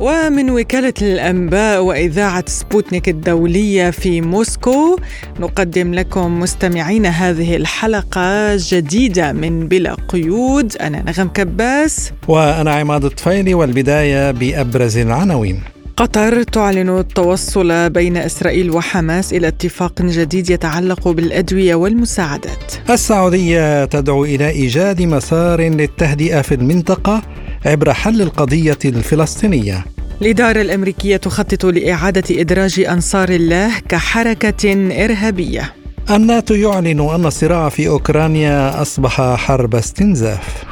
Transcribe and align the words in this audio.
ومن 0.00 0.50
وكالة 0.50 0.94
الأنباء 1.02 1.82
وإذاعة 1.82 2.44
سبوتنيك 2.46 3.08
الدولية 3.08 3.90
في 3.90 4.20
موسكو 4.20 4.98
نقدم 5.40 5.94
لكم 5.94 6.40
مستمعين 6.40 7.06
هذه 7.06 7.56
الحلقة 7.56 8.56
جديدة 8.56 9.32
من 9.32 9.68
بلا 9.68 9.96
قيود. 10.08 10.76
أنا 10.76 11.02
نغم 11.02 11.28
كباس. 11.28 12.12
وأنا 12.28 12.72
عماد 12.72 13.04
الطفيلي 13.04 13.54
والبداية 13.54 14.30
بأبرز 14.30 14.98
العناوين. 14.98 15.60
قطر 15.96 16.42
تعلن 16.42 16.98
التوصل 16.98 17.90
بين 17.90 18.16
إسرائيل 18.16 18.70
وحماس 18.70 19.32
إلى 19.32 19.48
اتفاق 19.48 20.02
جديد 20.02 20.50
يتعلق 20.50 21.08
بالأدوية 21.08 21.74
والمساعدات. 21.74 22.90
السعودية 22.90 23.84
تدعو 23.84 24.24
إلى 24.24 24.50
إيجاد 24.50 25.02
مسار 25.02 25.60
للتهدئة 25.60 26.40
في 26.40 26.54
المنطقة. 26.54 27.22
عبر 27.66 27.92
حل 27.92 28.22
القضية 28.22 28.78
الفلسطينية. 28.84 29.84
الإدارة 30.22 30.60
الأمريكية 30.60 31.16
تخطط 31.16 31.66
لإعادة 31.66 32.40
إدراج 32.40 32.80
أنصار 32.80 33.28
الله 33.28 33.78
كحركة 33.78 34.88
إرهابية. 35.04 35.74
الناتو 36.10 36.54
يعلن 36.54 37.00
أن 37.00 37.26
الصراع 37.26 37.68
في 37.68 37.88
أوكرانيا 37.88 38.82
أصبح 38.82 39.34
حرب 39.34 39.74
استنزاف. 39.74 40.64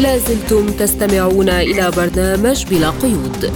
لازلتم 0.00 0.66
تستمعون 0.66 1.48
إلى 1.48 1.90
برنامج 1.90 2.64
بلا 2.70 2.90
قيود. 2.90 3.52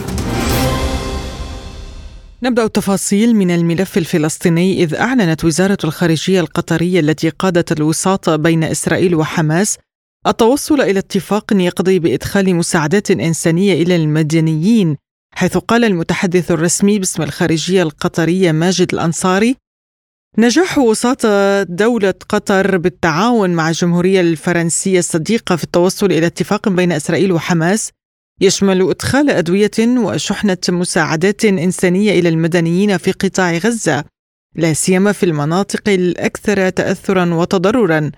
نبدأ 2.42 2.64
التفاصيل 2.64 3.36
من 3.36 3.50
الملف 3.50 3.98
الفلسطيني 3.98 4.82
إذ 4.82 4.94
أعلنت 4.94 5.44
وزارة 5.44 5.78
الخارجية 5.84 6.40
القطرية 6.40 7.00
التي 7.00 7.28
قادت 7.28 7.72
الوساط 7.72 8.30
بين 8.30 8.64
إسرائيل 8.64 9.14
وحماس 9.14 9.78
التوصل 10.26 10.80
إلى 10.80 10.98
اتفاق 10.98 11.52
يقضي 11.52 11.98
بإدخال 11.98 12.54
مساعدات 12.54 13.10
إنسانية 13.10 13.82
إلى 13.82 13.96
المدنيين 13.96 14.96
حيث 15.34 15.56
قال 15.56 15.84
المتحدث 15.84 16.50
الرسمي 16.50 16.98
باسم 16.98 17.22
الخارجية 17.22 17.82
القطرية 17.82 18.52
ماجد 18.52 18.94
الأنصاري 18.94 19.56
نجاح 20.38 20.78
وساطة 20.78 21.62
دولة 21.62 22.14
قطر 22.28 22.76
بالتعاون 22.76 23.50
مع 23.50 23.68
الجمهورية 23.68 24.20
الفرنسية 24.20 24.98
الصديقة 24.98 25.56
في 25.56 25.64
التوصل 25.64 26.06
إلى 26.06 26.26
اتفاق 26.26 26.68
بين 26.68 26.92
إسرائيل 26.92 27.32
وحماس 27.32 27.90
يشمل 28.40 28.90
إدخال 28.90 29.30
أدوية 29.30 29.70
وشحنة 29.78 30.58
مساعدات 30.68 31.44
إنسانية 31.44 32.20
إلى 32.20 32.28
المدنيين 32.28 32.96
في 32.96 33.12
قطاع 33.12 33.52
غزة 33.56 34.04
لا 34.56 34.72
سيما 34.72 35.12
في 35.12 35.26
المناطق 35.26 35.88
الأكثر 35.88 36.70
تأثرا 36.70 37.34
وتضررا. 37.34 38.10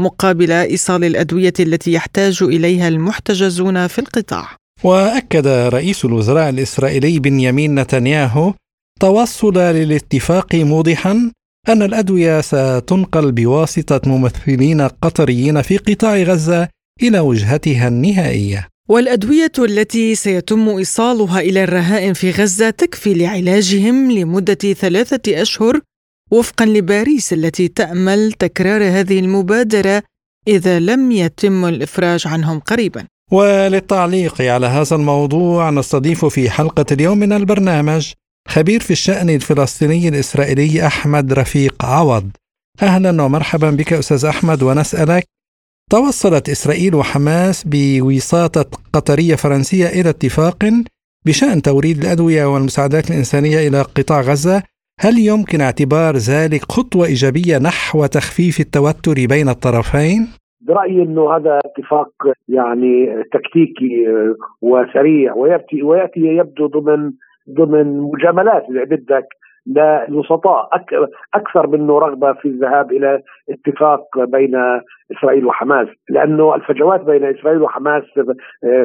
مقابل 0.00 0.52
إيصال 0.52 1.04
الأدوية 1.04 1.52
التي 1.60 1.92
يحتاج 1.92 2.42
إليها 2.42 2.88
المحتجزون 2.88 3.86
في 3.86 3.98
القطاع. 3.98 4.56
وأكد 4.84 5.46
رئيس 5.46 6.04
الوزراء 6.04 6.48
الإسرائيلي 6.48 7.18
بنيامين 7.18 7.74
نتنياهو 7.74 8.54
توصل 9.00 9.58
للاتفاق 9.58 10.54
موضحا 10.54 11.32
أن 11.68 11.82
الأدوية 11.82 12.40
ستنقل 12.40 13.32
بواسطة 13.32 14.00
ممثلين 14.06 14.80
قطريين 14.80 15.62
في 15.62 15.76
قطاع 15.76 16.16
غزة 16.22 16.68
إلى 17.02 17.20
وجهتها 17.20 17.88
النهائية. 17.88 18.68
والأدوية 18.88 19.52
التي 19.58 20.14
سيتم 20.14 20.68
إيصالها 20.68 21.40
إلى 21.40 21.64
الرهائن 21.64 22.12
في 22.12 22.30
غزة 22.30 22.70
تكفي 22.70 23.14
لعلاجهم 23.14 24.10
لمدة 24.12 24.54
ثلاثة 24.54 25.42
أشهر 25.42 25.80
وفقا 26.30 26.66
لباريس 26.66 27.32
التي 27.32 27.68
تأمل 27.68 28.32
تكرار 28.32 28.82
هذه 28.84 29.18
المبادرة 29.18 30.02
إذا 30.48 30.78
لم 30.80 31.12
يتم 31.12 31.64
الإفراج 31.64 32.26
عنهم 32.26 32.60
قريبا. 32.60 33.06
وللتعليق 33.32 34.40
على 34.42 34.66
هذا 34.66 34.96
الموضوع 34.96 35.70
نستضيف 35.70 36.24
في 36.24 36.50
حلقة 36.50 36.86
اليوم 36.92 37.18
من 37.18 37.32
البرنامج 37.32 38.12
خبير 38.48 38.80
في 38.80 38.90
الشأن 38.90 39.30
الفلسطيني 39.30 40.08
الإسرائيلي 40.08 40.86
أحمد 40.86 41.32
رفيق 41.32 41.84
عوض. 41.84 42.30
أهلا 42.82 43.22
ومرحبا 43.22 43.70
بك 43.70 43.92
أستاذ 43.92 44.24
أحمد 44.24 44.62
ونسألك 44.62 45.24
توصلت 45.90 46.48
إسرائيل 46.48 46.94
وحماس 46.94 47.62
بوساطة 47.66 48.70
قطرية 48.92 49.34
فرنسية 49.34 49.86
إلى 49.86 50.10
اتفاق 50.10 50.64
بشأن 51.26 51.62
توريد 51.62 52.04
الأدوية 52.04 52.44
والمساعدات 52.44 53.10
الإنسانية 53.10 53.68
إلى 53.68 53.82
قطاع 53.82 54.20
غزة 54.20 54.62
هل 55.04 55.14
يمكن 55.30 55.60
اعتبار 55.60 56.12
ذلك 56.30 56.62
خطوة 56.74 57.04
إيجابية 57.06 57.56
نحو 57.68 57.98
تخفيف 58.06 58.56
التوتر 58.60 59.16
بين 59.32 59.48
الطرفين؟ 59.48 60.20
برأيي 60.66 61.02
إنه 61.02 61.36
هذا 61.36 61.60
اتفاق 61.64 62.12
يعني 62.48 63.22
تكتيكي 63.32 63.92
وسريع 64.62 65.34
وياتي 65.34 65.82
ويأتي 65.82 66.20
يبدو 66.20 66.66
ضمن 66.66 67.12
ضمن 67.50 68.00
مجاملات 68.00 68.62
إذا 68.70 68.84
بدك 68.84 69.26
للوسطاء 69.66 70.68
أكثر 71.34 71.66
منه 71.66 71.98
رغبة 71.98 72.32
في 72.32 72.48
الذهاب 72.48 72.92
إلى 72.92 73.20
اتفاق 73.50 74.04
بين 74.18 74.54
إسرائيل 75.12 75.46
وحماس 75.46 75.88
لأنه 76.10 76.54
الفجوات 76.54 77.00
بين 77.00 77.24
إسرائيل 77.24 77.62
وحماس 77.62 78.02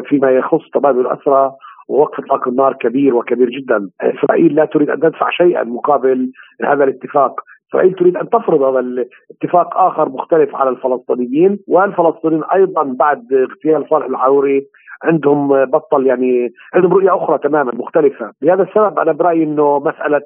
فيما 0.09 0.31
يخص 0.31 0.69
تبادل 0.73 0.99
الأسرى 0.99 1.51
ووقف 1.87 2.19
اطلاق 2.19 2.47
النار 2.47 2.73
كبير 2.73 3.15
وكبير 3.15 3.49
جدا، 3.49 3.89
إسرائيل 4.01 4.55
لا 4.55 4.65
تريد 4.65 4.89
أن 4.89 4.99
تدفع 4.99 5.29
شيئا 5.29 5.63
مقابل 5.63 6.31
هذا 6.63 6.83
الاتفاق، 6.83 7.41
إسرائيل 7.69 7.93
تريد 7.93 8.17
أن 8.17 8.29
تفرض 8.29 8.61
هذا 8.61 8.79
الاتفاق 8.79 9.77
آخر 9.77 10.09
مختلف 10.09 10.55
على 10.55 10.69
الفلسطينيين 10.69 11.59
والفلسطينيين 11.67 12.43
أيضا 12.43 12.83
بعد 12.83 13.33
اغتيال 13.33 13.89
صالح 13.89 14.05
العوري 14.05 14.65
عندهم 15.03 15.65
بطل 15.65 16.07
يعني 16.07 16.49
عندهم 16.73 16.93
رؤية 16.93 17.15
أخرى 17.15 17.37
تماما 17.37 17.71
مختلفة، 17.75 18.31
لهذا 18.41 18.63
السبب 18.63 18.99
أنا 18.99 19.11
برأيي 19.11 19.43
إنه 19.43 19.79
مسألة 19.79 20.21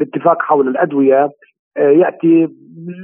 الاتفاق 0.00 0.42
حول 0.42 0.68
الأدوية 0.68 1.30
يأتي 1.76 2.48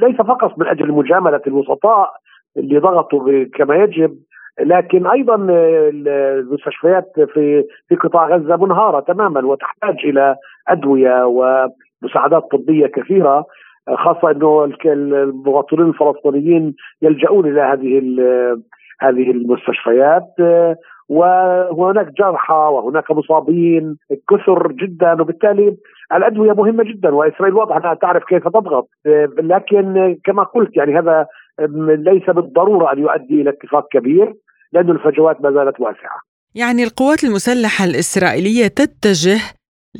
ليس 0.02 0.16
فقط 0.16 0.58
من 0.58 0.66
أجل 0.66 0.92
مجاملة 0.92 1.40
الوسطاء 1.46 2.10
اللي 2.56 2.78
ضغطوا 2.78 3.44
كما 3.54 3.76
يجب 3.76 4.16
لكن 4.60 5.06
أيضا 5.06 5.36
المستشفيات 5.38 7.12
في 7.14 7.64
في 7.88 7.94
قطاع 7.94 8.28
غزة 8.28 8.56
منهارة 8.56 9.00
تماما 9.00 9.46
وتحتاج 9.46 9.96
إلى 10.04 10.36
أدوية 10.68 11.24
ومساعدات 11.26 12.42
طبية 12.52 12.86
كثيرة 12.86 13.44
خاصة 13.94 14.30
إنه 14.30 14.72
المواطنين 14.84 15.86
الفلسطينيين 15.88 16.74
يلجؤون 17.02 17.46
إلى 17.46 17.60
هذه 17.60 17.98
هذه 19.00 19.30
المستشفيات 19.30 20.34
وهناك 21.08 22.12
جرحى 22.18 22.54
وهناك 22.54 23.10
مصابين 23.10 23.96
كثر 24.30 24.72
جدا 24.72 25.22
وبالتالي 25.22 25.76
الأدوية 26.12 26.52
مهمة 26.52 26.84
جدا 26.84 27.14
وإسرائيل 27.14 27.54
واضح 27.54 27.76
أنها 27.76 27.94
تعرف 27.94 28.24
كيف 28.24 28.48
تضغط. 28.48 28.88
لكن 29.38 30.16
كما 30.24 30.42
قلت 30.42 30.76
يعني 30.76 30.98
هذا 30.98 31.26
ليس 31.88 32.30
بالضرورة 32.30 32.92
أن 32.92 32.98
يؤدي 32.98 33.42
إلى 33.42 33.50
اتفاق 33.50 33.88
كبير. 33.90 34.34
لأن 34.72 34.90
الفجوات 34.90 35.40
ما 35.40 35.50
زالت 35.50 35.80
واسعة. 35.80 36.20
يعني 36.54 36.82
القوات 36.84 37.24
المسلحة 37.24 37.84
الإسرائيلية 37.84 38.66
تتجه 38.66 39.40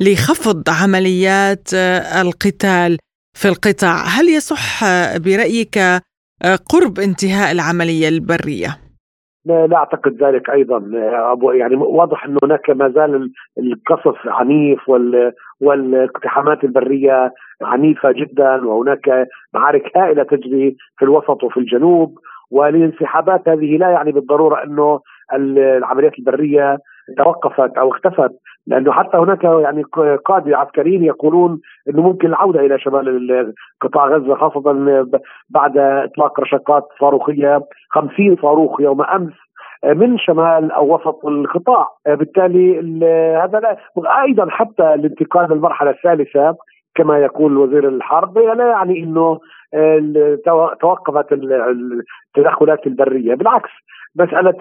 لخفض 0.01 0.63
عمليات 0.83 1.73
القتال 2.21 2.97
في 3.33 3.47
القطاع. 3.47 3.97
هل 4.15 4.29
يصح 4.29 4.83
برأيك 5.25 5.77
قرب 6.73 6.99
انتهاء 6.99 7.51
العملية 7.51 8.09
البرية؟ 8.09 8.69
لا, 9.45 9.67
لا 9.67 9.77
أعتقد 9.77 10.23
ذلك 10.23 10.49
أيضا. 10.49 10.77
يعني 11.53 11.75
واضح 11.75 12.25
انه 12.25 12.37
هناك 12.43 12.69
ما 12.69 12.89
زال 12.89 13.31
القصف 13.57 14.17
عنيف 14.25 14.89
وال 14.89 15.33
والاقتحامات 15.61 16.63
البرية 16.63 17.33
عنيفة 17.61 18.11
جدا 18.11 18.65
وهناك 18.65 19.27
معارك 19.53 19.97
هائلة 19.97 20.23
تجري 20.23 20.75
في 20.97 21.05
الوسط 21.05 21.43
وفي 21.43 21.57
الجنوب. 21.57 22.17
والانسحابات 22.51 23.49
هذه 23.49 23.77
لا 23.77 23.89
يعني 23.89 24.11
بالضرورة 24.11 24.63
إنه 24.63 24.99
العمليات 25.33 26.19
البرية 26.19 26.77
توقفت 27.17 27.77
أو 27.77 27.91
اختفت 27.91 28.31
لأنه 28.67 28.91
حتى 28.91 29.17
هناك 29.17 29.43
يعني 29.43 29.83
قاده 30.25 30.57
عسكريين 30.57 31.03
يقولون 31.03 31.59
إنه 31.89 32.01
ممكن 32.01 32.27
العودة 32.27 32.59
إلى 32.59 32.79
شمال 32.79 33.53
قطاع 33.81 34.07
غزة 34.07 34.35
خاصة 34.35 34.61
بعد 35.49 35.77
إطلاق 35.77 36.39
رشقات 36.39 36.83
صاروخية 36.99 37.61
50 37.89 38.35
صاروخ 38.41 38.81
يوم 38.81 39.01
أمس 39.01 39.33
من 39.85 40.17
شمال 40.17 40.71
أو 40.71 40.95
وسط 40.95 41.25
القطاع. 41.25 41.87
بالتالي 42.07 42.79
هذا 43.43 43.59
لا 43.59 43.77
أيضا 44.21 44.49
حتى 44.49 44.93
الانتقال 44.93 45.51
للمرحلة 45.51 45.89
الثالثة 45.89 46.55
كما 46.95 47.19
يقول 47.19 47.57
وزير 47.57 47.87
الحرب 47.87 48.37
لا 48.37 48.69
يعني 48.69 49.03
إنه 49.03 49.39
توقفت 50.81 51.33
التدخلات 51.33 52.87
البرية. 52.87 53.35
بالعكس 53.35 53.69
مسألة 54.15 54.55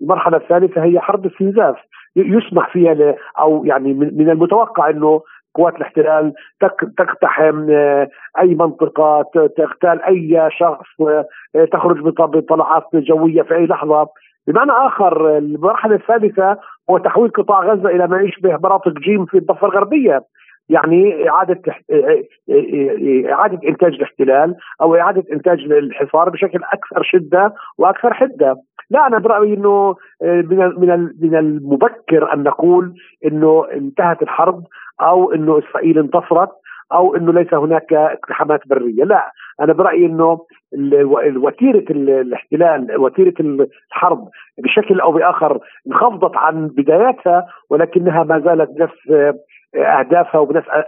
المرحلة 0.00 0.36
الثالثة 0.36 0.84
هي 0.84 1.00
حرب 1.00 1.26
استنزاف 1.26 1.76
يسمح 2.16 2.72
فيها 2.72 3.14
أو 3.38 3.64
يعني 3.64 3.94
من 3.94 4.30
المتوقع 4.30 4.90
إنه 4.90 5.22
قوات 5.54 5.76
الاحتلال 5.76 6.32
تقتحم 6.98 7.70
آه، 7.70 8.08
أي 8.40 8.54
منطقة 8.54 9.24
تغتال 9.56 10.02
أي 10.02 10.48
شخص 10.50 11.00
آه، 11.00 11.64
تخرج 11.72 12.00
بطلعات 12.00 12.84
جوية 12.94 13.42
في 13.42 13.54
أي 13.54 13.66
لحظة. 13.66 14.08
بمعنى 14.46 14.72
آخر 14.72 15.38
المرحلة 15.38 15.94
الثالثة 15.94 16.56
هو 16.90 16.98
تحويل 16.98 17.30
قطاع 17.30 17.60
غزة 17.60 17.88
إلى 17.88 18.06
ما 18.06 18.20
يشبه 18.20 18.56
مناطق 18.56 18.92
جيم 18.92 19.26
في 19.26 19.38
الضفة 19.38 19.66
الغربية. 19.66 20.22
يعني 20.68 21.28
إعادة 21.28 21.62
إعادة 23.32 23.68
إنتاج 23.68 23.94
الاحتلال 23.94 24.54
أو 24.80 24.96
إعادة 24.96 25.24
إنتاج 25.32 25.58
الحصار 25.58 26.28
بشكل 26.30 26.60
أكثر 26.72 27.02
شدة 27.02 27.54
وأكثر 27.78 28.14
حدة. 28.14 28.56
لا 28.90 29.06
أنا 29.06 29.18
برأيي 29.18 29.54
إنه 29.54 29.96
من 30.22 30.58
من 30.58 31.10
من 31.20 31.34
المبكر 31.36 32.32
أن 32.34 32.42
نقول 32.42 32.94
إنه 33.24 33.66
انتهت 33.72 34.22
الحرب 34.22 34.64
أو 35.00 35.32
إنه 35.32 35.58
إسرائيل 35.58 35.98
انتصرت. 35.98 36.50
أو 36.94 37.16
إنه 37.16 37.32
ليس 37.32 37.54
هناك 37.54 37.92
اقتحامات 37.92 38.60
برية، 38.66 39.04
لا 39.04 39.32
أنا 39.60 39.72
برأيي 39.72 40.06
إنه 40.06 40.38
وتيرة 41.36 41.84
الاحتلال 41.90 42.96
وتيرة 42.98 43.34
الحرب 43.92 44.28
بشكل 44.58 45.00
أو 45.00 45.12
بآخر 45.12 45.58
انخفضت 45.86 46.36
عن 46.36 46.68
بداياتها 46.68 47.46
ولكنها 47.70 48.24
ما 48.24 48.40
زالت 48.40 48.70
بنفس 48.70 49.32
أهدافها 49.76 50.40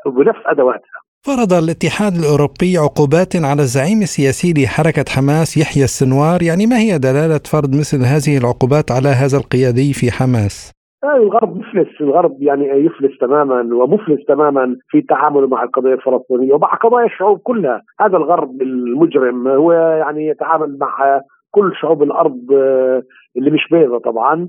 وبنفس 0.06 0.40
أدواتها. 0.46 1.00
فرض 1.26 1.52
الاتحاد 1.52 2.12
الأوروبي 2.12 2.78
عقوبات 2.78 3.36
على 3.36 3.62
الزعيم 3.62 3.98
السياسي 4.02 4.52
لحركة 4.56 5.04
حماس 5.08 5.56
يحيى 5.56 5.84
السنوار، 5.84 6.42
يعني 6.42 6.66
ما 6.66 6.78
هي 6.78 6.98
دلالة 6.98 7.40
فرض 7.52 7.70
مثل 7.74 7.98
هذه 8.14 8.38
العقوبات 8.38 8.90
على 8.90 9.08
هذا 9.08 9.38
القيادي 9.38 9.92
في 9.92 10.10
حماس؟ 10.10 10.72
الغرب 11.04 11.56
مفلس. 11.56 12.00
الغرب 12.00 12.42
يعني 12.42 12.68
يفلس 12.68 13.18
تماما 13.18 13.74
ومفلس 13.74 14.24
تماما 14.24 14.76
في 14.88 15.02
تعامله 15.02 15.46
مع 15.46 15.62
القضية 15.62 15.94
الفلسطينية 15.94 16.54
ومع 16.54 16.74
قضايا 16.74 17.06
الشعوب 17.06 17.38
كلها. 17.38 17.82
هذا 18.00 18.16
الغرب 18.16 18.62
المجرم. 18.62 19.48
هو 19.48 19.72
يعني 19.72 20.26
يتعامل 20.26 20.78
مع 20.80 21.20
كل 21.54 21.72
شعوب 21.80 22.02
الأرض 22.02 22.52
آه، 22.52 23.02
اللي 23.36 23.50
مش 23.50 23.68
بيضة 23.70 23.98
طبعا 23.98 24.48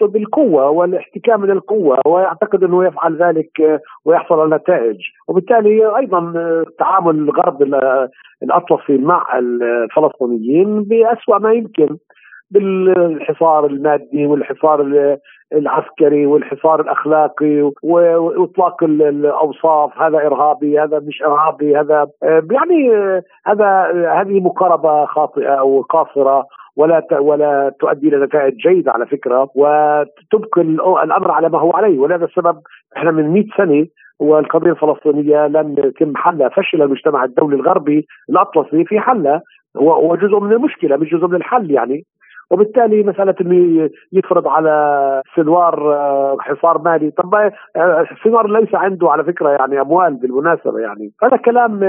بالقوة 0.00 0.70
والاحتكام 0.70 1.44
القوة 1.44 1.98
ويعتقد 2.06 2.64
إنه 2.64 2.86
يفعل 2.86 3.22
ذلك 3.22 3.60
آه، 3.60 3.80
ويحصل 4.04 4.40
على 4.40 4.56
نتائج. 4.56 4.96
وبالتالي 5.28 5.96
أيضا 5.96 6.32
آه، 6.36 6.64
تعامل 6.78 7.14
الغرب 7.14 7.62
الأطلسي 8.42 8.98
مع 8.98 9.38
الفلسطينيين 9.38 10.82
بأسوأ 10.82 11.38
ما 11.38 11.52
يمكن. 11.52 11.96
بالحصار 12.54 13.66
المادي 13.66 14.26
والحصار 14.26 14.80
العسكري 15.52 16.26
والحصار 16.26 16.80
الأخلاقي 16.80 17.70
وإطلاق 17.82 18.84
الأوصاف 18.84 19.98
هذا 19.98 20.26
إرهابي 20.26 20.80
هذا 20.80 20.98
مش 20.98 21.22
إرهابي 21.22 21.76
هذا 21.76 22.06
يعني 22.50 22.90
هذا 23.46 23.68
هذه 24.20 24.40
مقاربة 24.40 25.04
خاطئة 25.06 25.62
وقاصرة 25.62 26.46
ولا 26.76 27.06
ولا 27.12 27.72
تؤدي 27.80 28.08
إلى 28.08 28.24
نتائج 28.24 28.54
جيدة 28.54 28.92
على 28.92 29.06
فكرة 29.06 29.48
وتبقي 29.54 30.62
الأمر 31.04 31.30
على 31.30 31.48
ما 31.48 31.58
هو 31.58 31.70
عليه 31.70 31.98
ولهذا 31.98 32.24
السبب 32.24 32.56
إحنا 32.96 33.10
من 33.10 33.28
100 33.30 33.44
سنة 33.56 33.86
والقضية 34.20 34.70
الفلسطينية 34.70 35.46
لم 35.46 35.74
يتم 35.78 36.16
حلها 36.16 36.48
فشل 36.48 36.82
المجتمع 36.82 37.24
الدولي 37.24 37.56
الغربي 37.56 38.06
الأطلسي 38.30 38.84
في 38.84 39.00
حلها 39.00 39.42
هو 39.76 40.16
جزء 40.16 40.40
من 40.40 40.52
المشكلة 40.52 40.96
مش 40.96 41.10
جزء 41.10 41.26
من 41.26 41.34
الحل 41.34 41.70
يعني. 41.70 42.04
وبالتالي 42.50 43.02
مسألة 43.02 43.34
إنه 43.40 43.90
يفرض 44.12 44.48
على 44.48 45.22
سنوار 45.36 45.94
آه، 45.94 46.36
حصار 46.40 46.78
مالي 46.78 47.10
طب 47.10 47.34
آه، 47.34 48.06
سنوار 48.24 48.60
ليس 48.60 48.74
عنده 48.74 49.10
على 49.10 49.24
فكرة 49.24 49.50
يعني 49.50 49.80
أموال 49.80 50.14
بالمناسبة 50.14 50.78
يعني 50.78 51.10
هذا 51.22 51.36
كلام 51.36 51.80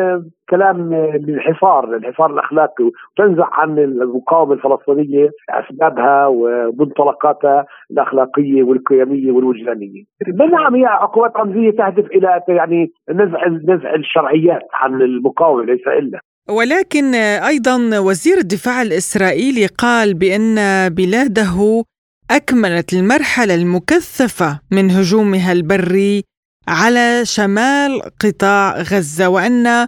كلام 0.50 0.94
للحصار 0.94 1.96
الحصار 1.96 2.34
الأخلاقي 2.34 2.84
وتنزع 2.84 3.48
عن 3.52 3.80
المقاومة 3.80 4.54
الفلسطينية 4.54 5.30
أسبابها 5.50 6.28
ومنطلقاتها 6.28 7.66
الأخلاقية 7.92 8.64
والقيمية 8.64 9.32
والوجدانية. 9.32 10.04
نعم 10.52 10.76
هي 10.76 10.86
عقوبات 10.86 11.38
رمزية 11.38 11.72
تهدف 11.72 12.06
إلى 12.06 12.42
يعني 12.48 12.92
نزع 13.10 13.48
نزع 13.48 13.96
الشرعيات 13.96 14.68
عن 14.74 15.02
المقاومة 15.02 15.64
ليس 15.64 15.88
إلا. 15.88 16.20
ولكن 16.50 17.16
أيضا 17.16 18.00
وزير 18.00 18.38
الدفاع 18.38 18.82
الإسرائيلي 18.82 19.66
قال 19.66 20.14
بأن 20.14 20.90
بلاده 20.90 21.84
أكملت 22.32 22.94
المرحلة 22.94 23.56
المكثفة 23.56 24.60
من 24.72 24.92
هجومها 24.92 25.52
البري 25.52 26.24
على 26.68 27.22
شمال 27.26 28.02
قطاع 28.20 28.82
غزة 28.82 29.30
وأن 29.30 29.88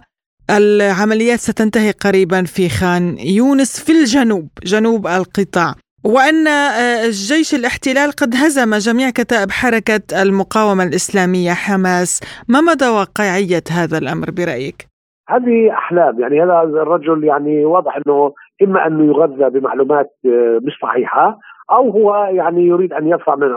العمليات 0.50 1.40
ستنتهي 1.40 1.90
قريبا 1.90 2.44
في 2.44 2.68
خان 2.68 3.18
يونس 3.18 3.80
في 3.80 3.92
الجنوب 3.92 4.48
جنوب 4.64 5.06
القطاع. 5.06 5.74
وأن 6.04 6.48
الجيش 6.48 7.54
الاحتلال 7.54 8.12
قد 8.12 8.36
هزم 8.36 8.74
جميع 8.74 9.10
كتائب 9.10 9.50
حركة 9.50 10.22
المقاومة 10.22 10.84
الإسلامية 10.84 11.52
حماس. 11.52 12.20
ما 12.48 12.60
مدى 12.60 12.86
واقعية 12.86 13.64
هذا 13.70 13.98
الأمر 13.98 14.30
برأيك؟ 14.30 14.87
هذه 15.28 15.70
أحلام. 15.72 16.20
يعني 16.20 16.42
هذا 16.42 16.62
الرجل 16.62 17.24
يعني 17.24 17.64
واضح 17.64 17.96
إنه 17.96 18.32
إما 18.62 18.86
انه 18.86 19.04
يغذى 19.04 19.60
بمعلومات 19.60 20.10
آه، 20.26 20.60
مش 20.62 20.78
صحيحة 20.82 21.38
أو 21.70 21.90
هو 21.90 22.28
يعني 22.32 22.66
يريد 22.66 22.92
أن 22.92 23.08
يرفع 23.08 23.34
من 23.34 23.48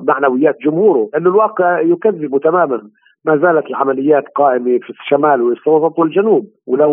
معنويات 0.00 0.56
جمهوره. 0.64 1.08
لأنه 1.12 1.30
الواقع 1.30 1.80
يكذب 1.80 2.38
تماما. 2.38 2.82
ما 3.24 3.36
زالت 3.36 3.66
العمليات 3.66 4.24
قائمة 4.34 4.78
في 4.78 4.90
الشمال 4.90 5.42
والوسط 5.42 5.98
والجنوب. 5.98 6.46
ولو 6.66 6.90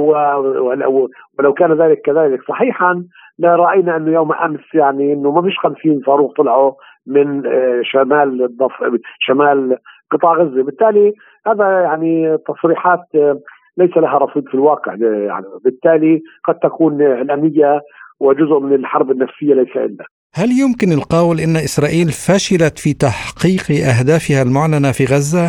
ولو, 0.68 1.10
ولو 1.40 1.54
كان 1.54 1.74
ذلك 1.74 2.02
كذلك 2.02 2.44
صحيحا 2.48 3.04
لرأينا 3.40 3.98
أنه 3.98 4.12
يوم 4.12 4.34
أمس 4.34 4.74
يعني 4.74 5.14
إنه 5.14 5.32
ما 5.32 5.42
فيش 5.42 5.60
50 5.60 6.02
صاروخ 6.06 6.34
طلعوا 6.34 6.72
من 7.08 7.48
آه، 7.48 7.82
شمال 7.84 8.44
الضف 8.44 8.74
شمال 9.20 9.78
قطاع 10.12 10.34
غزة. 10.34 10.64
بالتالي 10.64 11.14
هذا 11.48 11.82
يعني 11.82 12.38
تصريحات 12.38 13.04
آه، 13.16 13.40
ليس 13.80 13.98
لها 13.98 14.18
رصيد 14.18 14.44
في 14.48 14.54
الواقع. 14.54 14.96
يعني 15.30 15.46
بالتالي 15.64 16.22
قد 16.48 16.56
تكون 16.56 17.02
إعلامية 17.02 17.82
وجزء 18.20 18.60
من 18.60 18.74
الحرب 18.74 19.12
النفسية 19.12 19.54
ليس 19.54 19.76
إلا. 19.76 20.06
هل 20.36 20.50
يمكن 20.64 20.92
القول 21.00 21.40
أن 21.40 21.56
إسرائيل 21.56 22.08
فشلت 22.28 22.80
في 22.80 22.94
تحقيق 22.94 23.66
أهدافها 23.90 24.42
المعلنة 24.42 24.92
في 24.92 25.04
غزة؟ 25.04 25.48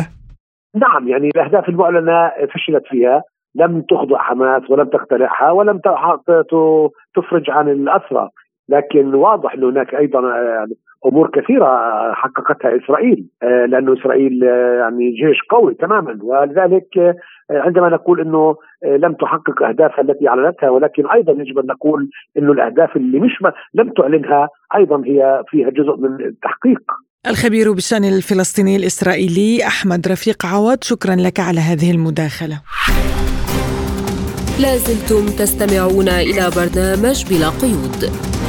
نعم 0.75 1.07
يعني 1.07 1.29
الأهداف 1.35 1.69
المعلنة 1.69 2.31
فشلت 2.53 2.83
فيها. 2.89 3.21
لم 3.55 3.81
تخضع 3.81 4.17
حماس 4.17 4.69
ولم 4.69 4.87
تقتلعها 4.87 5.51
ولم 5.51 5.79
تفرج 7.15 7.49
عن 7.49 7.69
الأسرى. 7.69 8.29
لكن 8.71 9.13
واضح 9.13 9.53
أن 9.53 9.63
هناك 9.63 9.95
أيضا 9.95 10.19
يعني 10.19 10.75
أمور 11.05 11.29
كثيرة 11.33 11.67
حققتها 12.13 12.77
إسرائيل 12.77 13.25
آه، 13.43 13.65
لأنه 13.65 13.93
إسرائيل 13.93 14.43
آه، 14.43 14.79
يعني 14.79 15.09
جيش 15.09 15.37
قوي 15.49 15.73
تماما. 15.73 16.19
ولذلك 16.23 16.97
آه، 16.97 17.15
عندما 17.49 17.89
نقول 17.89 18.21
إنه 18.21 18.55
لم 18.85 19.13
تحقق 19.13 19.63
اهدافها 19.63 20.01
التي 20.01 20.27
أعلنتها 20.27 20.69
ولكن 20.69 21.07
أيضا 21.07 21.31
يجب 21.31 21.59
أن 21.59 21.65
نقول 21.65 22.09
إنه 22.37 22.51
الأهداف 22.51 22.95
اللي 22.95 23.19
مش 23.19 23.31
لم 23.73 23.89
تعلنها 23.89 24.49
أيضا 24.75 25.01
هي 25.05 25.43
فيها 25.47 25.69
جزء 25.69 25.97
من 25.97 26.25
التحقيق. 26.25 26.81
الخبير 27.27 27.71
بالشان 27.71 28.03
الفلسطيني 28.03 28.75
الإسرائيلي 28.75 29.67
أحمد 29.67 30.07
رفيق 30.07 30.45
عوض 30.45 30.77
شكرا 30.81 31.15
لك 31.15 31.39
على 31.39 31.59
هذه 31.59 31.91
المداخلة. 31.91 32.57
لازلتم 34.61 35.25
تستمعون 35.39 36.07
إلى 36.07 36.43
برنامج 36.57 37.17
بلا 37.29 37.49
قيود. 37.61 38.40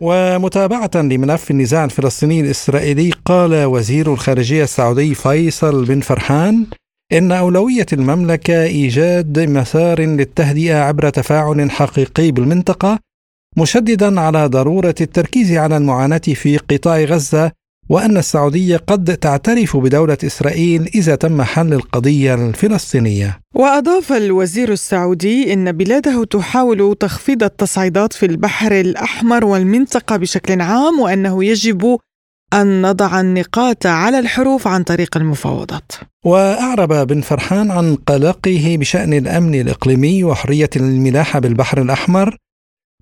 ومتابعة 0.00 0.90
لملف 0.94 1.50
النزاع 1.50 1.84
الفلسطيني 1.84 2.40
الإسرائيلي 2.40 3.12
قال 3.24 3.64
وزير 3.64 4.12
الخارجية 4.12 4.62
السعودي 4.64 5.14
فيصل 5.14 5.84
بن 5.84 6.00
فرحان 6.00 6.66
إن 7.12 7.32
أولوية 7.32 7.86
المملكة 7.92 8.62
إيجاد 8.62 9.38
مسار 9.38 10.00
للتهدئة 10.00 10.74
عبر 10.74 11.10
تفاعل 11.10 11.70
حقيقي 11.70 12.30
بالمنطقة 12.30 12.98
مشددا 13.56 14.20
على 14.20 14.46
ضرورة 14.46 14.94
التركيز 15.00 15.52
على 15.52 15.76
المعاناة 15.76 16.18
في 16.18 16.56
قطاع 16.56 17.00
غزة 17.00 17.52
وأن 17.90 18.16
السعودية 18.16 18.76
قد 18.76 19.16
تعترف 19.16 19.76
بدولة 19.76 20.18
إسرائيل 20.24 20.90
إذا 20.94 21.14
تم 21.14 21.42
حل 21.42 21.72
القضية 21.72 22.34
الفلسطينية. 22.34 23.40
وأضاف 23.54 24.12
الوزير 24.12 24.72
السعودي 24.72 25.52
أن 25.52 25.72
بلاده 25.72 26.24
تحاول 26.24 26.96
تخفيض 27.00 27.42
التصعيدات 27.42 28.12
في 28.12 28.26
البحر 28.26 28.72
الأحمر 28.72 29.44
والمنطقة 29.44 30.16
بشكل 30.16 30.60
عام 30.60 31.00
وأنه 31.00 31.44
يجب 31.44 31.98
أن 32.54 32.82
نضع 32.82 33.20
النقاط 33.20 33.86
على 33.86 34.18
الحروف 34.18 34.66
عن 34.66 34.82
طريق 34.82 35.16
المفاوضات. 35.16 35.92
وأعرب 36.24 37.06
بن 37.06 37.20
فرحان 37.20 37.70
عن 37.70 37.96
قلقه 37.96 38.76
بشأن 38.80 39.12
الأمن 39.12 39.54
الإقليمي 39.60 40.24
وحرية 40.24 40.70
الملاحة 40.76 41.38
بالبحر 41.38 41.82
الأحمر 41.82 42.36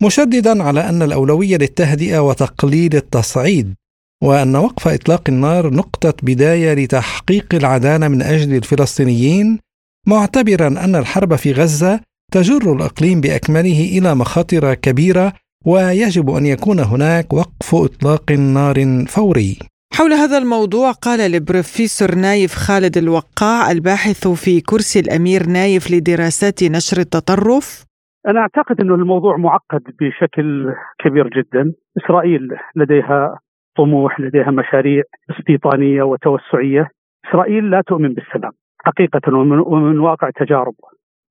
مشددا 0.02 0.62
على 0.62 0.88
أن 0.88 1.02
الأولوية 1.02 1.56
للتهدئة 1.56 2.18
وتقليل 2.18 2.96
التصعيد 2.96 3.74
وأن 4.22 4.56
وقف 4.56 4.88
إطلاق 4.88 5.22
النار 5.28 5.70
نقطة 5.74 6.14
بداية 6.22 6.74
لتحقيق 6.74 7.54
العدالة 7.54 8.08
من 8.08 8.22
أجل 8.22 8.56
الفلسطينيين 8.56 9.58
معتبرا 10.06 10.66
أن 10.66 10.96
الحرب 10.96 11.34
في 11.34 11.52
غزة 11.52 12.00
تجر 12.32 12.72
الإقليم 12.72 13.20
بأكمله 13.20 13.98
إلى 13.98 14.14
مخاطر 14.14 14.74
كبيرة 14.74 15.32
ويجب 15.66 16.30
أن 16.30 16.46
يكون 16.46 16.80
هناك 16.80 17.32
وقف 17.32 17.74
إطلاق 17.74 18.32
نار 18.32 19.04
فوري. 19.08 19.58
حول 19.94 20.12
هذا 20.12 20.38
الموضوع 20.38 20.92
قال 20.92 21.20
البروفيسور 21.20 22.14
نايف 22.14 22.54
خالد 22.54 22.96
الوقاع 22.96 23.70
الباحث 23.70 24.28
في 24.28 24.60
كرسي 24.60 25.00
الأمير 25.00 25.46
نايف 25.46 25.90
لدراسات 25.90 26.64
نشر 26.64 26.98
التطرف. 27.00 27.84
أنا 28.28 28.40
أعتقد 28.40 28.80
أن 28.80 28.90
الموضوع 28.90 29.36
معقد 29.36 29.82
بشكل 30.00 30.66
كبير 31.04 31.28
جدا. 31.28 31.72
إسرائيل 31.98 32.48
لديها 32.76 33.38
طموح 33.78 34.20
لديها 34.20 34.50
مشاريع 34.50 35.02
استيطانية 35.30 36.02
وتوسعية. 36.02 36.88
إسرائيل 37.28 37.70
لا 37.70 37.82
تؤمن 37.86 38.14
بالسلام 38.14 38.52
حقيقة 38.84 39.34
ومن, 39.36 39.58
ومن 39.58 39.98
واقع 39.98 40.30
تجارب 40.30 40.74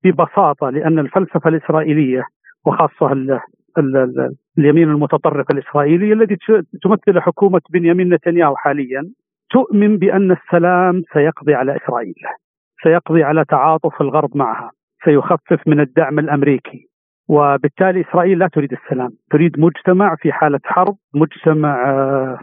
ببساطة 0.03 0.69
لأن 0.69 0.99
الفلسفة 0.99 1.49
الإسرائيلية 1.49 2.23
وخاصة 2.65 3.11
ال 3.11 3.31
ال 3.77 3.97
ال 3.97 4.35
اليمين 4.57 4.89
المتطرف 4.89 5.51
الإسرائيلي 5.51 6.13
الذي 6.13 6.37
تمثل 6.83 7.19
حكومة 7.19 7.61
بنيامين 7.73 8.13
نتنياهو 8.13 8.55
حاليا 8.55 9.03
تؤمن 9.49 9.97
بأن 9.97 10.31
السلام 10.31 11.01
سيقضي 11.13 11.53
على 11.53 11.77
إسرائيل 11.77 12.15
سيقضي 12.83 13.23
على 13.23 13.45
تعاطف 13.45 14.01
الغرب 14.01 14.37
معها 14.37 14.71
سيخفف 15.05 15.67
من 15.67 15.79
الدعم 15.79 16.19
الأمريكي. 16.19 16.86
وبالتالي 17.27 18.01
إسرائيل 18.01 18.39
لا 18.39 18.47
تريد 18.47 18.73
السلام 18.73 19.09
تريد 19.31 19.59
مجتمع 19.59 20.15
في 20.15 20.31
حالة 20.31 20.59
حرب 20.63 20.95
مجتمع 21.13 21.89
آه، 21.89 22.39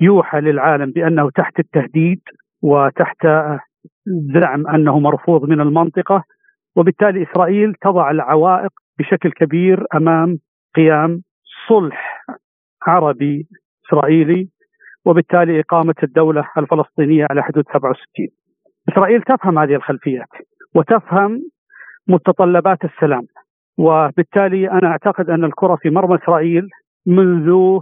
يوحى 0.00 0.40
للعالم 0.40 0.90
بأنه 0.90 1.30
تحت 1.30 1.58
التهديد 1.58 2.20
وتحت 2.62 3.26
زعم 4.34 4.66
أنه 4.66 4.98
مرفوض 4.98 5.48
من 5.48 5.60
المنطقة 5.60 6.24
وبالتالي 6.76 7.22
إسرائيل 7.22 7.74
تضع 7.74 8.10
العوائق 8.10 8.70
بشكل 8.98 9.32
كبير 9.32 9.84
أمام 9.94 10.38
قيام 10.74 11.22
صلح 11.68 12.24
عربي 12.86 13.46
إسرائيلي 13.86 14.48
وبالتالي 15.04 15.60
إقامة 15.60 15.94
الدولة 16.02 16.48
الفلسطينية 16.58 17.26
على 17.30 17.42
حدود 17.42 17.64
67 17.64 18.28
إسرائيل 18.88 19.22
تفهم 19.22 19.58
هذه 19.58 19.74
الخلفيات 19.74 20.28
وتفهم 20.74 21.42
متطلبات 22.08 22.78
السلام. 22.84 23.22
وبالتالي 23.78 24.70
أنا 24.70 24.88
أعتقد 24.88 25.30
أن 25.30 25.44
الكرة 25.44 25.76
في 25.76 25.90
مرمى 25.90 26.18
إسرائيل 26.22 26.68
منذ 27.06 27.78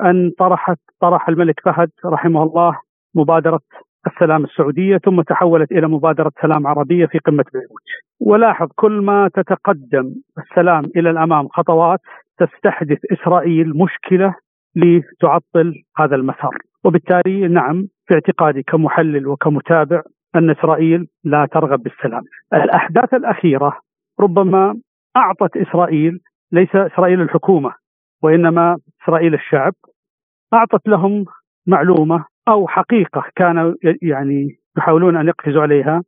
أن 0.00 0.30
طرحت 0.38 0.78
طرح 1.00 1.28
الملك 1.28 1.60
فهد 1.64 1.90
رحمه 2.04 2.42
الله 2.42 2.78
مبادرة 3.14 3.60
السلام 4.06 4.44
السعودية 4.44 4.98
ثم 4.98 5.22
تحولت 5.22 5.72
إلى 5.72 5.88
مبادرة 5.88 6.32
سلام 6.42 6.66
عربية 6.66 7.06
في 7.06 7.18
قمة 7.18 7.44
بيروت. 7.52 7.82
ولاحظ 8.20 8.68
كل 8.74 8.92
ما 8.92 9.30
تتقدم 9.34 10.14
السلام 10.38 10.84
إلى 10.96 11.10
الأمام 11.10 11.48
خطوات 11.48 12.00
تستحدث 12.38 12.98
إسرائيل 13.12 13.78
مشكلة 13.78 14.34
لتعطل 14.76 15.74
هذا 15.96 16.16
المسار. 16.16 16.58
وبالتالي 16.84 17.48
نعم 17.48 17.86
في 18.06 18.14
اعتقادي 18.14 18.62
كمحلل 18.62 19.26
وكمتابع 19.26 20.02
أن 20.36 20.50
إسرائيل 20.50 21.06
لا 21.24 21.46
ترغب 21.52 21.82
بالسلام. 21.82 22.22
الأحداث 22.54 23.14
الأخيرة 23.14 23.76
ربما 24.20 24.74
أعطت 25.16 25.56
إسرائيل 25.56 26.20
ليس 26.52 26.76
إسرائيل 26.76 27.20
الحكومة 27.20 27.74
وإنما 28.22 28.78
إسرائيل 29.02 29.34
الشعب 29.34 29.72
أعطت 30.54 30.88
لهم 30.88 31.24
معلومة 31.66 32.24
أو 32.48 32.68
حقيقة 32.68 33.24
كانوا 33.36 33.74
يعني 34.02 34.58
يحاولون 34.78 35.16
أن 35.16 35.28
يقفزوا 35.28 35.62
عليها 35.62 36.02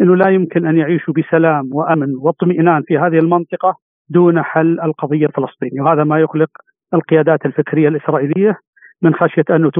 أنه 0.00 0.16
لا 0.16 0.30
يمكن 0.30 0.66
أن 0.66 0.78
يعيشوا 0.78 1.14
بسلام 1.14 1.68
وأمن 1.72 2.16
واطمئنان 2.16 2.82
في 2.82 2.98
هذه 2.98 3.18
المنطقة 3.18 3.76
دون 4.08 4.42
حل 4.42 4.80
القضية 4.80 5.26
الفلسطينية. 5.26 5.82
وهذا 5.82 6.04
ما 6.04 6.20
يقلق 6.20 6.50
القيادات 6.94 7.46
الفكرية 7.46 7.88
الإسرائيلية 7.88 8.58
من 9.02 9.14
خشية 9.14 9.44
أنه 9.50 9.70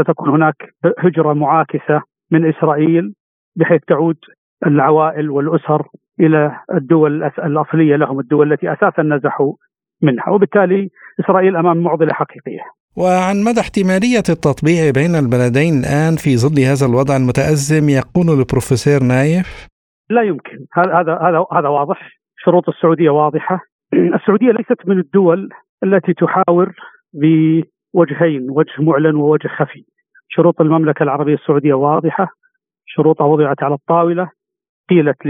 ستكون 0.00 0.28
هناك 0.28 0.74
هجرة 0.98 1.32
معاكسة 1.32 2.02
من 2.30 2.48
إسرائيل 2.48 3.14
بحيث 3.56 3.82
تعود 3.88 4.16
العوائل 4.66 5.30
والأسر 5.30 5.88
إلى 6.20 6.52
الدول 6.74 7.22
الأصلية 7.24 7.96
لهم 7.96 8.20
الدول 8.20 8.52
التي 8.52 8.72
أساسا 8.72 9.02
نزحوا 9.02 9.52
منها. 10.02 10.30
وبالتالي 10.30 10.88
إسرائيل 11.20 11.56
أمام 11.56 11.76
معضلة 11.76 12.12
حقيقية. 12.12 12.62
وعن 12.96 13.36
مدى 13.44 13.60
احتمالية 13.60 14.26
التطبيع 14.28 14.90
بين 14.94 15.14
البلدين 15.14 15.74
الآن 15.80 16.16
في 16.16 16.36
ظل 16.36 16.58
هذا 16.70 16.86
الوضع 16.86 17.16
المتأزم 17.16 17.88
يقول 17.88 18.38
البروفيسور 18.38 19.02
نايف؟ 19.02 19.68
لا 20.10 20.22
يمكن. 20.22 20.58
هذا 20.72 21.18
هذا 21.22 21.44
هذا 21.52 21.68
واضح. 21.68 22.10
شروط 22.44 22.68
السعودية 22.68 23.10
واضحة. 23.10 23.60
السعودية 24.18 24.50
ليست 24.52 24.80
من 24.86 24.98
الدول 24.98 25.48
التي 25.84 26.12
تحاور 26.14 26.72
بوجهين 27.12 28.50
وجه 28.50 28.72
معلن 28.78 29.16
ووجه 29.16 29.48
خفي. 29.48 29.84
شروط 30.28 30.60
المملكة 30.60 31.02
العربية 31.02 31.34
السعودية 31.34 31.74
واضحة. 31.74 32.28
شروطها 32.86 33.26
وضعت 33.26 33.62
على 33.62 33.74
الطاولة. 33.74 34.30
قيلت 34.90 35.26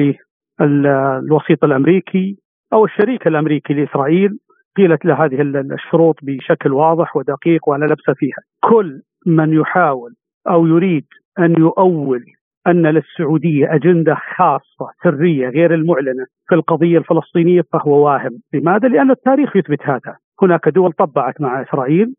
للوسيط 0.61 1.65
الأمريكي 1.65 2.37
أو 2.73 2.85
الشريك 2.85 3.27
الأمريكي 3.27 3.75
لإسرائيل 3.75 4.39
قيلت 4.77 5.05
له 5.05 5.25
هذه 5.25 5.41
الشروط 5.41 6.17
بشكل 6.23 6.73
واضح 6.73 7.17
ودقيق 7.17 7.69
ولا 7.69 7.85
لبس 7.85 8.11
فيها. 8.17 8.43
كل 8.61 9.01
من 9.27 9.53
يحاول 9.53 10.15
أو 10.49 10.67
يريد 10.67 11.07
أن 11.39 11.55
يؤول 11.59 12.25
أن 12.67 12.87
للسعودية 12.87 13.75
أجندة 13.75 14.17
خاصة 14.37 14.93
سرية 15.03 15.49
غير 15.49 15.75
المعلنة 15.75 16.27
في 16.49 16.55
القضية 16.55 16.99
الفلسطينية 16.99 17.63
فهو 17.73 18.07
واهم. 18.07 18.41
لماذا؟ 18.55 18.89
لأن 18.89 19.11
التاريخ 19.11 19.57
يثبت 19.57 19.83
هذا. 19.83 20.17
هناك 20.43 20.69
دول 20.69 20.93
طبعت 20.93 21.41
مع 21.41 21.63
إسرائيل 21.63 22.15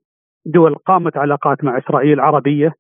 دول 0.46 0.76
قامت 0.76 1.18
علاقات 1.18 1.64
مع 1.64 1.78
إسرائيل 1.78 2.20
عربية 2.20 2.74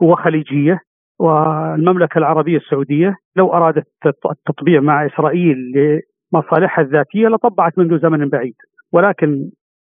وخليجية 0.00 0.78
والمملكة 1.18 2.18
العربية 2.18 2.56
السعودية 2.56 3.16
لو 3.36 3.52
أرادت 3.52 3.86
التطبيع 4.06 4.80
مع 4.80 5.06
إسرائيل 5.06 5.56
لمصالحها 6.32 6.84
الذاتية 6.84 7.28
لطبعت 7.28 7.78
منذ 7.78 7.98
زمن 7.98 8.28
بعيد. 8.28 8.54
ولكن 8.92 9.50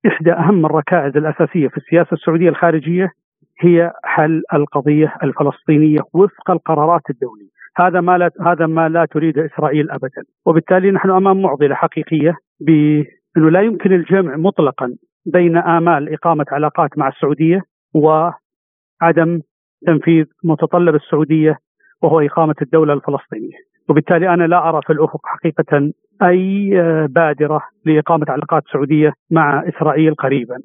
إحدى 0.08 0.34
أهم 0.34 0.66
الركائز 0.66 1.18
الأساسية 1.18 1.68
في 1.68 1.78
السياسة 1.78 2.14
السعودية 2.14 2.50
الخارجية 2.50 3.12
هي 3.60 3.92
حل 4.04 4.44
القضية 4.54 5.16
الفلسطينية 5.24 6.00
وفق 6.14 6.52
القرارات 6.52 7.02
الدولية. 7.10 7.50
هذا 7.78 8.02
ما 8.02 8.18
لا 8.18 8.32
هذا 8.46 8.66
ما 8.66 8.90
لا 8.90 9.06
تريد 9.06 9.38
إسرائيل 9.40 9.92
ابدا، 9.92 10.24
وبالتالي 10.46 10.92
نحن 10.92 11.10
أمام 11.10 11.42
معضلة 11.42 11.76
حقيقية 11.76 12.36
بأنه 12.60 13.50
لا 13.50 13.62
يمكن 13.62 13.94
الجمع 13.94 14.36
مطلقا 14.36 14.96
بين 15.26 15.58
آمال 15.58 16.14
إقامة 16.14 16.46
علاقات 16.52 16.98
مع 16.98 17.08
السعودية 17.08 17.62
وعدم 17.94 19.42
تنفيذ 19.86 20.26
متطلب 20.44 20.96
السعودية 20.96 21.58
وهو 22.02 22.20
إقامة 22.20 22.56
الدولة 22.62 22.94
الفلسطينية، 22.94 23.58
وبالتالي 23.90 24.34
أنا 24.34 24.44
لا 24.44 24.70
أرى 24.70 24.82
في 24.88 24.94
الأفق 24.94 25.22
حقيقة 25.26 25.92
أي 26.24 26.70
بادرة 27.10 27.62
لإقامة 27.86 28.26
علاقات 28.30 28.64
سعودية 28.74 29.14
مع 29.32 29.64
إسرائيل 29.70 30.14
قريبا. 30.16 30.58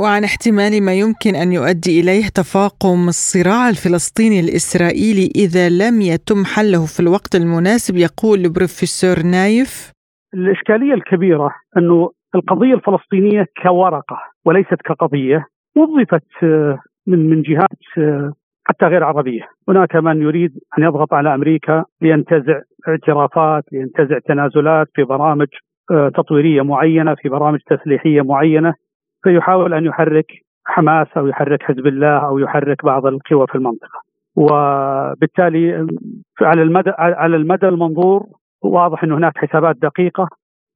وعن 0.00 0.24
احتمال 0.24 0.82
ما 0.82 0.94
يمكن 0.94 1.34
أن 1.34 1.52
يؤدي 1.52 2.00
إليه 2.00 2.24
تفاقم 2.34 3.08
الصراع 3.08 3.68
الفلسطيني 3.68 4.40
الإسرائيلي 4.40 5.26
إذا 5.36 5.68
لم 5.68 6.00
يتم 6.00 6.44
حله 6.44 6.86
في 6.86 7.00
الوقت 7.00 7.34
المناسب 7.34 7.96
يقول 7.96 8.38
البروفيسور 8.38 9.16
نايف 9.22 9.92
الإشكالية 10.34 10.94
الكبيرة 10.94 11.50
أنه 11.76 12.10
القضية 12.34 12.74
الفلسطينية 12.74 13.46
كورقة 13.62 14.18
وليست 14.44 14.80
كقضية 14.84 15.46
وظفت 15.76 16.42
آه، 16.42 16.78
من 17.06 17.30
من 17.30 17.42
جهات 17.42 17.98
آه، 17.98 18.32
حتى 18.64 18.86
غير 18.86 19.04
عربية، 19.04 19.42
هناك 19.68 19.96
من 19.96 20.22
يريد 20.22 20.52
أن 20.78 20.82
يضغط 20.82 21.14
على 21.14 21.34
أمريكا 21.34 21.84
لينتزع 22.00 22.60
اعترافات، 22.88 23.64
لينتزع 23.72 24.18
تنازلات 24.18 24.86
في 24.94 25.04
برامج 25.04 25.46
آه، 25.90 26.08
تطويرية 26.08 26.62
معينة، 26.62 27.14
في 27.14 27.28
برامج 27.28 27.58
تسليحية 27.70 28.22
معينة، 28.22 28.74
فيحاول 29.22 29.74
أن 29.74 29.84
يحرك 29.84 30.26
حماس 30.66 31.06
أو 31.16 31.26
يحرك 31.26 31.62
حزب 31.62 31.86
الله 31.86 32.18
أو 32.26 32.38
يحرك 32.38 32.84
بعض 32.84 33.06
القوى 33.06 33.46
في 33.46 33.54
المنطقة. 33.54 34.02
وبالتالي 34.36 35.86
على 36.42 36.62
المدى 36.62 36.90
على 36.98 37.36
المدى 37.36 37.68
المنظور 37.68 38.26
واضح 38.62 39.04
إن 39.04 39.12
هناك 39.12 39.38
حسابات 39.38 39.76
دقيقة 39.76 40.28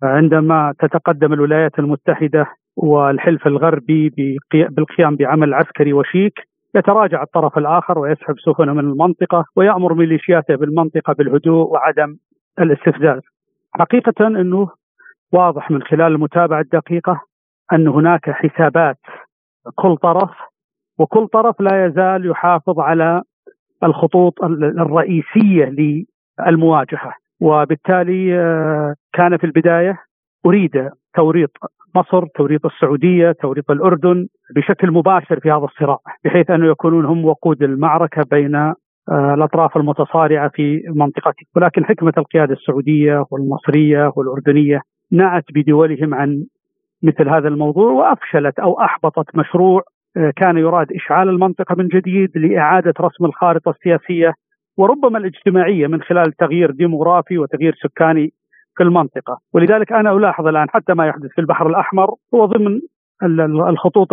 عندما 0.02 0.75
تتقدم 0.78 1.33
الولايات 1.33 1.78
المتحدة 1.78 2.47
والحلف 2.76 3.47
الغربي 3.47 4.12
بالقيام 4.52 5.16
بعمل 5.16 5.54
عسكري 5.54 5.92
وشيك 5.92 6.49
يتراجع 6.75 7.23
الطرف 7.23 7.59
الآخر 7.59 7.99
ويسحب 7.99 8.35
سفنه 8.38 8.73
من 8.73 8.78
المنطقة 8.78 9.45
ويأمر 9.56 9.95
ميليشياته 9.95 10.54
بالمنطقة 10.56 11.12
بالهدوء 11.12 11.71
وعدم 11.73 12.16
الاستفزاز. 12.61 13.21
حقيقة 13.73 14.26
إنه 14.26 14.68
واضح 15.33 15.71
من 15.71 15.83
خلال 15.83 16.12
المتابعة 16.12 16.61
الدقيقة 16.61 17.21
أن 17.73 17.88
هناك 17.88 18.30
حسابات 18.30 18.99
كل 19.75 19.97
طرف 19.97 20.30
وكل 20.99 21.28
طرف 21.28 21.61
لا 21.61 21.87
يزال 21.87 22.30
يحافظ 22.30 22.80
على 22.80 23.23
الخطوط 23.85 24.45
الرئيسية 24.45 25.64
للمواجهة 26.49 27.14
وبالتالي 27.40 28.38
آه، 28.40 28.95
كان 29.12 29.37
في 29.37 29.45
البداية 29.45 29.99
أريد 30.47 30.90
توريط 31.14 31.50
مصر، 31.96 32.26
توريط 32.26 32.66
السعودية، 32.66 33.32
توريط 33.32 33.70
الأردن 33.70 34.26
بشكل 34.56 34.90
مباشر 34.90 35.40
في 35.40 35.50
هذا 35.50 35.64
الصراع 35.64 35.98
بحيث 36.24 36.50
أنه 36.50 36.66
يكونون 36.70 37.04
هم 37.04 37.24
وقود 37.24 37.62
المعركة 37.62 38.22
بين 38.30 38.54
آه، 38.54 39.34
الأطراف 39.34 39.76
المتصارعة 39.76 40.48
في 40.54 40.82
منطقته، 40.94 41.46
ولكن 41.56 41.84
حكمة 41.84 42.12
القيادة 42.18 42.52
السعودية 42.54 43.24
والمصرية 43.30 44.12
والأردنية 44.16 44.80
نأت 45.12 45.44
بدولهم 45.54 46.14
عن 46.14 46.44
مثل 47.02 47.28
هذا 47.28 47.48
الموضوع 47.48 47.92
وأفشلت 47.92 48.58
أو 48.58 48.80
أحبطت 48.80 49.36
مشروع 49.36 49.82
آه، 50.16 50.32
كان 50.36 50.58
يراد 50.58 50.92
إشعال 50.92 51.28
المنطقة 51.28 51.74
من 51.78 51.88
جديد 51.88 52.38
لإعادة 52.38 52.94
رسم 53.00 53.24
الخارطة 53.24 53.70
السياسية 53.70 54.32
وربما 54.76 55.18
الاجتماعية 55.18 55.86
من 55.86 56.02
خلال 56.02 56.32
تغيير 56.32 56.70
ديموغرافي 56.70 57.38
وتغيير 57.38 57.74
سكاني 57.82 58.32
في 58.76 58.83
المنطقة، 58.83 59.38
ولذلك 59.54 59.92
أنا 59.92 60.12
ألاحظ 60.12 60.47
الآن 60.47 60.71
حتى 60.71 60.95
ما 60.95 61.06
يحدث 61.06 61.30
في 61.30 61.40
البحر 61.40 61.66
الأحمر 61.66 62.14
هو 62.35 62.47
ضمن 62.47 62.80
الخطوط 63.68 64.09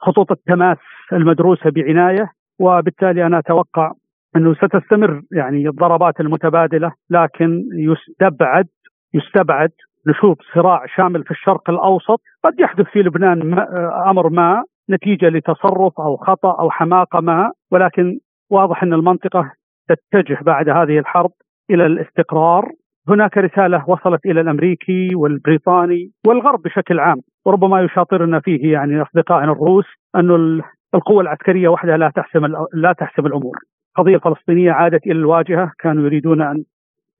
خطوط 0.00 0.30
التماس 0.30 0.78
المدروسة 1.12 1.70
بعناية 1.70 2.30
وبالتالي 2.60 3.26
أنا 3.26 3.38
أتوقع 3.38 3.92
أنه 4.36 4.54
ستستمر 4.54 5.22
يعني 5.32 5.68
الضربات 5.68 6.20
المتبادلة 6.20 6.92
لكن 7.10 7.62
يستبعد 7.72 8.66
يستبعد 9.14 9.70
نشوب 10.06 10.36
صراع 10.54 10.86
شامل 10.96 11.24
في 11.24 11.30
الشرق 11.30 11.70
الأوسط. 11.70 12.20
قد 12.44 12.60
يحدث 12.60 12.86
في 12.86 12.98
لبنان 12.98 13.58
أمر 14.06 14.28
ما 14.28 14.64
نتيجة 14.90 15.28
لتصرف 15.28 16.00
أو 16.00 16.16
خطأ 16.16 16.60
أو 16.60 16.70
حماقة 16.70 17.20
ما 17.20 17.52
ولكن 17.72 18.18
واضح 18.50 18.82
أن 18.82 18.92
المنطقة 18.92 19.52
تتجه 19.88 20.38
بعد 20.42 20.68
هذه 20.68 20.98
الحرب 20.98 21.30
إلى 21.70 21.86
الاستقرار. 21.86 22.72
هناك 23.08 23.38
رسالة 23.38 23.84
وصلت 23.88 24.26
إلى 24.26 24.40
الأمريكي 24.40 25.14
والبريطاني 25.14 26.10
والغرب 26.26 26.62
بشكل 26.62 27.00
عام 27.00 27.20
وربما 27.44 27.80
يشاطرنا 27.80 28.40
فيه 28.40 28.72
يعني 28.72 29.02
أصدقائنا 29.02 29.52
الروس 29.52 29.84
انه 30.16 30.62
القوة 30.94 31.20
العسكرية 31.20 31.68
وحدها 31.68 31.96
لا 31.96 32.10
تحسم 32.16 32.46
لا 32.74 32.92
تحسم 32.92 33.26
الأمور. 33.26 33.56
القضية 33.98 34.16
الفلسطينيه 34.16 34.72
عادت 34.72 35.06
إلى 35.06 35.18
الواجهة 35.18 35.72
كانوا 35.78 36.04
يريدون 36.04 36.42
أن 36.42 36.64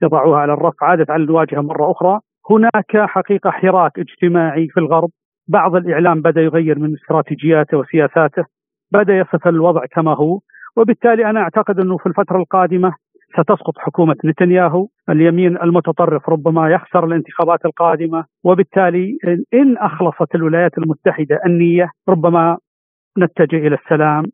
يضعوها 0.03 0.39
على 0.39 0.53
الرف 0.53 0.75
عادت 0.83 1.11
على 1.11 1.23
الواجهة 1.23 1.61
مرة 1.61 1.91
أخرى 1.91 2.21
هناك 2.51 2.97
حقيقة 2.97 3.51
حراك 3.51 3.99
اجتماعي 3.99 4.69
في 4.69 4.81
الغرب 4.81 5.11
بعض 5.49 5.77
الإعلام 5.77 6.23
بدأ 6.23 6.41
يغير 6.41 6.79
من 6.79 6.95
استراتيجياته 6.95 7.77
وسياساته 7.79 8.45
بدأ 8.93 9.17
يصف 9.17 9.49
الوضع 9.49 9.81
كما 9.91 10.15
هو 10.15 10.41
وبالتالي 10.77 11.31
أنا 11.31 11.41
أعتقد 11.41 11.81
أنه 11.81 11.97
في 11.97 12.07
الفترة 12.07 12.37
القادمة 12.39 12.93
ستسقط 13.37 13.79
حكومة 13.79 14.17
نتنياهو، 14.25 14.89
اليمين 15.11 15.57
المتطرف 15.63 16.29
ربما 16.29 16.71
يخسر 16.71 17.05
الانتخابات 17.05 17.65
القادمة، 17.65 18.25
وبالتالي 18.45 19.19
ان 19.55 19.77
أخلصت 19.79 20.35
الولايات 20.35 20.79
المتحدة 20.79 21.41
النية 21.47 21.91
ربما 22.09 22.57
نتجه 23.19 23.57
إلى 23.67 23.77
السلام 23.85 24.25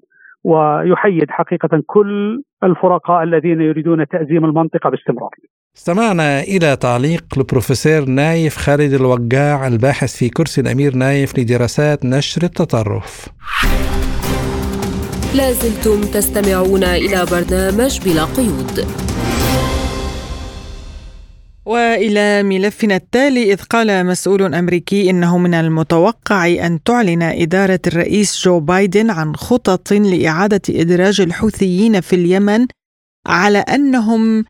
ويحيد 0.44 1.30
حقيقة 1.30 1.82
كل 1.86 2.42
الفرقاء 2.64 3.22
الذين 3.22 3.60
يريدون 3.60 4.06
تأزيم 4.06 4.44
المنطقة 4.44 4.90
باستمرار. 4.90 5.30
استمعنا 5.76 6.40
إلى 6.40 6.76
تعليق 6.76 7.24
البروفيسور 7.36 8.08
نايف 8.08 8.56
خالد 8.56 8.92
الوقاع 8.92 9.66
الباحث 9.66 10.16
في 10.18 10.28
كرسي 10.28 10.60
الأمير 10.60 10.94
نايف 10.96 11.38
لدراسات 11.38 12.04
نشر 12.04 12.42
التطرف 12.42 13.28
لازلتم 15.34 16.00
تستمعون 16.00 16.84
إلى 16.84 17.26
برنامج 17.30 18.00
بلا 18.04 18.24
قيود. 18.24 18.86
وإلى 21.66 22.42
ملفنا 22.42 22.96
التالي 22.96 23.52
إذ 23.52 23.62
قال 23.62 24.06
مسؤول 24.06 24.54
أمريكي 24.54 25.10
إنه 25.10 25.38
من 25.38 25.54
المتوقع 25.54 26.46
أن 26.46 26.82
تعلن 26.82 27.22
إدارة 27.22 27.80
الرئيس 27.86 28.44
جو 28.44 28.60
بايدن 28.60 29.10
عن 29.10 29.36
خطط 29.36 29.92
لإعادة 29.92 30.62
إدراج 30.70 31.20
الحوثيين 31.20 32.00
في 32.00 32.16
اليمن 32.16 32.66
على 33.26 33.58
أنهم 33.58 34.44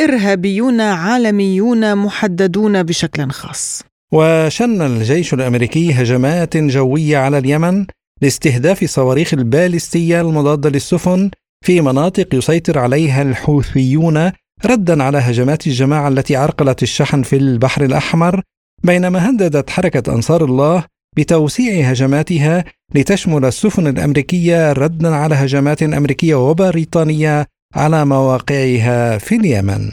إرهابيون 0.00 0.80
عالميون 0.80 1.94
محددون 1.96 2.82
بشكل 2.82 3.30
خاص. 3.30 3.82
وشن 4.12 4.82
الجيش 4.82 5.34
الأمريكي 5.34 5.92
هجمات 5.92 6.56
جوية 6.56 7.18
على 7.18 7.38
اليمن 7.38 7.86
لاستهداف 8.22 8.84
صواريخ 8.84 9.34
البالستية 9.34 10.20
المضادة 10.20 10.70
للسفن 10.70 11.30
في 11.64 11.80
مناطق 11.80 12.34
يسيطر 12.34 12.78
عليها 12.78 13.22
الحوثيون 13.22 14.32
ردا 14.64 15.02
على 15.02 15.18
هجمات 15.18 15.66
الجماعة 15.66 16.08
التي 16.08 16.36
عرقلت 16.36 16.82
الشحن 16.82 17.22
في 17.22 17.36
البحر 17.36 17.84
الأحمر 17.84 18.42
بينما 18.84 19.30
هددت 19.30 19.70
حركة 19.70 20.14
أنصار 20.14 20.44
الله 20.44 20.84
بتوسيع 21.16 21.90
هجماتها 21.90 22.64
لتشمل 22.94 23.44
السفن 23.44 23.86
الأمريكية 23.86 24.72
ردا 24.72 25.14
على 25.14 25.34
هجمات 25.34 25.82
أمريكية 25.82 26.34
وبريطانية 26.34 27.46
على 27.74 28.04
مواقعها 28.04 29.18
في 29.18 29.34
اليمن. 29.36 29.92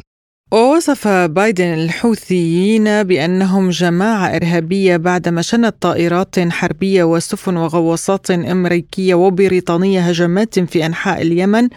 ووصف 0.55 1.07
بايدن 1.07 1.73
الحوثيين 1.73 3.03
بأنهم 3.03 3.69
جماعة 3.69 4.35
إرهابية 4.35 4.97
بعدما 4.97 5.41
شنت 5.41 5.75
طائرات 5.81 6.39
حربية 6.39 7.03
وسفن 7.03 7.57
وغواصات 7.57 8.31
أمريكية 8.31 9.15
وبريطانية 9.15 10.01
هجمات 10.01 10.59
في 10.59 10.85
أنحاء 10.85 11.21
اليمن 11.21 11.69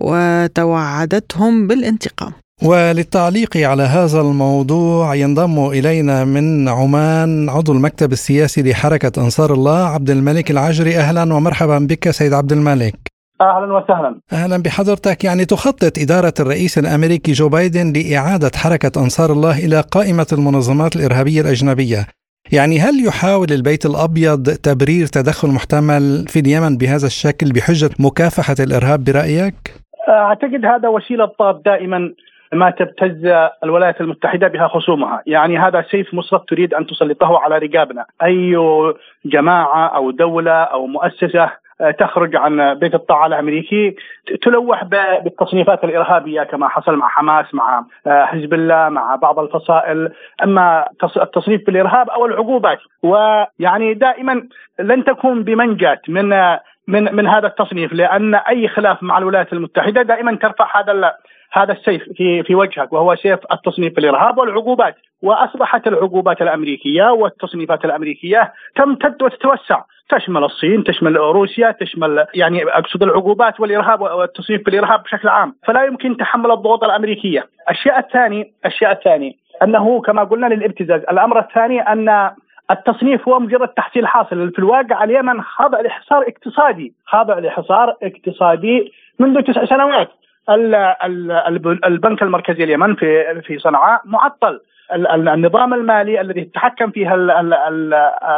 وتوعدتهم 0.00 1.66
بالانتقام. 1.66 2.32
وللتعليق 2.62 3.56
على 3.56 3.82
هذا 3.82 4.20
الموضوع 4.20 5.14
ينضم 5.14 5.66
إلينا 5.68 6.24
من 6.24 6.68
عمان 6.68 7.48
عضو 7.48 7.72
المكتب 7.72 8.12
السياسي 8.12 8.62
لحركة 8.62 9.22
أنصار 9.22 9.54
الله 9.54 9.78
عبد 9.86 10.10
الملك 10.10 10.50
العجري 10.50 10.96
أهلا 10.98 11.34
ومرحبا 11.34 11.78
بك 11.78 12.10
سيد 12.10 12.32
عبد 12.32 12.52
الملك. 12.52 13.11
أهلا 13.42 13.74
وسهلا. 13.76 14.20
أهلا 14.32 14.62
بحضرتك. 14.62 15.24
يعني 15.24 15.44
تخطط 15.44 15.92
إدارة 15.98 16.34
الرئيس 16.40 16.78
الأمريكي 16.78 17.32
جو 17.32 17.48
بايدن 17.48 17.92
لإعادة 17.92 18.50
حركة 18.56 18.92
أنصار 19.04 19.32
الله 19.32 19.58
إلى 19.66 19.80
قائمة 19.80 20.26
المنظمات 20.32 20.96
الإرهابية 20.96 21.40
الأجنبية. 21.40 22.06
يعني 22.52 22.80
هل 22.80 23.06
يحاول 23.06 23.46
البيت 23.50 23.86
الأبيض 23.86 24.42
تبرير 24.42 25.06
تدخل 25.06 25.48
محتمل 25.48 26.24
في 26.28 26.38
اليمن 26.40 26.76
بهذا 26.76 27.06
الشكل 27.06 27.52
بحجة 27.52 27.90
مكافحة 28.00 28.54
الإرهاب 28.60 29.04
برأيك؟ 29.04 29.54
أعتقد 30.08 30.64
هذا 30.64 30.88
وسيلة 30.88 31.26
طاب 31.26 31.62
دائما 31.62 32.12
ما 32.52 32.70
تبتز 32.70 33.26
الولايات 33.64 34.00
المتحدة 34.00 34.48
بها 34.48 34.68
خصومها، 34.68 35.22
يعني 35.26 35.58
هذا 35.58 35.84
سيف 35.90 36.14
مسرط 36.14 36.48
تريد 36.48 36.74
أن 36.74 36.86
تسلطه 36.86 37.38
على 37.38 37.58
رقابنا، 37.58 38.04
أي 38.22 38.56
جماعة 39.24 39.86
أو 39.96 40.10
دولة 40.10 40.52
أو 40.52 40.86
مؤسسة 40.86 41.50
تخرج 41.90 42.36
عن 42.36 42.74
بيت 42.74 42.94
الطاعة 42.94 43.26
الأمريكي 43.26 43.96
تلوح 44.42 44.84
بالتصنيفات 45.24 45.84
الإرهابية 45.84 46.42
كما 46.42 46.68
حصل 46.68 46.96
مع 46.96 47.08
حماس 47.08 47.54
مع 47.54 47.84
آه، 48.06 48.24
حزب 48.24 48.54
الله 48.54 48.88
مع 48.88 49.16
بعض 49.16 49.38
الفصائل. 49.38 50.12
أما 50.44 50.88
التصنيف 51.16 51.66
بالإرهاب 51.66 52.10
أو 52.10 52.26
العقوبات 52.26 52.78
ويعني 53.02 53.94
دائما 53.94 54.48
لن 54.78 55.04
تكون 55.04 55.44
بمنجاة 55.44 56.00
من 56.08 56.56
من 56.88 57.14
من 57.14 57.26
هذا 57.26 57.46
التصنيف 57.46 57.92
لأن 57.92 58.34
أي 58.34 58.68
خلاف 58.68 59.02
مع 59.02 59.18
الولايات 59.18 59.52
المتحدة 59.52 60.02
دائما 60.02 60.36
ترفع 60.36 60.80
هذا 60.80 60.92
هذا 61.52 61.72
السيف 61.72 62.02
في 62.16 62.42
في 62.42 62.54
وجهك 62.54 62.92
وهو 62.92 63.14
سيف 63.14 63.38
التصنيف 63.52 63.96
بالارهاب 63.96 64.38
والعقوبات. 64.38 64.96
وأصبحت 65.22 65.86
العقوبات 65.86 66.42
الأمريكية 66.42 67.10
والتصنيفات 67.10 67.84
الأمريكية 67.84 68.52
تمتد 68.76 69.22
وتتوسع. 69.22 69.82
تشمل 70.08 70.44
الصين 70.44 70.84
تشمل 70.84 71.16
روسيا 71.16 71.70
تشمل 71.70 72.26
يعني 72.34 72.64
أقصد 72.64 73.02
العقوبات 73.02 73.60
والإرهاب 73.60 74.00
والتصنيف 74.00 74.64
بالإرهاب 74.64 75.02
بشكل 75.02 75.28
عام. 75.28 75.54
فلا 75.66 75.84
يمكن 75.84 76.16
تحمل 76.16 76.50
الضغوط 76.50 76.84
الأمريكية. 76.84 77.46
الشيء 77.70 77.98
الثاني 77.98 78.52
الشيء 78.66 78.90
الثاني 78.90 79.38
أنه 79.62 80.00
كما 80.00 80.24
قلنا 80.24 80.46
للابتزاز 80.46 81.00
الأمر 81.00 81.38
الثاني 81.38 81.80
أن 81.80 82.30
التصنيف 82.70 83.28
هو 83.28 83.40
مجرد 83.40 83.68
تحصيل 83.68 84.06
حاصل. 84.06 84.50
في 84.50 84.58
الواقع 84.58 85.04
اليمن 85.04 85.42
خاضع 85.42 85.80
لحصار 85.80 86.22
اقتصادي 86.28 86.92
خاضع 87.06 87.38
لحصار 87.38 87.96
اقتصادي 88.02 88.92
منذ 89.18 89.42
تسع 89.42 89.64
سنوات. 89.64 90.08
البنك 90.50 92.22
المركزي 92.22 92.64
اليمن 92.64 92.94
في 92.94 93.40
في 93.42 93.58
صنعاء 93.58 94.00
معطل. 94.04 94.60
النظام 94.92 95.74
المالي 95.74 96.20
الذي 96.20 96.44
تتحكم 96.44 96.90
فيها 96.90 97.14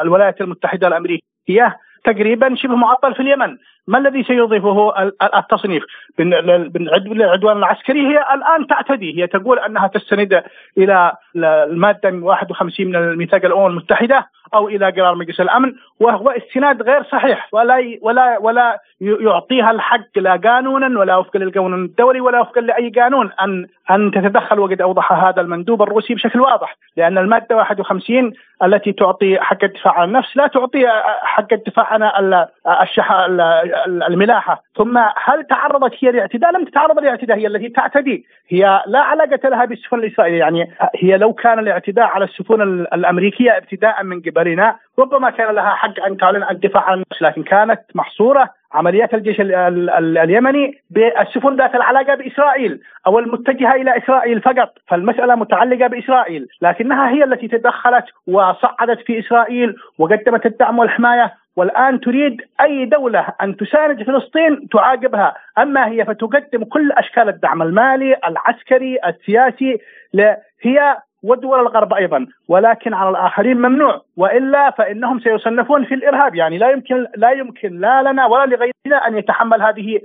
الولايات 0.03 0.40
المتحدة 0.40 0.88
الأمريكية 0.88 1.79
تقريبا 2.05 2.55
شبه 2.55 2.75
معطل 2.77 3.14
في 3.14 3.21
اليمن. 3.21 3.59
ما 3.88 3.99
الذي 3.99 4.23
سيضيفه 4.25 4.92
التصنيف؟ 5.38 5.83
بالعدوان 6.18 7.57
العسكري 7.57 8.07
هي 8.07 8.25
الآن 8.35 8.66
تعتدي. 8.66 9.23
هي 9.23 9.27
تقول 9.27 9.59
أنها 9.59 9.87
تستند 9.87 10.42
إلى 10.79 11.12
المادة 11.37 12.11
51 12.23 12.87
من 12.87 12.97
الميثاق 12.97 13.44
الأمم 13.44 13.66
المتحدة 13.66 14.29
أو 14.55 14.68
إلى 14.68 14.90
قرار 14.90 15.14
مجلس 15.14 15.40
الأمن 15.40 15.73
وهو 16.01 16.31
استناد 16.31 16.83
غير 16.83 17.03
صحيح. 17.03 17.49
ولا 17.53 17.99
ولا 18.03 18.38
ولا 18.38 18.79
يعطيها 19.01 19.70
الحق 19.70 20.18
لا 20.18 20.37
قانونا 20.37 20.99
ولا 20.99 21.16
وفقا 21.16 21.38
للقانون 21.38 21.85
الدولي 21.85 22.20
ولا 22.20 22.40
وفقا 22.40 22.61
لأي 22.61 22.90
قانون 22.90 23.31
ان 23.42 23.66
أن 23.90 24.11
تتدخل 24.11 24.61
وقد 24.61 24.81
أوضح 24.81 25.12
هذا 25.12 25.40
المندوب 25.40 25.83
الروسي 25.83 26.14
بشكل 26.14 26.40
واضح. 26.40 26.77
لأن 26.97 27.18
المادة 27.18 27.57
51 27.57 28.33
التي 28.62 28.92
تعطي 28.92 29.40
حق 29.40 29.64
الدفاع 29.64 29.99
عن 29.99 30.09
النفس 30.09 30.37
لا 30.37 30.47
تعطي 30.47 30.88
حق 31.23 31.53
الدفاع 31.53 31.87
عن 31.92 32.03
الملاحة. 33.87 34.63
ثم 34.77 34.99
هل 34.99 35.45
تعرضت 35.45 35.93
هي 36.01 36.11
لاعتداء؟ 36.11 36.53
لم 36.53 36.65
تتعرض 36.65 36.99
لاعتداء 36.99 37.39
هي 37.39 37.47
التي 37.47 37.69
تعتدي. 37.69 38.25
هي 38.49 38.83
لا 38.87 38.99
علاقة 38.99 39.49
لها 39.49 39.65
بالسفن 39.65 39.99
الإسرائيلية. 39.99 40.39
يعني 40.39 40.71
هي 40.97 41.17
لو 41.17 41.33
كان 41.33 41.59
الاعتداء 41.59 42.05
على 42.05 42.25
السفن 42.25 42.63
الأمريكية 42.93 43.57
ابتداء 43.57 44.05
من 44.05 44.21
قبلنا 44.21 44.77
ربما 44.99 45.31
كان 45.31 45.55
لها 45.55 45.71
حق 45.71 46.01
أن 46.07 46.17
تعلن 46.17 46.45
الدفاع 46.51 46.83
عن 46.91 47.03
لكن 47.21 47.43
كانت 47.43 47.81
محصورة 47.95 48.51
عمليات 48.73 49.15
الجيش 49.15 49.37
اليمني 49.41 50.79
بالسفن 50.91 51.57
ذات 51.57 51.75
العلاقة 51.75 52.15
بإسرائيل 52.15 52.81
أو 53.07 53.19
المتجهة 53.19 53.75
إلى 53.75 53.99
إسرائيل 53.99 54.41
فقط، 54.41 54.79
فالمسألة 54.89 55.35
متعلقة 55.35 55.87
بإسرائيل، 55.87 56.47
لكنها 56.63 57.11
هي 57.11 57.25
التي 57.25 57.49
تدخلت 57.49 58.05
وصعدت 58.27 59.01
في 59.07 59.19
إسرائيل 59.19 59.75
وقدمت 59.99 60.47
الدعم 60.47 60.79
والحماية 60.79 61.33
والآن 61.57 62.01
تريد 62.01 62.43
أي 62.61 62.85
دولة 62.85 63.27
أن 63.43 63.57
تساند 63.57 64.03
فلسطين 64.03 64.69
تعاقبها، 64.69 65.35
أما 65.59 65.88
هي 65.88 66.05
فتقدم 66.05 66.64
كل 66.64 66.93
أشكال 66.93 67.29
الدعم 67.29 67.62
المالي، 67.62 68.17
العسكري، 68.29 68.99
السياسي، 69.07 69.79
هي 70.62 70.97
ودول 71.23 71.61
الغرب 71.61 71.93
أيضا 71.95 72.27
ولكن 72.49 72.95
على 72.95 73.11
الآخرين 73.11 73.57
ممنوع 73.57 74.01
وإلا 74.17 74.71
فإنهم 74.71 75.21
سيصنفون 75.21 75.85
في 75.85 75.95
الإرهاب. 75.95 76.35
يعني 76.35 76.59
لا 76.59 76.71
يمكن 76.71 77.07
لا 77.17 77.31
يمكن 77.31 77.81
لا 77.81 78.03
لنا 78.03 78.27
ولا 78.27 78.45
لغيرنا 78.45 79.07
أن 79.09 79.19
يتحمل 79.19 79.62
هذه 79.62 80.01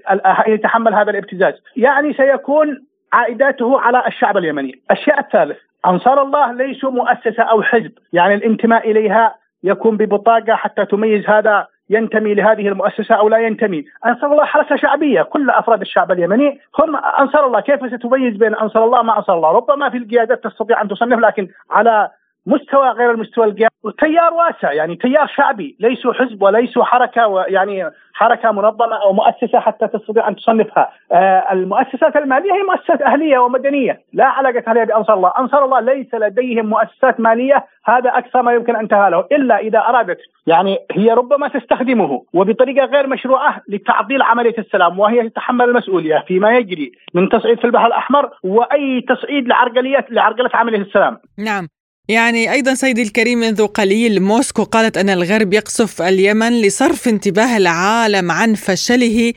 يتحمل 0.48 0.94
هذا 0.94 1.12
الابتزاز. 1.12 1.54
يعني 1.78 2.14
سيكون 2.14 2.86
عائداته 3.14 3.82
على 3.82 4.04
الشعب 4.08 4.38
اليمني. 4.38 4.82
الشيء 4.92 5.20
الثالث 5.20 5.58
أنصار 5.86 6.22
الله 6.22 6.52
ليسوا 6.52 6.92
مؤسسة 6.92 7.44
أو 7.44 7.62
حزب. 7.62 7.92
يعني 8.14 8.34
الانتماء 8.36 8.92
إليها 8.92 9.36
يكون 9.64 9.98
ببطاقة 9.98 10.56
حتى 10.56 10.86
تميز 10.86 11.30
هذا 11.30 11.68
ينتمي 11.90 12.34
لهذه 12.34 12.68
المؤسسة 12.68 13.16
أو 13.16 13.30
لا 13.30 13.38
ينتمي، 13.38 13.86
أنصار 14.06 14.32
الله 14.32 14.46
حركه 14.46 14.76
شعبية، 14.76 15.22
كل 15.22 15.50
أفراد 15.50 15.82
الشعب 15.82 16.12
اليمني 16.12 16.60
هم 16.80 16.96
أنصار 16.96 17.46
الله، 17.46 17.60
كيف 17.60 17.80
ستميز 17.94 18.38
بين 18.38 18.56
أنصار 18.56 18.86
الله 18.86 19.02
مع 19.02 19.18
أنصار 19.18 19.36
الله؟ 19.36 19.52
ربما 19.52 19.90
في 19.90 19.98
القيادات 19.98 20.44
تستطيع 20.44 20.82
أن 20.82 20.88
تصنف 20.88 21.20
لكن 21.20 21.48
على 21.72 22.10
مستوى 22.46 22.90
غير 22.90 23.12
المستوى 23.12 23.46
القيادي. 23.46 23.74
تيار 24.00 24.34
واسع 24.34 24.74
يعني 24.74 24.96
تيار 24.96 25.28
شعبي. 25.28 25.78
ليسوا 25.80 26.14
حزب 26.14 26.42
وليسوا 26.42 26.84
حركة 26.84 27.46
يعني 27.48 27.90
حركة 28.14 28.52
منظمة 28.52 29.04
أو 29.04 29.14
مؤسسة 29.14 29.60
حتى 29.60 29.88
تستطيع 29.88 30.28
أن 30.28 30.36
تصنفها. 30.36 30.92
آه 31.12 31.46
المؤسسات 31.52 32.16
المالية 32.16 32.54
هي 32.54 32.64
مؤسسات 32.64 33.02
أهلية 33.02 33.38
ومدنية. 33.38 34.02
لا 34.14 34.26
علاقة 34.26 34.74
لها 34.74 34.84
بأنصار 34.84 35.16
الله، 35.16 35.34
أنصار 35.40 35.66
الله 35.66 35.80
ليس 35.80 36.14
لديهم 36.14 36.66
مؤسسات 36.66 37.20
مالية. 37.20 37.66
هذا 37.86 38.10
اقصى 38.10 38.42
ما 38.42 38.54
يمكن 38.54 38.76
أن 38.76 38.88
له 38.92 39.26
إلا 39.32 39.58
إذا 39.58 39.80
أرادت. 39.80 40.18
يعني 40.48 40.78
هي 40.92 41.12
ربما 41.14 41.48
تستخدمه 41.48 42.26
وبطريقة 42.34 42.86
غير 42.86 43.08
مشروعة 43.08 43.62
لتعطيل 43.70 44.22
عملية 44.22 44.58
السلام 44.58 45.00
وهي 45.00 45.30
تتحمل 45.30 45.70
المسؤولية 45.70 46.24
فيما 46.28 46.58
يجري 46.58 46.92
من 47.14 47.30
تصعيد 47.30 47.60
في 47.60 47.66
البحر 47.66 47.88
الأحمر 47.88 48.30
وأي 48.44 49.02
تصعيد 49.02 49.48
لعرقليه 49.48 50.06
لعرقلة 50.10 50.50
عملية 50.54 50.82
السلام. 50.82 51.18
نعم. 51.38 51.68
يعني 52.10 52.52
أيضا 52.52 52.74
سيدي 52.74 53.02
الكريم 53.02 53.38
منذ 53.40 53.68
قليل 53.68 54.22
موسكو 54.22 54.64
قالت 54.64 54.98
أن 54.98 55.10
الغرب 55.10 55.54
يقصف 55.54 56.02
اليمن 56.02 56.62
لصرف 56.62 57.08
انتباه 57.08 57.58
العالم 57.58 58.32
عن 58.32 58.54
فشله 58.54 59.34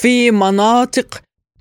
في 0.00 0.30
مناطق 0.30 1.08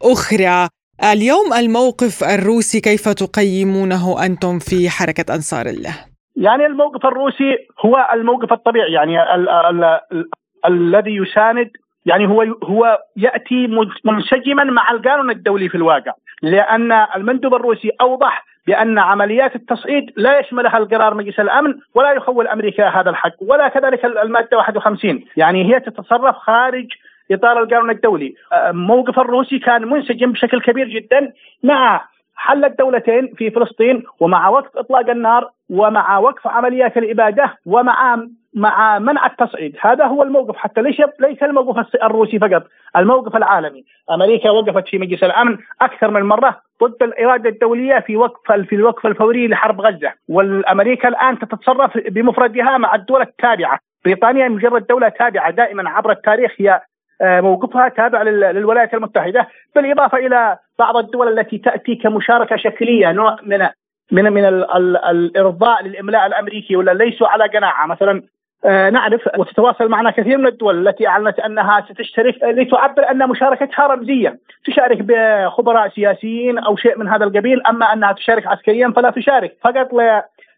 أخرى 0.03 0.67
اليوم 1.13 1.53
الموقف 1.53 2.23
الروسي 2.23 2.81
كيف 2.81 3.09
تقيمونه 3.09 4.25
أنتم 4.25 4.59
في 4.59 4.89
حركة 4.89 5.35
أنصار 5.35 5.65
الله؟ 5.65 5.95
يعني 6.35 6.65
الموقف 6.65 7.05
الروسي 7.05 7.51
هو 7.85 8.09
الموقف 8.13 8.53
الطبيعي 8.53 8.91
يعني 8.91 9.35
ال 9.35 9.49
ال 9.49 9.83
ال 10.11 10.29
الذي 10.65 11.15
يساند 11.15 11.69
يعني 12.05 12.27
هو 12.27 12.41
هو 12.63 12.99
يأتي 13.17 13.67
منسجما 14.05 14.63
مع 14.63 14.91
القانون 14.91 15.29
الدولي 15.31 15.69
في 15.69 15.75
الواقع 15.75 16.13
لأن 16.41 16.91
المندوب 16.91 17.53
الروسي 17.53 17.91
أوضح 18.01 18.45
بأن 18.67 18.99
عمليات 18.99 19.55
التصعيد 19.55 20.13
لا 20.17 20.39
يشملها 20.39 20.77
القرار 20.77 21.13
مجلس 21.13 21.39
الأمن 21.39 21.73
ولا 21.95 22.11
يخول 22.11 22.47
أمريكا 22.47 22.87
هذا 22.87 23.09
الحق 23.09 23.33
ولا 23.41 23.67
كذلك 23.67 24.05
المادة 24.05 24.57
51 24.57 25.25
يعني 25.37 25.73
هي 25.73 25.79
تتصرف 25.79 26.35
خارج 26.35 26.87
إطار 27.31 27.63
القانون 27.63 27.89
الدولي. 27.89 28.35
موقف 28.71 29.19
الروسي 29.19 29.59
كان 29.59 29.87
منسجم 29.87 30.31
بشكل 30.31 30.61
كبير 30.61 30.87
جدا 30.87 31.33
مع 31.63 32.05
حل 32.35 32.65
الدولتين 32.65 33.33
في 33.37 33.51
فلسطين 33.51 34.03
ومع 34.19 34.49
وقف 34.49 34.77
إطلاق 34.77 35.09
النار 35.09 35.49
ومع 35.69 36.17
وقف 36.17 36.47
عمليات 36.47 36.97
الإبادة 36.97 37.57
ومع 37.65 38.15
مع 38.53 38.99
منع 38.99 39.25
التصعيد. 39.25 39.75
هذا 39.81 40.05
هو 40.05 40.23
الموقف 40.23 40.55
حتى 40.57 40.81
ليس 40.81 41.01
ليس 41.19 41.43
الموقف 41.43 41.95
الروسي 42.03 42.39
فقط 42.39 42.63
الموقف 42.97 43.35
العالمي. 43.35 43.83
أمريكا 44.11 44.49
وقفت 44.49 44.87
في 44.87 44.97
مجلس 44.97 45.23
الأمن 45.23 45.57
أكثر 45.81 46.11
من 46.11 46.21
مرة 46.21 46.61
ضد 46.83 47.03
الإرادة 47.03 47.49
الدولية 47.49 47.99
في 47.99 48.17
وقف 48.17 48.51
في 48.51 48.75
الوقف 48.75 49.05
الفوري 49.05 49.47
لحرب 49.47 49.81
غزة. 49.81 50.13
والأمريكا 50.29 51.07
الآن 51.07 51.39
تتصرف 51.39 51.97
بمفردها 51.97 52.77
مع 52.77 52.95
الدول 52.95 53.21
التابعة. 53.21 53.79
بريطانيا 54.05 54.47
مجرد 54.47 54.87
دولة 54.87 55.09
تابعة 55.09 55.51
دائما 55.51 55.89
عبر 55.89 56.11
التاريخ 56.11 56.51
هي 56.57 56.81
آه، 57.21 57.41
موقفها 57.41 57.89
تابع 57.89 58.21
للولايات 58.21 58.93
المتحدة. 58.93 59.47
بالإضافة 59.75 60.17
إلى 60.17 60.57
بعض 60.79 60.97
الدول 60.97 61.39
التي 61.39 61.57
تأتي 61.57 61.95
كمشاركة 61.95 62.55
شكلية 62.55 63.11
نوع 63.11 63.37
من 63.43 63.67
من 64.11 64.33
من 64.33 64.45
الإرضاء 64.45 65.83
للإملاء 65.83 66.25
الأمريكي 66.25 66.75
ولا 66.75 66.91
ليسوا 66.91 67.27
على 67.27 67.47
قناعة. 67.47 67.85
مثلا 67.85 68.23
نعرف 68.65 69.21
وتتواصل 69.37 69.87
معنا 69.87 70.11
كثير 70.11 70.37
من 70.37 70.47
الدول 70.47 70.87
التي 70.87 71.07
أعلنت 71.07 71.39
أنها 71.39 71.85
ستشترك 71.89 72.35
لتعبر 72.43 73.11
أن 73.11 73.29
مشاركتها 73.29 73.87
رمزية، 73.87 74.39
تشارك 74.65 74.97
بخبراء 75.01 75.89
سياسيين 75.89 76.57
أو 76.59 76.75
شيء 76.75 76.97
من 76.99 77.07
هذا 77.07 77.25
القبيل، 77.25 77.61
أما 77.69 77.93
أنها 77.93 78.11
تشارك 78.11 78.47
عسكريا 78.47 78.93
فلا 78.95 79.09
تشارك 79.09 79.57
فقط 79.63 79.87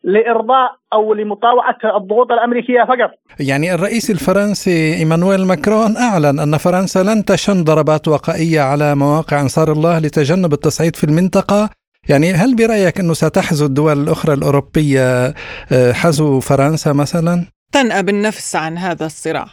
لإرضاء 0.04 0.72
أو 0.94 1.14
لمطاوعة 1.14 1.78
الضغوط 1.96 2.32
الأمريكية 2.32 2.84
فقط. 2.84 3.12
يعني 3.40 3.74
الرئيس 3.74 4.12
الفرنسي 4.12 4.94
إيمانويل 4.98 5.46
ماكرون 5.46 5.98
أعلن 5.98 6.40
أن 6.40 6.58
فرنسا 6.58 7.04
لن 7.04 7.26
تشن 7.26 7.64
ضربات 7.64 8.08
وقائية 8.08 8.62
على 8.62 8.96
مواقع 8.96 9.42
أنصار 9.42 9.72
الله 9.72 10.00
لتجنب 10.00 10.54
التصعيد 10.54 10.96
في 10.96 11.04
المنطقة 11.04 11.70
يعني 12.10 12.34
هل 12.34 12.56
برأيك 12.56 13.00
أنه 13.00 13.14
ستحزو 13.14 13.66
الدول 13.66 14.04
الأخرى 14.04 14.34
الأوروبية 14.34 15.34
آه، 15.72 15.92
حزو 15.92 16.40
فرنسا 16.40 16.94
مثلا؟ 16.94 17.46
تنأى 17.74 18.04
بالنفس 18.04 18.56
عن 18.56 18.78
هذا 18.78 19.06
الصراع. 19.06 19.46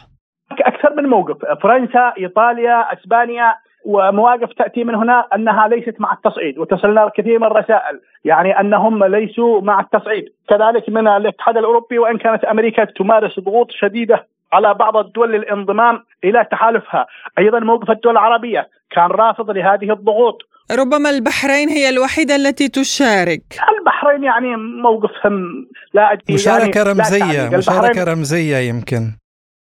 أكثر 0.51 0.95
من 0.95 1.09
موقف. 1.09 1.37
فرنسا 1.63 2.13
إيطاليا 2.17 2.93
أسبانيا 2.93 3.55
ومواقف 3.85 4.53
تأتي 4.53 4.83
من 4.83 4.95
هنا 4.95 5.25
أنها 5.35 5.67
ليست 5.67 5.95
مع 5.99 6.13
التصعيد 6.13 6.57
وتصلنا 6.57 7.03
الكثير 7.07 7.39
من 7.39 7.45
الرسائل 7.45 7.99
يعني 8.25 8.59
أنهم 8.59 9.03
ليسوا 9.03 9.61
مع 9.61 9.79
التصعيد. 9.79 10.25
كذلك 10.49 10.89
من 10.89 11.07
الاتحاد 11.07 11.57
الأوروبي 11.57 11.99
وإن 11.99 12.17
كانت 12.17 12.43
أمريكا 12.43 12.85
تمارس 12.85 13.39
ضغوط 13.39 13.71
شديدة 13.71 14.27
على 14.53 14.73
بعض 14.73 14.97
الدول 14.97 15.31
للانضمام 15.31 16.03
إلى 16.23 16.45
تحالفها، 16.51 17.07
أيضا 17.37 17.59
موقف 17.59 17.91
الدول 17.91 18.13
العربية 18.13 18.69
كان 18.91 19.05
رافض 19.05 19.51
لهذه 19.51 19.91
الضغوط. 19.91 20.41
ربما 20.71 21.09
البحرين 21.09 21.69
هي 21.69 21.89
الوحيدة 21.89 22.35
التي 22.35 22.67
تشارك. 22.67 23.41
البحرين 23.79 24.23
يعني 24.23 24.55
موقفهم 24.55 25.67
لا 25.93 26.11
أدري 26.13 26.33
مشاركة 26.33 26.77
يعني 26.77 26.89
رمزية 26.89 27.49
لا 27.49 27.57
مشاركة 27.57 28.03
رمزية 28.03 28.57
يمكن. 28.57 29.01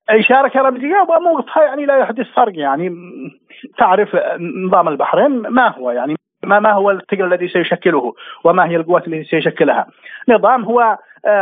أي 0.09 0.23
شاركة 0.23 0.61
رمزية 0.61 1.07
وموقفها 1.09 1.63
يعني 1.63 1.85
لا 1.85 1.97
يحدث 1.97 2.25
فرق 2.35 2.53
يعني 2.55 2.91
تعرف 3.77 4.09
نظام 4.65 4.87
البحرين 4.87 5.31
ما 5.31 5.67
هو 5.67 5.91
يعني 5.91 6.15
ما 6.43 6.59
ما 6.59 6.71
هو 6.71 6.91
الثقل 6.91 7.33
الذي 7.33 7.47
سيشكله 7.47 8.13
وما 8.43 8.65
هي 8.69 8.75
القوات 8.75 9.07
التي 9.07 9.23
سيشكلها. 9.23 9.87
نظام 10.29 10.63
هو 10.63 10.97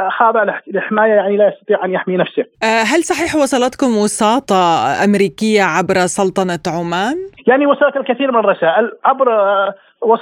خاضع 0.09 0.43
لحماية 0.67 1.13
يعني 1.13 1.37
لا 1.37 1.47
يستطيع 1.47 1.85
أن 1.85 1.91
يحمي 1.91 2.17
نفسه. 2.17 2.45
آه، 2.63 2.83
هل 2.83 3.03
صحيح 3.03 3.35
وصلتكم 3.35 3.97
وساطة 3.97 4.55
أمريكية 5.03 5.63
عبر 5.63 5.95
سلطنة 5.95 6.59
عمان؟ 6.67 7.15
يعني 7.47 7.65
وصلت 7.65 7.97
الكثير 7.97 8.31
من 8.31 8.39
الرسائل 8.39 8.91
عبر 9.05 9.31
آه، 9.31 9.75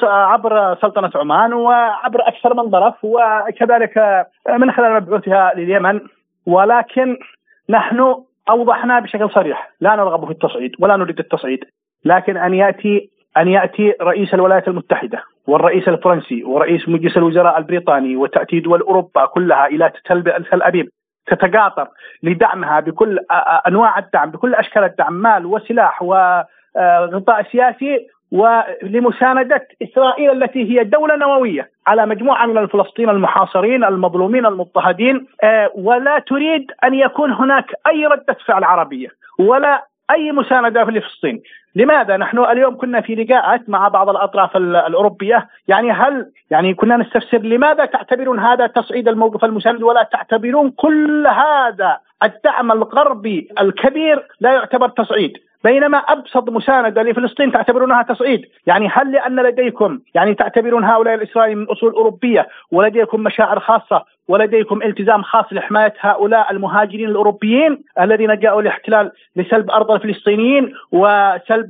عبر 0.03 0.77
سلطنة 0.81 1.11
عمان 1.15 1.53
وعبر 1.53 2.27
أكثر 2.27 2.53
من 2.53 2.69
طرف 2.69 2.93
وكذلك 3.03 4.25
من 4.49 4.71
خلال 4.71 4.93
مبعوثها 4.93 5.51
لليمن. 5.55 5.99
ولكن 6.45 7.17
نحن 7.69 8.15
أوضحنا 8.49 8.99
بشكل 8.99 9.29
صريح 9.29 9.71
لا 9.81 9.95
نرغب 9.95 10.25
في 10.25 10.31
التصعيد 10.31 10.71
ولا 10.79 10.97
نريد 10.97 11.19
التصعيد. 11.19 11.59
لكن 12.05 12.37
أن 12.37 12.53
يأتي 12.53 13.09
أن 13.37 13.47
يأتي 13.47 13.93
رئيس 14.01 14.33
الولايات 14.33 14.67
المتحدة 14.67 15.23
والرئيس 15.47 15.87
الفرنسي 15.87 16.43
ورئيس 16.43 16.89
مجلس 16.89 17.17
الوزراء 17.17 17.57
البريطاني 17.57 18.15
وتأتي 18.15 18.59
دول 18.59 18.81
أوروبا 18.81 19.25
كلها 19.25 19.65
إلى 19.65 19.91
تل 20.05 20.61
أبيب. 20.61 20.89
تتقاطر 21.27 21.87
لدعمها 22.23 22.79
بكل 22.79 23.19
أنواع 23.67 23.99
الدعم 23.99 24.31
بكل 24.31 24.55
أشكال 24.55 24.83
الدعم 24.83 25.13
مال 25.13 25.45
وسلاح 25.45 26.01
وغطاء 26.01 27.43
سياسي 27.51 28.07
ولمساندة 28.31 29.67
إسرائيل 29.83 30.43
التي 30.43 30.79
هي 30.79 30.83
دولة 30.83 31.15
نووية 31.15 31.69
على 31.87 32.05
مجموعة 32.05 32.45
من 32.45 32.57
الفلسطين 32.57 33.09
المحاصرين 33.09 33.83
المظلومين 33.83 34.45
المضطهدين 34.45 35.27
ولا 35.75 36.19
تريد 36.19 36.71
أن 36.83 36.93
يكون 36.93 37.31
هناك 37.31 37.65
أي 37.87 38.05
ردة 38.05 38.37
فعل 38.45 38.63
عربية 38.63 39.07
ولا 39.39 39.85
أي 40.11 40.31
مساندة 40.31 40.85
في 40.85 41.01
فلسطين 41.01 41.41
لماذا 41.75 42.17
نحن 42.17 42.39
اليوم 42.39 42.77
كنا 42.77 43.01
في 43.01 43.15
لقاءات 43.15 43.69
مع 43.69 43.87
بعض 43.87 44.09
الأطراف 44.09 44.57
الأوروبية؟ 44.57 45.47
يعني 45.67 45.91
هل 45.91 46.31
يعني 46.51 46.73
كنا 46.73 46.97
نستفسر 46.97 47.37
لماذا 47.37 47.85
تعتبرون 47.85 48.39
هذا 48.39 48.67
تصعيد 48.67 49.07
الموقف 49.07 49.45
المساند 49.45 49.83
ولا 49.83 50.03
تعتبرون 50.03 50.71
كل 50.71 51.27
هذا 51.27 51.97
الدعم 52.23 52.71
الغربي 52.71 53.49
الكبير 53.61 54.27
لا 54.39 54.53
يعتبر 54.53 54.89
تصعيد؟ 54.89 55.33
بينما 55.63 55.97
أبسط 55.97 56.49
مساندة 56.49 57.03
لفلسطين 57.03 57.51
تعتبرونها 57.51 58.03
تصعيد، 58.03 58.45
يعني 58.67 58.89
هل 58.93 59.11
لأن 59.11 59.39
لديكم 59.39 59.99
يعني 60.15 60.33
تعتبرون 60.33 60.83
هؤلاء 60.83 61.13
الإسرائيليين 61.13 61.57
من 61.57 61.69
أصول 61.69 61.93
أوروبية 61.93 62.47
ولديكم 62.71 63.23
مشاعر 63.23 63.59
خاصة 63.59 64.05
ولديكم 64.31 64.81
التزام 64.81 65.21
خاص 65.21 65.45
لحماية 65.51 65.93
هؤلاء 65.99 66.51
المهاجرين 66.51 67.09
الأوروبيين 67.09 67.83
الذين 67.99 68.39
جاءوا 68.39 68.61
لاحتلال 68.61 69.11
لسلب 69.35 69.71
أرض 69.71 69.91
الفلسطينيين 69.91 70.73
وسلب 70.91 71.69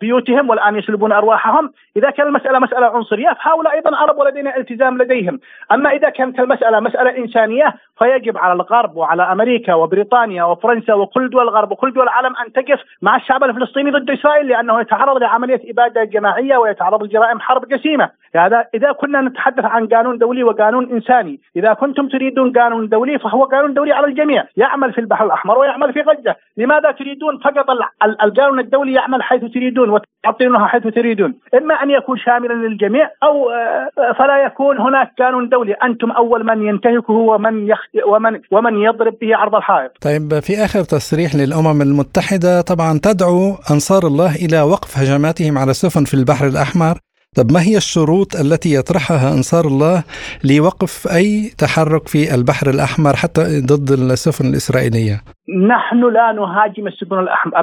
بيوتهم 0.00 0.50
والآن 0.50 0.76
يسلبون 0.76 1.12
أرواحهم، 1.12 1.70
إذا 1.96 2.10
كان 2.10 2.26
المسألة 2.26 2.58
مسألة 2.58 2.86
عنصرية 2.86 3.28
فهؤلاء 3.44 3.72
أيضا 3.74 3.96
عرب 3.96 4.18
ولدينا 4.18 4.56
التزام 4.56 5.02
لديهم، 5.02 5.40
أما 5.72 5.90
إذا 5.90 6.08
كانت 6.08 6.40
المساله 6.40 6.80
مسألة 6.80 7.18
إنسانية 7.18 7.74
فيجب 7.98 8.38
على 8.38 8.52
الغرب 8.52 8.96
وعلى 8.96 9.22
أمريكا 9.22 9.74
وبريطانيا 9.74 10.44
وفرنسا 10.44 10.94
وكل 10.94 11.30
دول 11.30 11.42
الغرب 11.42 11.72
وكل 11.72 11.92
دول 11.92 12.02
العالم 12.02 12.34
أن 12.46 12.52
تقف 12.52 12.80
مع 13.02 13.16
الشعب 13.16 13.44
الفلسطيني 13.44 13.90
ضد 13.90 14.10
إسرائيل 14.10 14.48
لأنه 14.48 14.80
يتعرض 14.80 15.16
لعملية 15.18 15.60
إبادة 15.70 16.04
جماعية 16.04 16.56
ويتعرض 16.56 17.02
لجرائم 17.02 17.40
حرب 17.40 17.68
جسيمه، 17.68 18.10
هذا 18.36 18.66
إذا 18.74 18.92
كنا 18.92 19.20
نتحدث 19.20 19.64
عن 19.64 19.86
قانون 19.86 20.18
دولي 20.18 20.44
وقانون 20.44 20.90
إنساني، 20.92 21.40
إذا 21.56 21.72
كنتم 21.94 22.08
تريدون 22.08 22.52
قانون 22.52 22.88
دولي 22.88 23.18
فهو 23.18 23.44
قانون 23.44 23.74
دولي 23.74 23.92
على 23.92 24.06
الجميع، 24.06 24.44
يعمل 24.56 24.92
في 24.92 25.00
البحر 25.00 25.24
الأحمر 25.26 25.58
ويعمل 25.58 25.92
في 25.92 26.00
غزة، 26.00 26.34
لماذا 26.56 26.90
تريدون 26.90 27.38
فقط 27.44 27.66
القانون 28.24 28.58
الدولي 28.60 28.92
يعمل 28.92 29.22
حيث 29.22 29.40
تريدون 29.54 29.90
وتعطينها 29.90 30.66
حيث 30.66 30.82
تريدون، 30.82 31.34
إما 31.54 31.74
أن 31.74 31.90
يكون 31.90 32.18
شاملا 32.18 32.54
للجميع 32.54 33.10
أو 33.22 33.50
آه، 33.50 34.12
فلا 34.18 34.44
يكون 34.46 34.78
هناك 34.78 35.12
قانون 35.18 35.48
دولي، 35.48 35.72
أنتم 35.72 36.10
أول 36.10 36.46
من 36.46 36.66
ينتهكه 36.68 37.12
ومن 37.12 37.54
ومن 38.06 38.40
ومن 38.50 38.78
يضرب 38.78 39.14
به 39.20 39.36
عرض 39.36 39.54
الحائط. 39.54 39.90
طيب 40.02 40.38
في 40.46 40.52
آخر 40.64 40.80
تصريح 40.80 41.30
للأمم 41.34 41.82
المتحدة 41.82 42.60
طبعا 42.60 42.92
تدعو 43.02 43.42
أنصار 43.70 44.02
الله 44.06 44.34
إلى 44.44 44.62
وقف 44.62 44.98
هجماتهم 44.98 45.58
على 45.58 45.70
السفن 45.70 46.04
في 46.04 46.14
البحر 46.14 46.46
الأحمر. 46.46 46.94
طب 47.36 47.52
ما 47.52 47.60
هي 47.68 47.76
الشروط 47.76 48.36
التي 48.36 48.74
يطرحها 48.74 49.28
أنصار 49.36 49.64
الله 49.64 50.04
لوقف 50.44 51.06
أي 51.16 51.50
تحرك 51.58 52.08
في 52.08 52.34
البحر 52.34 52.66
الأحمر 52.70 53.16
حتى 53.16 53.42
ضد 53.70 53.90
السفن 53.90 54.46
الإسرائيلية؟ 54.50 55.16
نحن 55.68 56.00
لا 56.12 56.32
نهاجم 56.32 56.86
السفن 56.86 57.18
الأحمر 57.18 57.54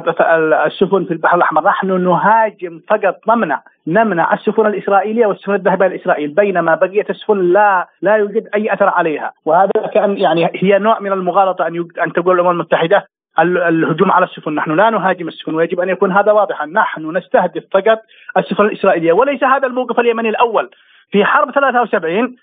السفن 0.65 1.05
في 1.05 1.12
البحر 1.12 1.38
الأحمر، 1.38 1.63
نحن 1.63 2.03
نهاجم 2.03 2.79
فقط 2.89 3.15
نمنع 3.27 3.63
نمنع 3.88 4.34
السفن 4.34 4.65
الإسرائيلية 4.65 5.25
والسفن 5.25 5.55
الذهبية 5.55 5.88
لإسرائيل، 5.88 6.34
بينما 6.34 6.75
بقية 6.75 7.05
السفن 7.10 7.41
لا 7.53 7.88
لا 8.01 8.15
يوجد 8.15 8.47
أي 8.55 8.73
أثر 8.73 8.89
عليها، 8.89 9.31
وهذا 9.45 9.88
كان 9.93 10.17
يعني 10.17 10.51
هي 10.55 10.79
نوع 10.79 10.99
من 10.99 11.12
المغالطة 11.12 11.67
أن 11.67 11.86
أن 12.05 12.13
تقول 12.13 12.36
الأمم 12.36 12.51
المتحدة 12.51 13.05
الهجوم 13.39 14.11
على 14.11 14.25
السفن. 14.25 14.55
نحن 14.55 14.71
لا 14.71 14.89
نهاجم 14.89 15.27
السفن 15.27 15.55
ويجب 15.55 15.79
أن 15.79 15.89
يكون 15.89 16.11
هذا 16.11 16.31
واضحا. 16.31 16.65
نحن 16.65 17.17
نستهدف 17.17 17.63
فقط 17.71 18.01
السفن 18.37 18.65
الإسرائيلية. 18.65 19.13
وليس 19.13 19.43
هذا 19.43 19.67
الموقف 19.67 19.99
اليمني 19.99 20.29
الأول. 20.29 20.69
في 21.11 21.25
حرب 21.25 21.51
73 21.51 22.35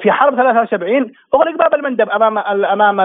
في 0.00 0.12
حرب 0.12 0.34
73 0.34 1.12
اغلق 1.34 1.58
باب 1.58 1.74
المندب 1.74 2.10
أمام 2.10 2.38
أمام 2.64 3.00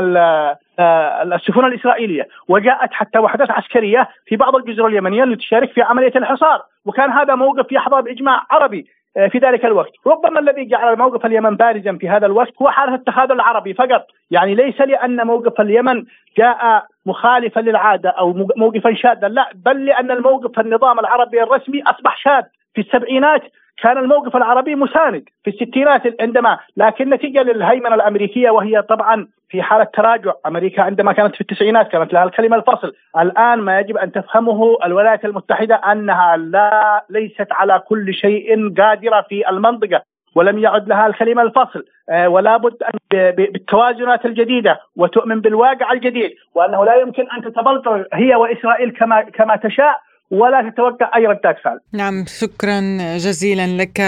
آه، 0.80 1.24
السفن 1.24 1.66
الإسرائيلية. 1.66 2.28
وجاءت 2.48 2.94
حتى 2.94 3.20
وحدات 3.20 3.52
عسكرية 3.52 4.10
في 4.26 4.36
بعض 4.36 4.56
الجزر 4.56 4.88
اليمنية 4.88 5.24
لتشارك 5.24 5.72
في 5.72 5.82
عملية 5.82 6.14
الحصار. 6.16 6.62
وكان 6.86 7.12
هذا 7.12 7.36
موقف 7.36 7.72
يحظى 7.72 8.02
بإجماع 8.02 8.46
عربي 8.52 8.88
آه، 9.18 9.28
في 9.28 9.38
ذلك 9.38 9.66
الوقت. 9.66 9.92
ربما 10.08 10.40
الذي 10.40 10.66
جعل 10.66 10.98
موقف 10.98 11.26
اليمن 11.26 11.56
بارزا 11.56 11.98
في 11.98 12.10
هذا 12.10 12.26
الوقت 12.26 12.54
هو 12.62 12.70
حالة 12.70 12.96
التخاذل 12.96 13.32
العربي 13.32 13.74
فقط. 13.74 14.06
يعني 14.32 14.56
ليس 14.56 14.82
لأن 14.82 15.28
موقف 15.28 15.62
اليمن 15.62 16.06
جاء 16.38 16.86
مخالفا 17.06 17.60
للعادة 17.60 18.10
أو 18.10 18.34
موقفا 18.56 18.94
شاذا. 18.94 19.28
لا 19.28 19.50
بل 19.56 19.86
لأن 19.86 20.12
الموقف 20.12 20.60
النظام 20.60 21.00
العربي 21.00 21.44
الرسمي 21.44 21.84
أصبح 21.84 22.18
شاذ. 22.18 22.44
في 22.74 22.82
السبعينات 22.82 23.42
كان 23.82 23.98
الموقف 23.98 24.36
العربي 24.36 24.76
مساند. 24.76 25.30
في 25.44 25.50
الستينات 25.50 26.22
عندما 26.22 26.60
لكن 26.78 27.10
نتيجة 27.10 27.44
للهيمنة 27.44 27.96
الأمريكية 27.96 28.50
وهي 28.50 28.82
طبعا 28.82 29.28
في 29.50 29.62
حالة 29.62 29.84
تراجع. 29.84 30.34
أمريكا 30.46 30.82
عندما 30.82 31.14
كانت 31.14 31.36
في 31.36 31.42
التسعينات 31.42 31.88
كانت 31.88 32.14
لها 32.14 32.24
الكلمة 32.24 32.56
الفصل. 32.58 32.94
الآن 33.20 33.60
ما 33.60 33.80
يجب 33.80 33.98
أن 33.98 34.12
تفهمه 34.12 34.78
الولايات 34.86 35.26
المتحدة 35.26 35.76
أنها 35.76 36.38
لا 36.38 37.06
ليست 37.10 37.48
على 37.52 37.80
كل 37.88 38.14
شيء 38.14 38.74
قادرة 38.82 39.22
في 39.30 39.50
المنطقة. 39.50 40.02
ولم 40.36 40.60
يعد 40.60 40.88
لها 40.88 41.08
الكلمة 41.08 41.42
الفصل. 41.42 41.84
آه، 42.10 42.30
ولا 42.30 42.58
بد 42.58 42.78
بالتوازنات 43.12 44.26
الجديدة 44.26 44.80
وتؤمن 44.96 45.42
بالواقع 45.42 45.92
الجديد 45.92 46.32
وأنه 46.56 46.86
لا 46.86 46.96
يمكن 46.96 47.24
أن 47.38 47.42
تتبلطر 47.42 48.08
هي 48.14 48.36
وإسرائيل 48.36 48.92
كما 49.00 49.22
كما 49.22 49.56
تشاء 49.56 49.96
ولا 50.32 50.70
تتوقع 50.70 51.12
أي 51.16 51.28
ردات 51.28 51.56
فعل. 51.64 51.80
نعم 51.94 52.26
شكرا 52.28 52.80
جزيلا 53.18 53.68
لك 53.82 54.00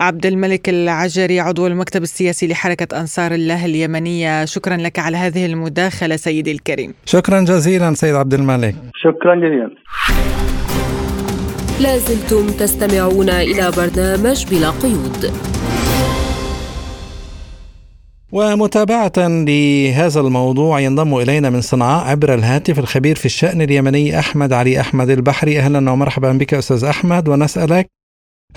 عبد 0.00 0.26
الملك 0.26 0.68
العجري 0.68 1.40
عضو 1.40 1.66
المكتب 1.66 2.02
السياسي 2.02 2.48
لحركة 2.48 3.00
أنصار 3.00 3.32
الله 3.32 3.66
اليمنية. 3.66 4.44
شكرا 4.44 4.76
لك 4.76 4.98
على 4.98 5.16
هذه 5.16 5.46
المداخلة 5.46 6.16
سيدي 6.16 6.52
الكريم. 6.52 6.94
شكرا 7.04 7.40
جزيلا 7.40 7.94
سيد 7.94 8.14
عبد 8.14 8.34
الملك. 8.34 8.74
شكرا 8.94 9.34
جزيلا. 9.34 9.70
لازلتم 11.80 12.46
تستمعون 12.46 13.30
إلى 13.30 13.70
برنامج 13.76 14.46
بلا 14.50 14.70
قيود. 14.70 15.32
ومتابعة 18.32 19.12
لهذا 19.18 20.20
الموضوع 20.20 20.80
ينضم 20.80 21.16
إلينا 21.16 21.50
من 21.50 21.60
صنعاء 21.60 22.04
عبر 22.04 22.34
الهاتف 22.34 22.78
الخبير 22.78 23.16
في 23.16 23.26
الشأن 23.26 23.62
اليمني 23.62 24.18
أحمد 24.18 24.52
علي 24.52 24.80
أحمد 24.80 25.10
البحري. 25.10 25.58
أهلا 25.58 25.90
ومرحبا 25.90 26.32
بك 26.32 26.54
أستاذ 26.54 26.84
أحمد 26.84 27.28
ونسألك 27.28 27.86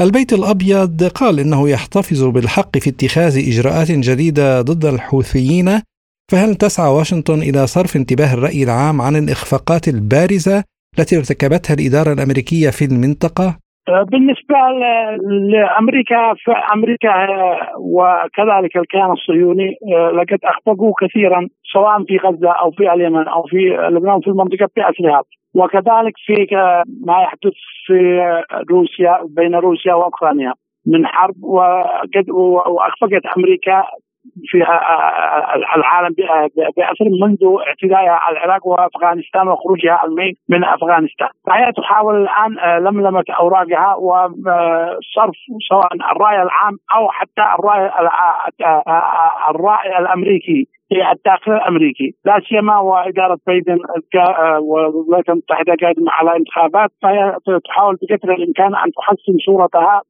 البيت 0.01 0.33
الأبيض 0.33 1.03
قال 1.03 1.39
إنه 1.39 1.69
يحتفظ 1.69 2.23
بالحق 2.23 2.77
في 2.77 2.89
اتخاذ 2.89 3.37
إجراءات 3.37 3.91
جديدة 3.91 4.61
ضد 4.61 4.85
الحوثيين 4.85 5.81
فهل 6.31 6.55
تسعى 6.55 6.91
واشنطن 6.91 7.41
إلى 7.41 7.67
صرف 7.67 7.95
انتباه 7.95 8.33
الرأي 8.33 8.63
العام 8.63 9.01
عن 9.01 9.15
الإخفاقات 9.15 9.87
البارزة 9.87 10.63
التي 10.99 11.17
ارتكبتها 11.17 11.73
الإدارة 11.73 12.13
الأمريكية 12.13 12.69
في 12.69 12.85
المنطقة؟ 12.85 13.57
آه، 13.89 14.03
بالنسبة 14.11 14.55
لأمريكا 15.51 16.33
فامريكا 16.45 17.13
وكذلك 17.79 18.77
الكيان 18.77 19.11
الصهيوني 19.11 19.69
آه، 19.95 20.11
لقد 20.11 20.39
أخفقوا 20.43 20.93
كثيرا 21.01 21.47
سواء 21.73 22.03
في 22.03 22.17
غزة 22.17 22.51
أو 22.51 22.71
في 22.71 22.93
اليمن 22.93 23.27
أو 23.27 23.43
في 23.43 23.57
لبنان 23.91 24.19
في 24.19 24.27
المنطقة 24.27 24.69
بأسرها 24.75 25.21
وكذلك 25.55 26.13
في 26.25 26.47
ما 27.07 27.21
يحدث 27.23 27.53
في 27.85 28.19
روسيا 28.71 29.17
بين 29.29 29.55
روسيا 29.55 29.93
وأوكرانيا 29.93 30.53
من 30.85 31.07
حرب 31.07 31.43
وقد 31.43 32.29
وأخفقت 32.73 33.37
أمريكا 33.37 33.83
في 34.45 34.57
العالم 35.75 36.15
بأثر 36.77 37.05
منذ 37.21 37.37
اعتدائها 37.67 38.11
على 38.11 38.37
العراق 38.37 38.67
وأفغانستان 38.67 39.47
وخروجها 39.47 40.01
المين 40.05 40.33
من 40.49 40.63
أفغانستان، 40.63 41.29
فهي 41.47 41.71
تحاول 41.71 42.21
الآن 42.21 42.59
آه، 42.59 42.79
لملمة 42.79 43.23
أوراقها 43.39 43.95
وصرف 43.95 45.35
سواء 45.69 45.93
الرأي 46.11 46.41
العام 46.41 46.77
أو 46.95 47.09
حتى 47.09 47.41
الرأي 47.59 47.85
آه، 47.85 48.83
آه، 48.87 49.49
الرأي 49.49 49.99
الأمريكي 49.99 50.67
في 50.89 51.11
الداخل 51.11 51.51
الأمريكي، 51.51 52.15
لا 52.25 52.41
سيما 52.49 52.79
وإدارة 52.79 53.37
بايدن 53.47 53.77
والولايات 54.59 55.29
المتحدة 55.29 55.75
قادمه 55.81 56.11
على 56.11 56.35
انتخابات 56.37 56.89
فهي 57.01 57.37
تحاول 57.65 57.97
بقدر 58.01 58.33
الإمكان 58.33 58.75
أن 58.75 58.91
تحسن 58.91 59.37
صورتها 59.45 60.01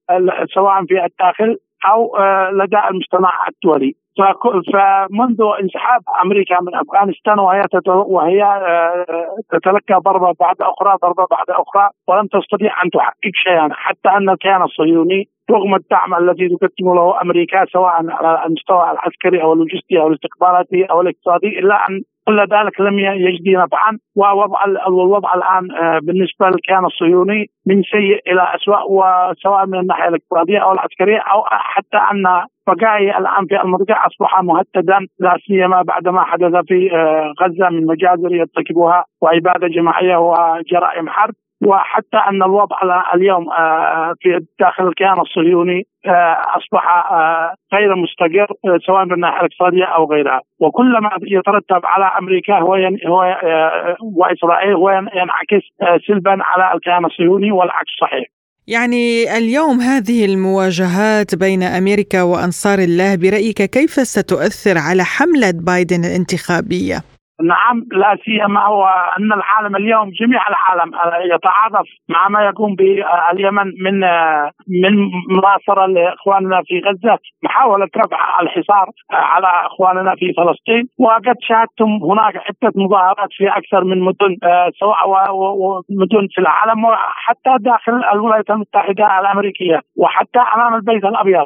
سواء 0.54 0.86
في 0.86 1.06
الداخل 1.06 1.58
أو 1.86 2.17
لدى 2.52 2.78
المجتمع 2.89 3.47
الدولي. 3.47 3.95
فمنذ 4.17 5.41
انسحاب 5.62 6.02
أمريكا 6.24 6.58
من 6.62 6.76
أفغانستان 6.76 7.39
وهي 7.39 7.63
وهي 7.86 8.43
آه، 8.43 9.06
تتلقى 9.52 10.02
ضربة 10.06 10.34
بعد 10.39 10.56
أخرى 10.62 10.97
ضربة 11.02 11.26
بعد 11.32 11.50
أخرى 11.50 11.89
ولم 12.08 12.28
تستطيع 12.28 12.84
أن 12.84 12.89
تحقق 12.89 13.34
شيئا 13.34 13.69
حتى 13.71 14.10
أن 14.10 14.30
الكيان 14.30 14.62
الصهيوني 14.62 15.28
رغم 15.52 15.76
الدعم 15.76 16.13
الذي 16.13 16.50
تقدم 16.50 16.95
له 16.95 17.21
أمريكا 17.21 17.65
سواء 17.65 17.93
على 17.93 18.45
المستوى 18.45 18.91
العسكري 18.91 19.41
أو 19.43 19.54
اللوجستي 19.54 20.00
أو 20.00 20.08
الاستخباراتي 20.08 20.86
أو 20.86 21.02
الاقتصادي 21.02 21.60
إلا 21.60 21.76
أن 21.89 22.02
كل 22.27 22.39
ذلك 22.39 22.81
لم 22.81 22.99
يجدي 22.99 23.55
نفعا 23.55 23.97
ووضع 24.15 24.65
الوضع 24.88 25.34
الآن 25.34 25.71
آه، 25.71 25.99
بالنسبة 25.99 26.45
للكيان 26.47 26.86
الصهيوني 26.86 27.49
من 27.67 27.84
سيء 27.84 28.31
إلى 28.31 28.47
اسوء 28.55 28.91
وسواء 28.91 29.65
من 29.65 29.79
الناحية 29.79 30.07
الاقتصادية 30.07 30.60
أو 30.60 30.71
العسكرية 30.71 31.19
أو 31.19 31.43
حتى 31.45 31.97
أن 32.12 32.23
بقائي 32.67 33.17
الآن 33.17 33.45
في 33.49 33.62
المنطقة 33.62 33.95
أصبح 34.07 34.41
مهددا 34.41 35.07
لا 35.19 35.38
سيما 35.47 35.81
بعد 35.81 36.07
ما 36.07 36.23
حدث 36.23 36.65
في 36.67 36.95
آه، 36.95 37.34
غزة 37.41 37.69
من 37.69 37.86
مجازر 37.86 38.34
يرتكبها 38.36 39.05
واباده 39.21 39.67
جماعية 39.67 40.17
وجرائم 40.17 41.10
حرب. 41.10 41.34
وحتى 41.65 42.17
أن 42.30 42.43
الوضع 42.43 42.78
اليوم 43.15 43.50
آه، 43.52 44.13
في 44.21 44.45
داخل 44.60 44.88
الكيان 44.88 45.19
الصهيوني 45.19 45.86
آه، 46.06 46.38
أصبح 46.58 47.12
آه، 47.12 47.56
غير 47.74 47.95
مستقر 47.95 48.78
سواء 48.86 49.06
من 49.06 49.13
الناحية 49.13 49.39
الإقتصادية 49.39 49.86
أو 49.86 50.12
غيرها 50.12 50.41
وكل 50.60 50.97
ما 51.02 51.10
يترتب 51.24 51.82
على 51.86 52.12
أمريكا 52.19 52.60
هو 52.60 52.76
هو 53.08 53.38
وإسرائيل 54.15 54.74
هو 54.74 54.89
ينعكس 54.89 55.63
سلبا 56.08 56.38
على 56.41 56.76
الكيان 56.76 57.06
الصهيوني 57.06 57.52
والعكس 57.52 57.91
صحيح 58.02 58.28
يعني 58.67 59.38
اليوم 59.38 59.80
هذه 59.80 60.26
المواجهات 60.26 61.36
بين 61.36 61.63
أمريكا 61.63 62.21
وأنصار 62.21 62.80
الله 62.80 63.15
برأيك 63.15 63.62
كيف 63.62 63.91
ستؤثر 63.91 64.78
على 64.78 65.04
حملة 65.04 65.52
بايدن 65.52 66.06
الانتخابية؟ 66.06 67.11
نعم 67.43 67.84
لا 67.91 68.17
سيما 68.25 68.65
هو 68.65 68.86
أن 69.19 69.34
العالم 69.34 69.75
اليوم 69.75 70.10
جميع 70.21 70.41
العالم 70.47 70.91
يتعاطف 71.36 71.89
مع 72.10 72.27
ما 72.30 72.45
يقوم 72.45 72.75
باليمن 72.75 73.65
من 73.84 73.99
من 74.84 74.93
مناصره 75.30 75.86
لإخواننا 75.86 76.62
في 76.65 76.80
غزة. 76.80 77.17
محاولة 77.43 77.88
رفع 77.97 78.39
الحصار 78.41 78.89
على 79.12 79.47
إخواننا 79.47 80.15
في 80.15 80.34
فلسطين 80.34 80.84
وقد 80.99 81.36
شاهدتم 81.41 81.89
هناك 82.12 82.36
عدة 82.36 82.73
مظاهرات 82.75 83.30
في 83.32 83.47
أكثر 83.47 83.84
من 83.84 84.01
مدن 84.01 84.38
سواء 84.80 85.32
مدن 85.89 86.27
في 86.32 86.41
العالم 86.41 86.86
وحتى 86.86 87.56
داخل 87.60 88.04
الولايات 88.13 88.49
المتحدة 88.49 89.19
الأمريكية 89.19 89.82
وحتى 89.97 90.39
أمام 90.56 90.75
البيت 90.75 91.06
الأبيض. 91.06 91.45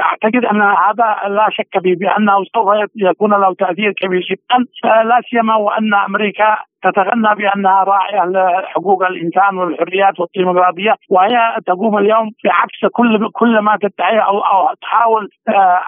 أعتقد 0.00 0.44
أن 0.44 0.62
هذا 0.62 1.28
لا 1.28 1.46
شك 1.50 1.82
فيه 1.82 1.96
بأنه 1.96 2.44
سوف 2.54 2.68
يكون 2.96 3.30
له 3.30 3.54
تأثير 3.54 3.92
كبير 3.92 4.20
جدا. 4.30 4.58
لا 4.84 5.20
سيما 5.34 5.56
وأن 5.56 5.94
أمريكا 5.94 6.58
تتغنى 6.84 7.34
بأنها 7.38 7.84
راعية 7.84 8.24
لحقوق 8.24 9.06
الإنسان 9.06 9.58
والحريات 9.58 10.20
والديمقراطية 10.20 10.94
وهي 11.10 11.56
تقوم 11.66 11.98
اليوم 11.98 12.30
بعكس 12.44 12.80
كل 12.92 13.30
كل 13.32 13.58
ما 13.58 13.78
تدعيه 13.82 14.20
أو 14.20 14.38
أو 14.38 14.74
تحاول 14.82 15.28
آه، 15.48 15.78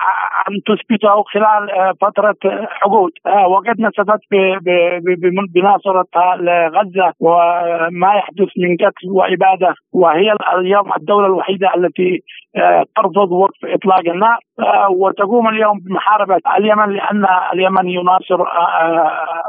أن 0.48 0.54
تثبته 0.66 1.22
خلال 1.22 1.70
آه، 1.70 1.92
فترة 2.00 2.36
حقود. 2.70 3.10
آه، 3.26 3.48
وقد 3.48 3.80
نسبت 3.80 4.20
بناصرتها 5.54 6.36
لغزة 6.36 7.12
وما 7.20 8.14
يحدث 8.14 8.48
من 8.58 8.76
قتل 8.76 9.10
وإبادة. 9.10 9.74
وهي 9.92 10.36
اليوم 10.58 10.92
الدولة 10.96 11.26
الوحيدة 11.26 11.74
التي 11.76 12.20
ترفض 12.96 13.32
وقف 13.32 13.64
إطلاق 13.64 14.08
النار. 14.08 14.38
وتقوم 14.90 15.48
اليوم 15.48 15.78
بمحاربة 15.78 16.40
اليمن 16.58 16.88
لأن 16.88 17.26
اليمن 17.52 17.88
يناصر 17.88 18.42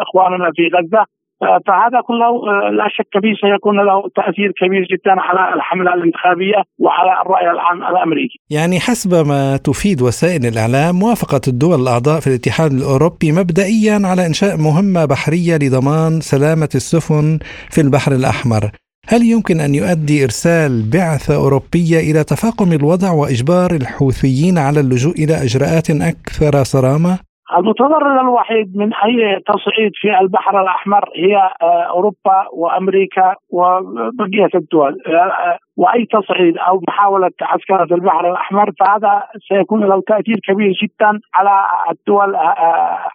إخواننا 0.02 0.52
في 0.56 0.70
غزة. 0.76 1.17
فهذا 1.42 2.02
كله 2.08 2.26
آه، 2.28 2.70
لا 2.70 2.88
شك 2.90 3.22
فيه 3.22 3.34
سيكون 3.42 3.78
له 3.86 4.04
تأثير 4.16 4.52
كبير 4.62 4.88
جدا 4.92 5.22
على 5.22 5.56
الحملة 5.56 5.94
الانتخابية 5.94 6.64
وعلى 6.80 7.22
الرأي 7.22 7.52
العام 7.52 7.84
الأمريكي. 7.84 8.40
يعني 8.50 8.80
حسب 8.80 9.28
ما 9.28 9.58
تفيد 9.58 10.02
وسائل 10.02 10.46
الإعلام 10.46 11.04
وافقت 11.04 11.48
الدول 11.48 11.82
الأعضاء 11.82 12.20
في 12.20 12.28
الاتحاد 12.28 12.72
الأوروبي 12.72 13.32
مبدئيا 13.32 14.02
على 14.06 14.26
إنشاء 14.26 14.58
مهمة 14.58 15.06
بحرية 15.06 15.56
لضمان 15.56 16.20
سلامة 16.22 16.70
السفن 16.76 17.40
في 17.70 17.82
البحر 17.82 18.12
الأحمر. 18.12 18.72
هل 19.10 19.24
يمكن 19.24 19.60
أن 19.60 19.76
يؤدي 19.76 20.24
إرسال 20.24 20.90
بعثة 20.94 21.36
أوروبية 21.36 22.00
إلى 22.00 22.24
تفاقم 22.24 22.72
الوضع 22.74 23.12
وإجبار 23.12 23.72
الحوثيين 23.72 24.58
على 24.58 24.80
اللجوء 24.80 25.14
إلى 25.24 25.44
إجراءات 25.44 25.90
أكثر 25.90 26.64
صرامة؟ 26.64 27.27
المتضرر 27.56 28.22
الوحيد 28.22 28.78
من 28.78 28.94
أي 28.94 29.40
تصعيد 29.40 29.92
في 29.96 30.20
البحر 30.20 30.62
الأحمر 30.62 31.10
هي 31.16 31.36
آه، 31.62 31.84
أوروبا 31.84 32.46
وأمريكا 32.54 33.36
وبقية 33.50 34.50
الدول. 34.56 34.98
آه، 35.08 35.12
آه، 35.12 35.58
وأي 35.78 36.06
تصعيد 36.06 36.58
أو 36.58 36.82
محاولة 36.88 37.32
عسكره 37.42 37.96
البحر 37.96 38.32
الأحمر 38.32 38.72
فهذا 38.80 39.24
سيكون 39.48 39.84
له 39.84 40.02
تأثير 40.08 40.36
كبير 40.48 40.72
جدا 40.84 41.20
على 41.36 41.66
الدول 41.92 42.36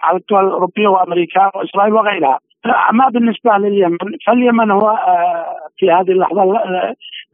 على 0.02 0.18
الدول 0.18 0.46
الأوروبية 0.46 0.88
وأمريكا 0.88 1.50
وإسرائيل 1.54 1.92
وغيرها. 1.92 2.38
أما 2.90 3.08
بالنسبة 3.08 3.56
لليمن 3.58 3.98
فاليمن 4.26 4.70
هو 4.70 4.98
في 5.76 5.90
هذه 5.90 6.10
اللحظة 6.10 6.44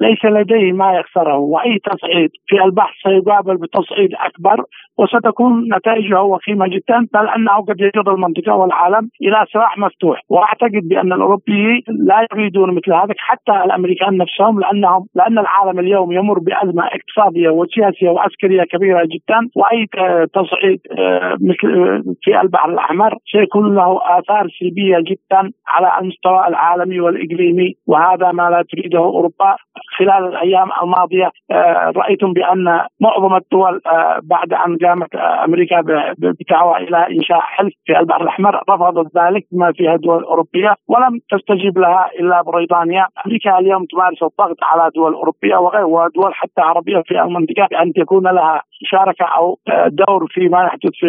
ليس 0.00 0.24
لديه 0.24 0.72
ما 0.72 0.92
يخسره. 0.92 1.36
وأي 1.36 1.78
تصعيد 1.78 2.30
في 2.46 2.64
البحث 2.64 2.94
سيقابل 3.02 3.56
بتصعيد 3.56 4.10
أكبر. 4.14 4.64
وستكون 4.98 5.74
نتائجه 5.74 6.22
وخيمة 6.22 6.66
جدا 6.68 7.06
بل 7.14 7.28
أنه 7.28 7.56
قد 7.68 7.80
يجر 7.80 8.14
المنطقة 8.14 8.54
والعالم 8.54 9.08
إلى 9.22 9.44
سلاح 9.52 9.78
مفتوح. 9.78 10.20
وأعتقد 10.28 10.82
بأن 10.90 11.12
الأوروبيين 11.12 11.82
لا 11.88 12.26
يريدون 12.32 12.74
مثل 12.74 12.92
هذا 12.92 13.14
حتى 13.18 13.52
الأمريكان 13.64 14.16
نفسهم 14.16 14.60
لانهم 14.60 15.06
لأن 15.14 15.38
العالم 15.38 15.78
اليوم 15.78 16.12
يمر 16.12 16.38
بأزمة 16.38 16.84
اقتصادية 16.86 17.48
وسياسية 17.48 18.08
وعسكرية 18.08 18.62
كبيرة 18.62 19.02
جدا. 19.04 19.48
وأي 19.56 19.86
تصعيد 20.34 20.80
آه، 20.98 21.36
مثل 21.40 22.02
في 22.22 22.40
البحر 22.40 22.70
الأحمر 22.70 23.14
سيكون 23.32 23.74
له 23.74 24.00
آثار 24.18 24.48
سلبية 24.60 24.98
جدا 24.98 25.50
على 25.68 25.90
المستوى 26.00 26.48
العالمي 26.48 27.00
والإقليمي. 27.00 27.74
وهذا 27.86 28.32
ما 28.32 28.50
لا 28.50 28.64
تريده 28.72 28.98
أوروبا. 28.98 29.56
خلال 29.98 30.28
الأيام 30.28 30.68
الماضية 30.82 31.30
آه، 31.50 31.92
رأيتم 31.96 32.32
بأن 32.32 32.64
معظم 33.00 33.36
الدول 33.36 33.80
آه، 33.86 34.20
بعد 34.22 34.52
أن 34.52 34.76
قامت 34.88 35.14
أمريكا 35.44 35.80
بدعوة 36.18 36.76
إلى 36.76 37.06
إنشاء 37.10 37.40
حلف 37.40 37.74
في 37.84 37.98
البحر 37.98 38.22
الأحمر. 38.22 38.62
رفضت 38.70 39.18
ذلك 39.18 39.46
بما 39.52 39.72
فيها 39.72 39.94
الدول 39.94 40.18
الاوروبيه 40.18 40.74
ولم 40.88 41.20
تستجيب 41.30 41.78
لها 41.78 42.10
إلا 42.20 42.42
بريطانيا، 42.42 43.06
أمريكا 43.26 43.58
اليوم 43.58 43.84
تمارس 43.84 44.22
الضغط 44.22 44.56
على 44.62 44.90
دول 44.94 45.12
أوروبية 45.14 45.56
وغير 45.56 45.84
ودول 45.84 46.34
حتى 46.34 46.60
عربية 46.60 47.02
في 47.06 47.20
المنطقة 47.20 47.66
بأن 47.70 47.92
تكون 47.92 48.22
لها 48.22 48.62
مشاركه 48.82 49.24
أو 49.24 49.58
دور 49.88 50.26
فيما 50.28 50.64
يحدث 50.64 50.90
في 51.00 51.06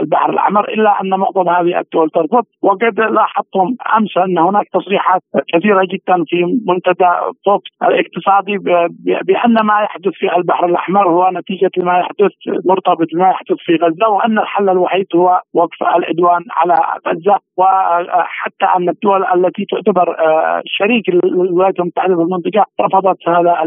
البحر 0.00 0.30
الأحمر 0.30 0.68
إلا 0.68 1.00
أن 1.00 1.10
معظم 1.10 1.48
هذه 1.48 1.78
الدول 1.80 2.10
ترفض 2.10 2.44
وقد 2.62 3.00
لاحظتم 3.00 3.74
أمس 3.96 4.16
أن 4.16 4.38
هناك 4.38 4.66
تصريحات 4.72 5.22
كثيرة 5.54 5.82
جدا 5.84 6.24
في 6.26 6.44
منتدى 6.68 7.10
فوكس 7.46 7.70
الاقتصادي 7.82 8.58
بأن 9.24 9.54
ما 9.62 9.80
يحدث 9.80 10.12
في 10.12 10.36
البحر 10.36 10.66
الأحمر 10.66 11.08
هو 11.08 11.30
نتيجة 11.32 11.70
ما 11.76 11.98
يحدث 11.98 12.32
مرتبط 12.66 13.06
بما 13.14 13.28
يحدث 13.28 13.56
في 13.58 13.76
غزة 13.76 14.08
وأن 14.08 14.38
الحل 14.38 14.68
الوحيد 14.68 15.06
هو 15.14 15.40
وقف 15.54 15.82
العدوان 15.96 16.42
على 16.50 16.74
غزة. 17.08 17.38
وحتى 17.56 18.66
أن 18.76 18.88
الدول 18.88 19.24
التي 19.24 19.64
تعتبر 19.70 20.16
شريك 20.66 21.08
الولايات 21.08 21.80
المتحده 21.80 22.16
في 22.16 22.22
المنطقة 22.22 22.64
رفضت 22.80 23.28
هذا 23.28 23.62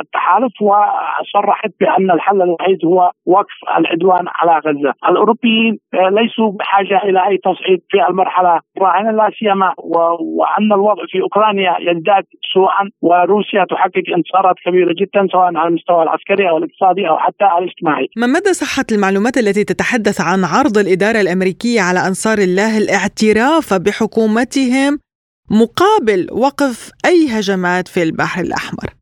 التحالف 0.00 0.52
وصرحت 0.62 1.70
بأن 1.80 2.10
الحل 2.10 2.35
الوحيد 2.42 2.84
هو 2.84 3.10
وقف 3.26 3.56
العدوان 3.78 4.24
على 4.28 4.60
غزة، 4.66 4.92
الأوروبيين 5.08 5.78
ليسوا 5.94 6.50
بحاجة 6.58 6.98
إلى 7.04 7.28
أي 7.28 7.38
تصعيد 7.38 7.80
في 7.90 7.98
المرحلة 8.10 8.60
الراهنه 8.76 9.10
لا 9.10 9.30
سيما 9.38 9.74
وأن 9.78 10.72
الوضع 10.72 11.02
في 11.08 11.20
أوكرانيا 11.20 11.76
يزداد 11.80 12.24
سوءا 12.54 12.90
وروسيا 13.02 13.64
تحقق 13.70 14.06
انتصارات 14.16 14.56
كبيرة 14.64 14.94
جدا 15.00 15.28
سواء 15.32 15.56
على 15.56 15.68
المستوى 15.68 16.02
العسكري 16.02 16.48
أو 16.48 16.56
الاقتصادي 16.58 17.08
أو 17.08 17.18
حتى 17.18 17.44
الاجتماعي. 17.58 18.08
ما 18.16 18.26
مدى 18.26 18.52
صحة 18.52 18.84
المعلومات 18.92 19.36
التي 19.36 19.64
تتحدث 19.64 20.20
عن 20.20 20.44
عرض 20.44 20.78
الإدارة 20.78 21.20
الأمريكية 21.20 21.80
على 21.80 22.00
أنصار 22.08 22.38
الله 22.38 22.78
الاعتراف 22.78 23.74
بحكومتهم 23.74 24.98
مقابل 25.50 26.26
وقف 26.32 26.90
أي 27.06 27.26
هجمات 27.38 27.88
في 27.88 28.02
البحر 28.02 28.40
الأحمر؟ 28.40 28.95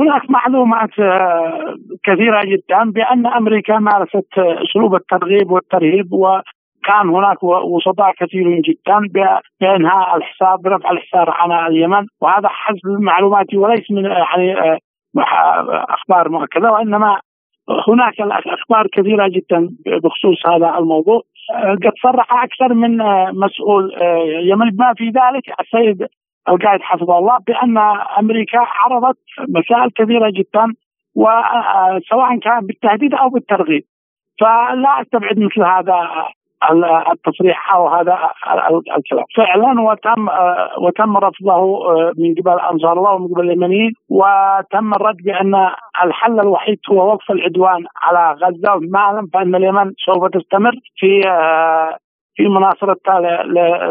هناك 0.00 0.30
معلومات 0.30 0.98
آه، 0.98 1.74
كثيرة 2.04 2.40
جدا 2.44 2.90
بأن 2.90 3.26
أمريكا 3.26 3.78
مارست 3.78 4.38
أسلوب 4.38 4.94
الترغيب 4.94 5.50
والترهيب 5.50 6.12
وكان 6.12 7.08
هناك 7.08 7.42
وسطاء 7.42 8.12
كثيرين 8.18 8.60
جدا 8.60 8.98
بإنهاء 9.60 10.16
الحساب 10.16 10.62
برفع 10.62 10.90
الحصار 10.90 11.30
عن 11.30 11.66
اليمن. 11.66 12.06
وهذا 12.20 12.48
حسب 12.48 12.86
معلوماتي 12.86 13.56
وليس 13.56 13.90
من 13.90 14.04
يعني 14.04 14.60
آه، 14.60 14.78
أخبار 15.88 16.28
مؤكدة 16.28 16.72
وإنما 16.72 17.20
هناك 17.88 18.20
أخبار 18.46 18.86
كثيرة 18.92 19.28
جدا 19.28 19.68
بخصوص 19.86 20.46
هذا 20.46 20.78
الموضوع. 20.78 21.22
قد 21.84 21.92
صرح 22.02 22.42
أكثر 22.44 22.74
من 22.74 22.96
مسؤول 23.44 23.92
يمني 24.42 24.70
بما 24.70 24.94
في 24.96 25.04
ذلك 25.04 25.60
السيد 25.60 26.06
القائد 26.50 26.80
حفظه 26.82 27.18
الله 27.18 27.38
بأن 27.46 27.78
أمريكا 28.18 28.58
عرضت 28.58 29.18
مسائل 29.48 29.90
كثيره 29.90 30.30
جدا 30.30 30.74
وسواء 31.16 32.38
كان 32.38 32.60
بالتهديد 32.60 33.14
أو 33.14 33.28
بالترغيب. 33.28 33.82
فلا 34.40 35.02
أستبعد 35.02 35.38
مثل 35.38 35.62
هذا 35.62 36.08
التصريح 37.12 37.74
أو 37.74 37.88
هذا 37.88 38.18
الكلام. 38.96 39.24
فعلا 39.36 39.80
وتم 39.80 40.28
وتم 40.78 41.16
رفضه 41.16 41.80
من 42.18 42.34
قبل 42.34 42.60
أنصار 42.60 42.92
الله 42.92 43.12
ومن 43.14 43.28
قبل 43.34 43.50
اليمنيين 43.50 43.92
وتم 44.08 44.94
الرد 44.94 45.16
بأن 45.16 45.70
الحل 46.04 46.40
الوحيد 46.40 46.78
هو 46.90 47.12
وقف 47.12 47.30
العدوان 47.30 47.84
على 48.02 48.32
غزة 48.32 48.74
وما 48.74 48.98
أعلم 48.98 49.26
فإن 49.32 49.54
اليمن 49.54 49.92
سوف 50.06 50.28
تستمر 50.28 50.72
في 50.96 51.22
في 52.34 52.48
مناصرتها 52.48 53.20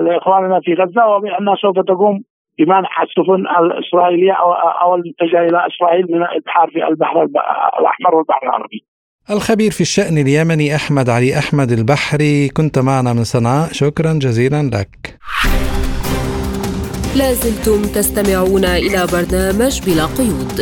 لإخواننا 0.01 0.59
في 0.59 0.73
غزة 0.73 1.07
وبانها 1.07 1.55
سوف 1.55 1.79
تقوم 1.79 2.23
بمنع 2.59 2.89
السفن 3.03 3.41
الإسرائيلية 3.63 4.31
أو 4.31 4.53
أو 4.53 4.95
المتجهه 4.95 5.41
إلى 5.49 5.67
إسرائيل 5.67 6.05
من 6.09 6.21
الابحار 6.21 6.69
في 6.73 6.87
البحر 6.91 7.23
الأحمر 7.79 8.15
والبحر 8.15 8.43
العربي. 8.43 8.85
الخبير 9.31 9.71
في 9.71 9.81
الشأن 9.81 10.17
اليمني 10.17 10.75
أحمد 10.75 11.09
علي 11.09 11.37
أحمد 11.37 11.71
البحري 11.71 12.49
كنت 12.49 12.79
معنا 12.79 13.13
من 13.13 13.23
صنعاء. 13.23 13.69
شكرا 13.71 14.13
جزيلا 14.13 14.61
لك. 14.73 15.17
لازلتم 17.15 17.81
تستمعون 17.81 18.65
إلى 18.65 19.07
برنامج 19.13 19.73
بلا 19.85 20.05
قيود. 20.05 20.57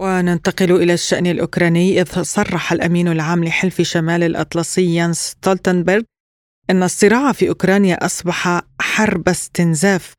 وننتقل 0.00 0.72
إلى 0.82 0.92
الشأن 0.92 1.26
الأوكراني 1.26 2.00
إذ 2.00 2.22
صرح 2.22 2.72
الأمين 2.72 3.08
العام 3.08 3.44
لحلف 3.44 3.82
شمال 3.82 4.22
الأطلسي 4.22 4.94
يانس 4.94 5.18
ستولتنبرغ 5.18 6.02
أن 6.70 6.82
الصراع 6.82 7.32
في 7.32 7.48
أوكرانيا 7.48 8.06
أصبح 8.06 8.60
حرب 8.80 9.28
استنزاف 9.28 10.12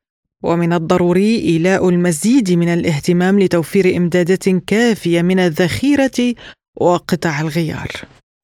ومن 0.44 0.72
الضروري 0.72 1.38
إيلاء 1.38 1.88
المزيد 1.88 2.52
من 2.52 2.68
الاهتمام 2.68 3.40
لتوفير 3.40 3.96
إمدادات 3.96 4.48
كافية 4.48 5.22
من 5.22 5.38
الذخيرة 5.38 6.34
وقطع 6.76 7.40
الغيار. 7.40 7.88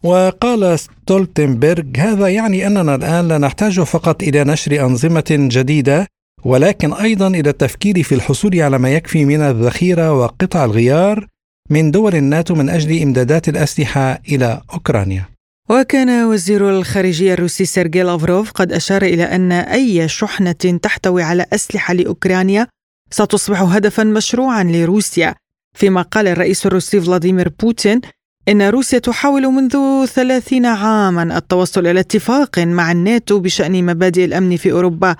وقال 0.05 0.79
ستولتنبرغ 0.79 1.85
هذا 1.97 2.29
يعني 2.29 2.67
أننا 2.67 2.95
الآن 2.95 3.29
لا 3.29 3.39
نحتاج 3.39 3.81
فقط 3.81 4.23
إلى 4.23 4.45
نشر 4.45 4.87
أنظمة 4.87 5.25
جديدة 5.31 6.07
ولكن 6.45 6.93
أيضا 6.93 7.29
إلى 7.29 7.51
التفكير 7.51 8.03
في 8.03 8.15
الحصول 8.15 8.61
على 8.61 8.79
ما 8.79 8.95
يكفي 8.95 9.25
من 9.25 9.41
الذخيرة 9.41 10.13
وقطع 10.13 10.65
الغيار 10.65 11.27
من 11.71 11.91
دول 11.91 12.15
الناتو 12.15 12.55
من 12.55 12.69
أجل 12.69 13.03
إمدادات 13.03 13.49
الأسلحة 13.49 14.21
إلى 14.29 14.63
أوكرانيا. 14.73 15.36
وكان 15.71 16.25
وزير 16.25 16.71
الخارجية 16.71 17.35
الروسي 17.35 17.65
سيرجي 17.65 18.03
لافروف 18.03 18.51
قد 18.51 18.73
أشار 18.73 19.03
إلى 19.03 19.23
أن 19.25 19.53
أي 19.53 20.09
شحنة 20.09 20.79
تحتوي 20.83 21.23
على 21.23 21.47
أسلحة 21.53 21.95
لأوكرانيا 21.95 22.67
ستصبح 23.11 23.63
هدفا 23.63 24.05
مشروعا 24.05 24.65
لروسيا. 24.65 25.35
فيما 25.75 26.03
قال 26.03 26.29
الرئيس 26.29 26.67
الروسي 26.67 27.01
فلاديمير 27.01 27.49
بوتين 27.49 28.01
إن 28.49 28.63
روسيا 28.63 28.99
تحاول 28.99 29.43
منذ 29.43 30.07
ثلاثين 30.07 30.67
عاما 30.67 31.39
التوصل 31.39 31.87
إلى 31.87 32.01
اتفاق 32.01 32.59
مع 32.59 32.93
الناتو 32.93 33.39
بشأن 33.39 33.87
مبادئ 33.87 34.25
الأمن 34.25 34.57
في 34.57 34.73
أوروبا 34.73 35.17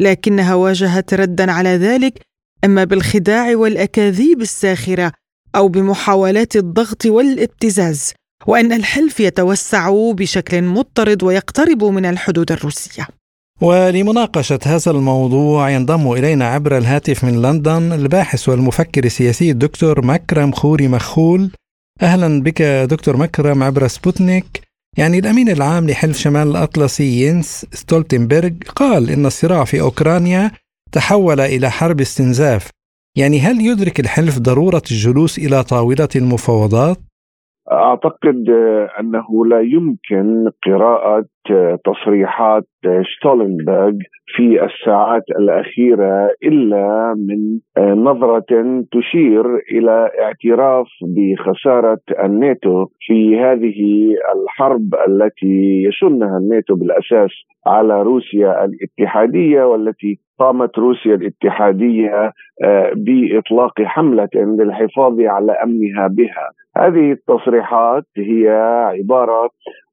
لكنها 0.00 0.54
واجهت 0.54 1.14
ردا 1.14 1.52
على 1.52 1.68
ذلك 1.68 2.20
إما 2.64 2.84
بالخداع 2.84 3.56
والأكاذيب 3.56 4.40
الساخرة 4.40 5.12
أو 5.56 5.68
بمحاولات 5.68 6.56
الضغط 6.56 7.06
والابتزاز. 7.06 8.12
وأن 8.48 8.72
الحلف 8.72 9.20
يتوسع 9.20 10.12
بشكل 10.12 10.62
مضطرد 10.62 11.22
ويقترب 11.22 11.84
من 11.84 12.06
الحدود 12.06 12.52
الروسية. 12.52 13.06
ولمناقشة 13.60 14.58
هذا 14.64 14.90
الموضوع 14.90 15.70
ينضم 15.70 16.12
إلينا 16.12 16.48
عبر 16.48 16.78
الهاتف 16.78 17.24
من 17.24 17.42
لندن 17.42 17.92
الباحث 17.92 18.48
والمفكر 18.48 19.04
السياسي 19.04 19.50
الدكتور 19.50 20.06
مكرم 20.06 20.52
خوري 20.52 20.88
مخول. 20.88 21.50
أهلا 22.02 22.42
بك 22.42 22.62
دكتور 22.62 23.16
مكرم 23.16 23.62
عبر 23.62 23.88
سبوتنيك. 23.88 24.62
يعني 24.96 25.18
الأمين 25.18 25.48
العام 25.48 25.90
لحلف 25.90 26.18
شمال 26.18 26.48
الأطلسي 26.48 27.26
ينس 27.26 27.66
ستولتنبرغ 27.72 28.50
قال 28.76 29.10
إن 29.10 29.26
الصراع 29.26 29.64
في 29.64 29.80
أوكرانيا 29.80 30.50
تحول 30.92 31.40
إلى 31.40 31.70
حرب 31.70 32.00
استنزاف. 32.00 32.68
يعني 33.16 33.40
هل 33.40 33.60
يدرك 33.66 34.00
الحلف 34.00 34.38
ضرورة 34.38 34.82
الجلوس 34.90 35.38
إلى 35.38 35.64
طاولة 35.64 36.08
المفاوضات؟ 36.16 36.98
أعتقد 37.72 38.50
أنه 39.00 39.46
لا 39.46 39.60
يمكن 39.60 40.50
قراءة 40.66 41.24
تصريحات 41.84 42.64
شتولنبرغ 43.02 43.92
في 44.36 44.64
الساعات 44.64 45.22
الأخيرة 45.38 46.30
إلا 46.44 47.14
من 47.28 47.58
نظرة 48.02 48.84
تشير 48.92 49.56
إلى 49.72 50.10
اعتراف 50.20 50.86
بخسارة 51.02 52.00
الناتو 52.24 52.86
في 53.00 53.40
هذه 53.40 54.10
الحرب 54.34 54.94
التي 55.08 55.82
يشنها 55.88 56.38
الناتو 56.38 56.74
بالأساس 56.74 57.30
على 57.66 58.02
روسيا 58.02 58.64
الاتحادية 58.64 59.62
والتي 59.62 60.18
قامت 60.38 60.78
روسيا 60.78 61.14
الاتحادية 61.14 62.32
بإطلاق 62.96 63.82
حملة 63.82 64.28
للحفاظ 64.34 65.20
على 65.20 65.52
أمنها 65.52 66.06
بها. 66.06 66.50
هذه 66.76 67.12
التصريحات 67.12 68.04
هي 68.16 68.48
عبارة 68.98 69.50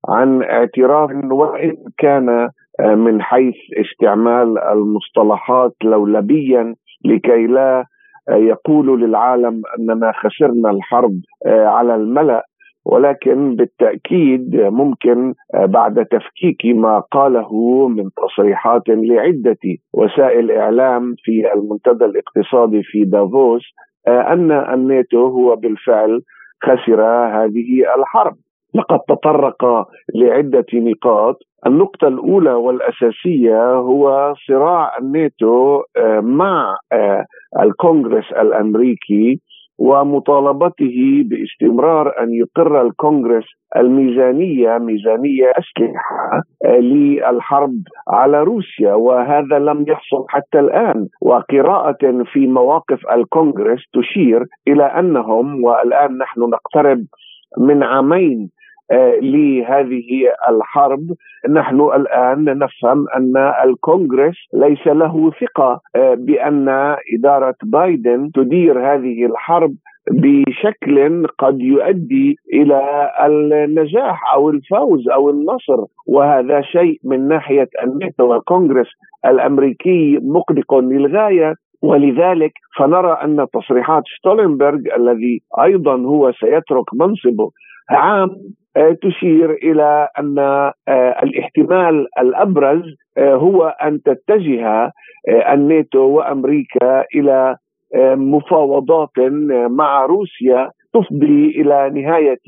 عن 0.10 0.44
اعتراف 0.44 1.10
وان 1.32 1.76
كان 1.98 2.50
آه، 2.80 2.96
من 2.96 3.22
حيث 3.22 3.56
استعمال 3.74 4.58
المصطلحات 4.58 5.74
لولبيا 5.84 6.76
لكي 7.06 7.48
لا 7.48 7.86
آه، 8.30 8.36
يقولوا 8.36 8.98
للعالم 8.98 9.62
أننا 9.80 10.12
خسرنا 10.12 10.70
الحرب 10.70 11.14
آه، 11.46 11.66
على 11.66 11.96
الملأ. 11.96 12.44
ولكن 12.88 13.56
بالتأكيد 13.56 14.56
ممكن 14.56 15.34
بعد 15.54 16.06
تفكيك 16.06 16.76
ما 16.76 17.00
قاله 17.00 17.88
من 17.88 18.04
تصريحات 18.18 18.82
لعدة 18.88 19.58
وسائل 19.94 20.52
إعلام 20.52 21.16
في 21.18 21.54
المنتدى 21.54 22.06
الاقتصادي 22.06 22.82
في 22.84 23.06
دافوس 23.06 23.64
أن 24.08 24.52
الناتو 24.52 25.28
هو 25.28 25.56
بالفعل 25.56 26.22
خسر 26.64 27.02
هذه 27.04 27.84
الحرب. 27.98 28.36
لقد 28.76 29.00
تطرق 29.08 29.88
لعدة 30.16 30.66
نقاط. 30.74 31.38
النقطة 31.68 32.08
الأولى 32.08 32.54
والأساسية 32.54 33.74
هو 33.76 34.34
صراع 34.48 34.98
الناتو 34.98 35.82
آه، 35.98 36.20
مع 36.20 36.78
آه، 36.92 37.26
الكونغرس 37.60 38.32
الأمريكي 38.32 39.40
ومطالبته 39.80 41.24
باستمرار 41.26 42.12
أن 42.20 42.34
يقر 42.34 42.82
الكونغرس 42.82 43.44
الميزانية 43.78 44.78
ميزانية 44.78 45.52
أسلحة 45.52 46.42
آه، 46.66 46.80
للحرب 46.80 47.76
على 48.10 48.44
روسيا. 48.44 48.94
وهذا 48.94 49.60
لم 49.60 49.86
يحصل 49.88 50.26
حتى 50.30 50.60
الآن. 50.60 51.08
وقراءة 51.22 52.24
في 52.34 52.48
مواقف 52.48 53.00
الكونغرس 53.12 53.84
تشير 53.94 54.46
إلى 54.68 54.84
أنهم 54.84 55.64
والآن 55.64 56.18
نحن 56.18 56.40
نقترب 56.42 57.06
من 57.58 57.84
عامين 57.84 58.50
لهذه 59.22 60.08
الحرب. 60.50 61.02
نحن 61.50 61.82
الآن 61.82 62.44
نفهم 62.44 63.06
أن 63.16 63.54
الكونغرس 63.64 64.36
ليس 64.54 64.88
له 64.88 65.32
ثقة 65.32 65.82
آه، 65.96 66.14
بأن 66.14 66.70
إدارة 67.14 67.56
بايدن 67.64 68.32
تدير 68.34 68.80
هذه 68.94 69.26
الحرب 69.26 69.76
بشكل 70.12 71.28
قد 71.28 71.62
يؤدي 71.62 72.36
إلى 72.54 73.12
النجاح 73.26 74.34
أو 74.34 74.50
الفوز 74.50 75.10
أو 75.10 75.30
النصر. 75.30 75.86
وهذا 76.08 76.62
شيء 76.62 77.00
من 77.04 77.28
ناحية 77.28 77.70
الناتو 77.84 78.24
والكونغرس 78.24 78.88
الأمريكي 79.26 80.20
مقلق 80.22 80.76
للغاية. 80.76 81.54
ولذلك 81.82 82.52
فنرى 82.78 83.12
أن 83.24 83.46
تصريحات 83.54 84.04
شتولنبرغ 84.06 84.80
الذي 84.98 85.42
أيضا 85.62 85.96
هو 85.96 86.32
سيترك 86.32 86.94
منصبه 86.94 87.52
عام 87.90 88.30
آه، 88.30 88.36
تشير 89.02 89.52
إلى 89.52 90.08
أن 90.20 90.40
آه، 90.40 90.74
الاحتمال 91.24 92.08
الأبرز 92.20 92.84
آه، 93.18 93.36
هو 93.36 93.64
أن 93.68 94.02
تتجه 94.02 94.92
الناتو 95.54 96.00
وأمريكا 96.00 97.04
إلى 97.16 97.56
مفاوضات 98.16 99.10
مع 99.70 100.06
روسيا 100.06 100.70
تفضي 100.94 101.62
إلى 101.62 102.02
نهاية 102.02 102.40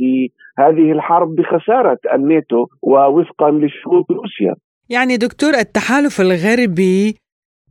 هذه 0.60 0.92
الحرب 0.92 1.36
بخسارة 1.36 1.98
الناتو 2.14 2.66
ووفقا 2.82 3.52
لشروط 3.52 4.12
روسيا. 4.12 4.56
يعني 4.90 5.18
دكتور 5.18 5.54
التحالف 5.54 6.22
الغربي 6.22 7.16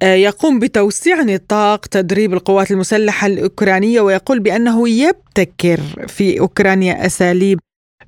آه، 0.02 0.14
يقوم 0.14 0.58
بتوسيع 0.58 1.16
نطاق 1.22 1.86
تدريب 1.86 2.32
القوات 2.32 2.70
المسلحة 2.70 3.26
الأوكرانية 3.26 4.00
ويقول 4.00 4.40
بأنه 4.40 4.88
يبتكر 4.88 5.76
في 6.08 6.40
أوكرانيا 6.40 7.06
أساليب 7.06 7.58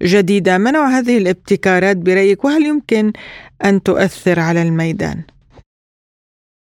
جديدة. 0.03 0.59
ما 0.59 0.71
نوع 0.71 0.87
هذه 0.87 1.19
الابتكارات 1.19 1.97
برأيك؟ 1.97 2.45
وهل 2.45 2.63
يمكن 2.63 3.13
أن 3.65 3.83
تؤثر 3.83 4.41
على 4.41 4.63
الميدان؟ 4.63 5.19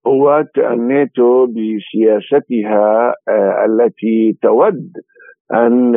قوات 0.04 0.50
الناتو 0.58 1.46
بسياستها 1.46 3.14
آه، 3.28 3.64
التي 3.66 4.36
تود 4.42 4.92
أن 5.54 5.92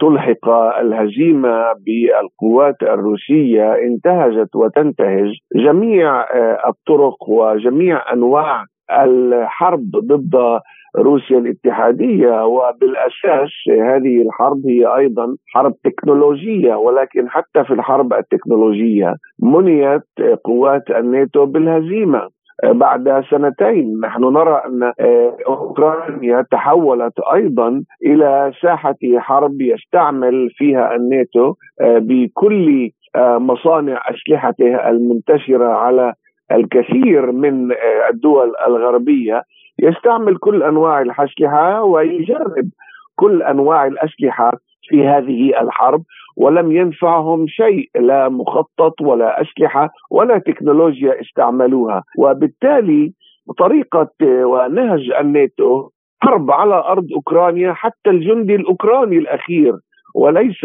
تلحق 0.00 0.48
الهزيمة 0.80 1.72
بالقوات 1.86 2.82
الروسية. 2.82 3.74
انتهجت 3.74 4.56
وتنتهج 4.56 5.30
جميع 5.56 6.20
آه، 6.20 6.58
الطرق 6.68 7.28
وجميع 7.28 8.12
أنواع 8.12 8.64
الحرب 8.90 9.90
ضد 9.96 10.60
روسيا 10.96 11.38
الاتحادية 11.38 12.44
وبالأساس 12.44 13.50
هذه 13.68 14.22
الحرب 14.22 14.66
هي 14.66 14.86
أيضا 14.96 15.36
حرب 15.54 15.74
تكنولوجية 15.84 16.74
ولكن 16.74 17.28
حتى 17.28 17.64
في 17.64 17.74
الحرب 17.74 18.12
التكنولوجية 18.12 19.14
منيت 19.42 20.02
قوات 20.44 20.90
الناتو 20.90 21.46
بالهزيمة. 21.46 22.28
بعد 22.64 23.24
سنتين 23.30 24.00
نحن 24.04 24.22
نرى 24.24 24.62
أن 24.66 24.82
آه، 24.82 25.36
أوكرانيا 25.46 26.46
تحولت 26.50 27.20
أيضا 27.34 27.82
إلى 28.06 28.52
ساحة 28.62 28.96
حرب 29.16 29.60
يستعمل 29.60 30.50
فيها 30.50 30.94
الناتو 30.94 31.54
آه، 31.80 31.98
بكل 31.98 32.90
آه، 33.16 33.38
مصانع 33.38 34.02
أسلحته 34.10 34.88
المنتشرة 34.88 35.68
على 35.68 36.12
الكثير 36.52 37.32
من 37.32 37.68
الدول 38.10 38.52
الغربية. 38.66 39.42
يستعمل 39.82 40.36
كل 40.36 40.62
أنواع 40.62 41.00
الاسلحه 41.00 41.82
ويجرب 41.82 42.68
كل 43.16 43.42
أنواع 43.42 43.86
الاسلحه 43.86 44.52
في 44.88 45.06
هذه 45.06 45.60
الحرب 45.60 46.02
ولم 46.36 46.72
ينفعهم 46.72 47.46
شيء 47.46 47.90
لا 48.00 48.28
مخطط 48.28 49.00
ولا 49.00 49.42
اسلحه 49.42 49.90
ولا 50.10 50.38
تكنولوجيا 50.38 51.20
استعملوها. 51.20 52.02
وبالتالي 52.18 53.12
طريقة 53.58 54.10
ونهج 54.22 55.10
الناتو 55.20 55.88
حرب 56.22 56.50
على 56.50 56.74
أرض 56.74 57.06
أوكرانيا 57.14 57.72
حتى 57.72 58.10
الجندي 58.10 58.54
الأوكراني 58.54 59.18
الأخير 59.18 59.74
وليس 60.14 60.64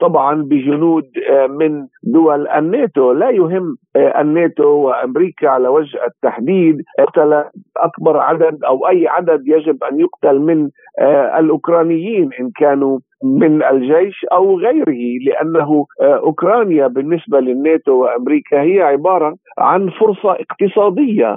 طبعا 0.00 0.42
بجنود 0.42 1.04
آه، 1.30 1.46
من 1.46 1.86
دول 2.02 2.48
الناتو. 2.48 3.12
لا 3.12 3.30
يهم 3.30 3.76
آه، 3.96 4.20
الناتو 4.20 4.68
وأمريكا 4.68 5.48
على 5.48 5.68
وجه 5.68 6.04
التحديد. 6.06 6.82
قتل 6.98 7.44
أكبر 7.76 8.16
عدد 8.16 8.64
أو 8.64 8.88
أي 8.88 9.08
عدد 9.08 9.42
يجب 9.46 9.84
أن 9.84 10.00
يقتل 10.00 10.38
من 10.38 10.70
الأوكرانيين 11.38 12.30
إن 12.40 12.50
كانوا 12.56 12.98
من 13.24 13.62
الجيش 13.62 14.24
أو 14.32 14.58
غيره 14.58 15.18
لأنه 15.26 15.86
أوكرانيا 16.00 16.86
بالنسبة 16.86 17.40
للناتو 17.40 17.92
وأمريكا 17.92 18.62
هي 18.62 18.82
عبارة 18.82 19.36
عن 19.58 19.88
فرصة 20.00 20.30
اقتصادية 20.32 21.36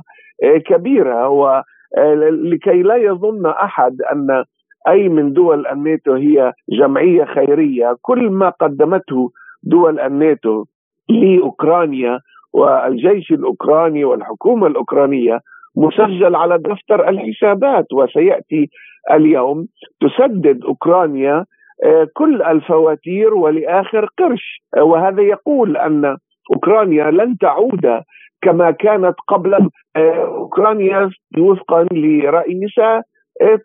كبيرة. 0.65 1.29
ولكي 1.29 2.81
لا 2.81 2.95
يظن 2.95 3.45
أحد 3.45 4.01
أن 4.11 4.43
أي 4.87 5.09
من 5.09 5.33
دول 5.33 5.67
الناتو 5.67 6.13
هي 6.13 6.53
جمعية 6.69 7.25
خيرية. 7.25 7.95
كل 8.01 8.29
ما 8.29 8.49
قدمته 8.49 9.31
دول 9.63 9.99
الناتو 9.99 10.65
لأوكرانيا 11.09 12.19
والجيش 12.53 13.31
الأوكراني 13.31 14.05
والحكومة 14.05 14.67
الأوكرانية 14.67 15.39
مسجل 15.75 16.35
على 16.35 16.57
دفتر 16.57 17.09
الحسابات 17.09 17.93
وسيأتي 17.93 18.69
اليوم 19.11 19.67
تسدد 20.01 20.63
أوكرانيا 20.63 21.45
آه، 21.85 22.07
كل 22.13 22.41
الفواتير 22.41 23.33
ولآخر 23.33 24.05
قرش. 24.17 24.61
آه، 24.77 24.83
وهذا 24.83 25.21
يقول 25.21 25.77
أن 25.77 26.17
أوكرانيا 26.53 27.11
لن 27.11 27.37
تعود 27.37 28.01
كما 28.41 28.71
كانت 28.71 29.15
قبل. 29.27 29.53
آه، 29.95 30.25
أوكرانيا 30.25 31.09
وفقا 31.39 31.87
إيه، 31.91 32.29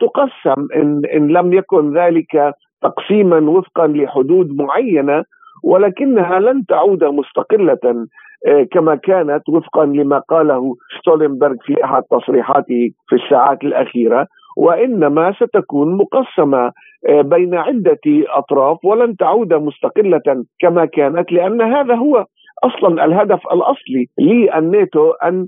تقسم. 0.01 0.67
إن, 0.77 1.03
إن 1.15 1.29
لم 1.29 1.53
يكن 1.53 1.99
ذلك 1.99 2.55
تقسيما 2.83 3.51
وفقا 3.51 3.87
لحدود 3.87 4.57
معينة 4.57 5.25
ولكنها 5.65 6.41
لن 6.41 6.67
تعود 6.67 7.05
مستقلة 7.05 8.07
إيه، 8.47 8.69
كما 8.73 8.95
كانت 8.95 9.49
وفقا 9.49 9.87
لما 9.87 10.19
قاله 10.19 10.75
ستولنبرغ 11.01 11.55
في 11.63 11.85
أحد 11.85 12.03
تصريحاته 12.03 12.91
في 13.09 13.17
الساعات 13.17 13.65
الأخيرة. 13.65 14.27
وإنما 14.57 15.33
ستكون 15.33 15.95
مقسمة 15.97 16.73
إيه، 17.09 17.23
بين 17.23 17.55
عدة 17.55 18.01
أطراف 18.29 18.85
ولن 18.85 19.17
تعود 19.17 19.55
مستقلة 19.55 20.45
كما 20.61 20.85
كانت 20.85 21.33
لأن 21.33 21.63
هذا 21.63 21.95
هو 21.95 22.25
أصلا 22.65 23.05
الهدف 23.05 23.41
الأصلي 23.53 24.07
للناتو 24.19 25.11
أن 25.11 25.47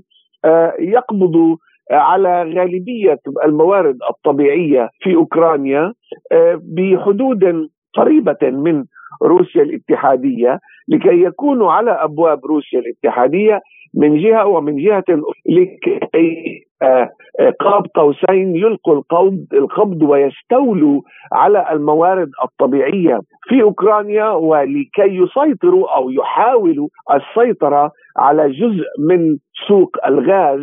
يقبضوا 0.79 1.55
على 1.91 2.43
غالبية 2.43 3.19
الموارد 3.45 3.97
الطبيعية 4.09 4.89
في 4.99 5.15
أوكرانيا 5.15 5.93
آه، 6.31 6.61
بحدود 6.63 7.69
قريبة 7.93 8.37
من 8.43 8.83
روسيا 9.23 9.61
الاتحادية 9.61 10.59
لكي 10.87 11.23
يكونوا 11.23 11.71
على 11.71 11.91
أبواب 11.91 12.45
روسيا 12.45 12.79
الاتحادية 12.79 13.59
من 13.93 14.21
جهة 14.21 14.47
ومن 14.47 14.75
جهة 14.75 15.03
لكي 15.45 16.65
آه، 16.81 17.09
آه، 17.39 17.53
قاب 17.59 17.85
قوسين 17.95 18.55
يلقوا 18.55 18.95
القبض 18.95 19.45
القبض 19.53 20.01
ويستولوا 20.01 21.01
على 21.33 21.71
الموارد 21.71 22.29
الطبيعية 22.43 23.19
في 23.43 23.61
أوكرانيا 23.61 24.29
ولكي 24.29 25.01
يسيطروا 25.01 25.95
أو 25.95 26.09
يحاولوا 26.09 26.87
السيطرة 27.13 27.91
على 28.17 28.51
جزء 28.51 28.85
من 28.99 29.37
سوق 29.67 29.97
الغاز 30.07 30.61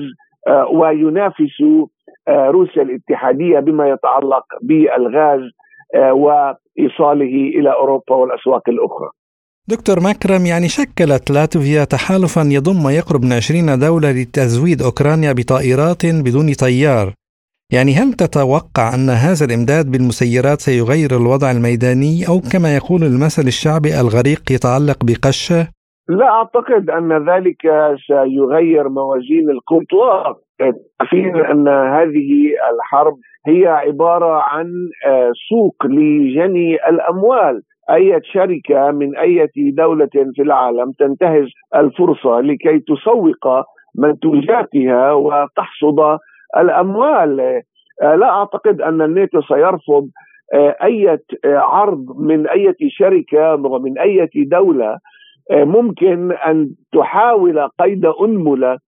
وينافس 0.73 1.63
آه، 2.29 2.51
روسيا 2.51 2.83
الاتحادية 2.83 3.61
بما 3.61 3.89
يتعلق 3.89 4.45
بالغاز 4.63 5.41
آه، 5.95 6.13
وإيصاله 6.13 7.35
إلى 7.59 7.73
أوروبا 7.73 8.15
والأسواق 8.15 8.69
الأخرى. 8.69 9.11
دكتور 9.69 10.01
مكرم 10.01 10.47
يعني 10.47 10.69
شكلت 10.69 11.31
لاتفيا 11.31 11.85
تحالفا 11.85 12.41
يضم 12.41 12.83
ما 12.85 12.93
يقرب 12.93 13.25
من 13.25 13.33
20 13.33 13.79
دولة 13.79 14.13
لتزويد 14.13 14.83
أوكرانيا 14.83 15.33
بطائرات 15.33 16.07
بدون 16.07 16.53
طيار 16.53 17.13
يعني 17.73 17.95
هل 17.95 18.13
تتوقع 18.13 18.95
أن 18.95 19.11
هذا 19.11 19.45
الإمداد 19.45 19.91
بالمسيرات 19.91 20.61
سيغير 20.61 21.17
الوضع 21.17 21.51
الميداني 21.51 22.29
أو 22.29 22.41
كما 22.41 22.77
يقول 22.77 23.05
المثل 23.05 23.47
الشعبي 23.47 24.01
الغريق 24.01 24.53
يتعلق 24.53 25.05
بقشة؟ 25.05 25.69
لا 26.09 26.29
أعتقد 26.29 26.91
أن 26.91 27.31
ذلك 27.31 27.63
سيغير 28.07 28.89
موازين 28.89 29.51
القطاع 29.51 30.35
عارفين 31.01 31.37
أن 31.37 31.69
هذه 31.69 32.53
الحرب 32.75 33.15
هي 33.47 33.67
عبارة 33.67 34.43
عن 34.43 34.73
آه، 35.07 35.33
سوق 35.49 35.87
لجني 35.87 36.75
الأموال. 36.89 37.63
أي 37.91 38.21
شركة 38.25 38.91
من 38.91 39.17
أي 39.17 39.49
دولة 39.57 40.09
في 40.35 40.43
العالم 40.43 40.93
تنتهز 40.99 41.47
الفرصة 41.77 42.41
لكي 42.41 42.79
تسوق 42.79 43.65
منتوجاتها 43.99 45.13
وتحصد 45.13 46.19
الأموال. 46.57 47.41
آه، 48.03 48.15
لا 48.15 48.31
أعتقد 48.31 48.81
أن 48.81 49.03
الناتو 49.03 49.41
سيرفض 49.41 50.09
آه، 50.55 50.77
أي 50.83 51.19
عرض 51.45 52.05
من 52.19 52.47
أي 52.49 52.75
شركة 52.89 53.55
ومن 53.55 53.99
أي 53.99 54.29
دولة 54.37 54.99
ممكن 55.53 56.33
أن 56.33 56.71
تحاول 56.93 57.69
قيد 57.81 58.07
أنملة 58.07 58.79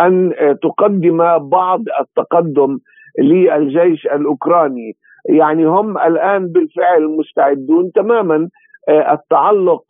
أن 0.00 0.32
آه، 0.38 0.52
تقدم 0.52 1.38
بعض 1.38 1.80
التقدم 2.00 2.78
للجيش 3.18 4.06
الأوكراني. 4.06 4.92
يعني 5.28 5.66
هم 5.66 5.98
الآن 5.98 6.46
بالفعل 6.46 7.08
مستعدون 7.08 7.92
تماما 7.94 8.48
آه، 8.88 9.12
التعلق 9.12 9.82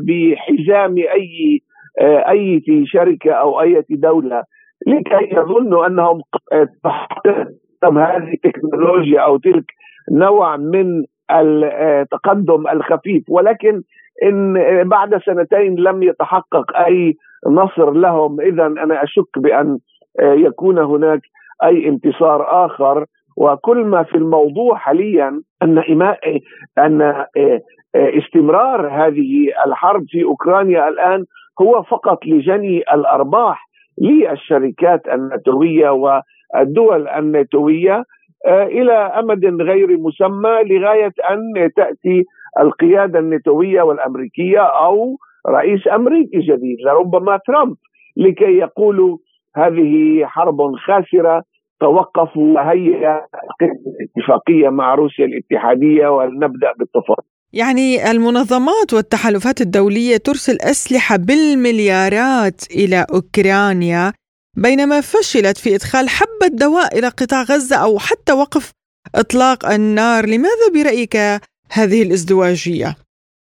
بحزام 0.00 0.94
أي 0.98 1.60
أي 2.02 2.62
شركة 2.86 3.32
أو 3.32 3.60
أي 3.60 3.84
دولة. 3.90 4.42
لكي 4.86 5.36
يظنوا 5.36 5.86
أنهم 5.86 6.20
هذه 7.84 8.32
التكنولوجيا 8.32 9.20
أو 9.20 9.36
تلك 9.36 9.64
نوع 10.12 10.56
من 10.56 11.04
التقدم 11.30 12.68
الخفيف. 12.68 13.22
ولكن 13.28 13.82
إن 14.22 14.54
بعد 14.88 15.18
سنتين 15.18 15.74
لم 15.74 16.02
يتحقق 16.02 16.76
أي 16.76 17.14
نصر 17.50 17.90
لهم 17.90 18.40
اذا 18.40 18.66
أنا 18.66 19.04
أشك 19.04 19.38
بأن 19.38 19.78
يكون 20.20 20.78
هناك 20.78 21.20
أي 21.64 21.88
انتصار 21.88 22.66
آخر. 22.66 23.06
وكل 23.36 23.84
ما 23.84 24.02
في 24.02 24.14
الموضوع 24.14 24.76
حاليا 24.76 25.40
أن 25.62 25.78
أن 26.78 27.24
استمرار 27.96 28.88
هذه 28.88 29.52
الحرب 29.66 30.04
في 30.08 30.24
أوكرانيا 30.24 30.88
الآن 30.88 31.24
هو 31.60 31.82
فقط 31.82 32.26
لجني 32.26 32.78
الأرباح 32.78 33.68
للشركات 34.02 35.08
الناتوية 35.08 35.90
والدول 35.90 37.08
الناتوية 37.08 38.04
آه، 38.46 38.64
إلى 38.64 38.92
أمد 38.92 39.62
غير 39.62 39.98
مسمى 39.98 40.62
لغاية 40.64 41.12
أن 41.30 41.70
تأتي 41.76 42.24
القيادة 42.60 43.18
الناتويه 43.18 43.82
والأمريكية 43.82 44.60
أو 44.60 45.16
رئيس 45.48 45.80
أمريكي 45.94 46.38
جديد 46.38 46.76
لربما 46.86 47.38
ترامب 47.46 47.76
لكي 48.16 48.58
يقولوا 48.58 49.18
هذه 49.56 50.24
حرب 50.24 50.56
خاسرة 50.86 51.42
توقفوا 51.80 52.54
وهيئ 52.54 53.08
اتفاقية 54.02 54.68
مع 54.68 54.94
روسيا 54.94 55.24
الاتحادية 55.24 56.08
ولنبدأ 56.08 56.72
بالتفاصيل 56.78 57.30
يعني 57.52 58.10
المنظمات 58.10 58.94
والتحالفات 58.94 59.60
الدولية 59.60 60.16
ترسل 60.16 60.56
أسلحة 60.60 61.16
بالمليارات 61.16 62.60
إلى 62.70 63.06
أوكرانيا 63.14 64.12
بينما 64.56 65.00
فشلت 65.00 65.58
في 65.58 65.74
إدخال 65.74 66.08
حبه 66.08 66.48
دواء 66.52 66.98
إلى 66.98 67.08
قطاع 67.08 67.42
غزة 67.42 67.76
أو 67.76 67.98
حتى 67.98 68.32
وقف 68.32 68.72
إطلاق 69.14 69.70
النار، 69.70 70.26
لماذا 70.26 70.66
برأيك 70.74 71.16
هذه 71.72 72.02
الازدواجية؟ 72.02 72.96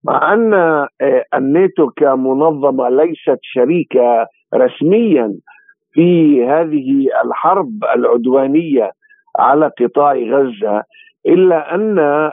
مع 0.04 0.34
أن 0.34 0.54
آه، 0.54 0.90
الناتو 1.34 1.90
كمنظمة 1.90 2.90
ليست 2.90 3.40
شريكة 3.42 4.28
رسميا 4.56 5.34
في 5.92 6.44
هذه 6.46 7.08
الحرب 7.26 7.84
العدوانية 7.96 8.92
على 9.40 9.72
قطاع 9.80 10.14
غزة 10.14 10.84
إلا 11.28 11.76
أن 11.76 12.00
آه، 12.00 12.32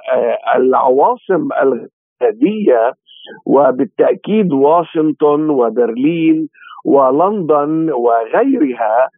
العواصم 0.56 1.48
الغربيه 1.62 2.92
وبالتأكيد 3.46 4.52
واشنطن 4.52 5.50
وبرلين 5.50 6.48
ولندن 6.84 7.90
وغيرها 7.90 9.10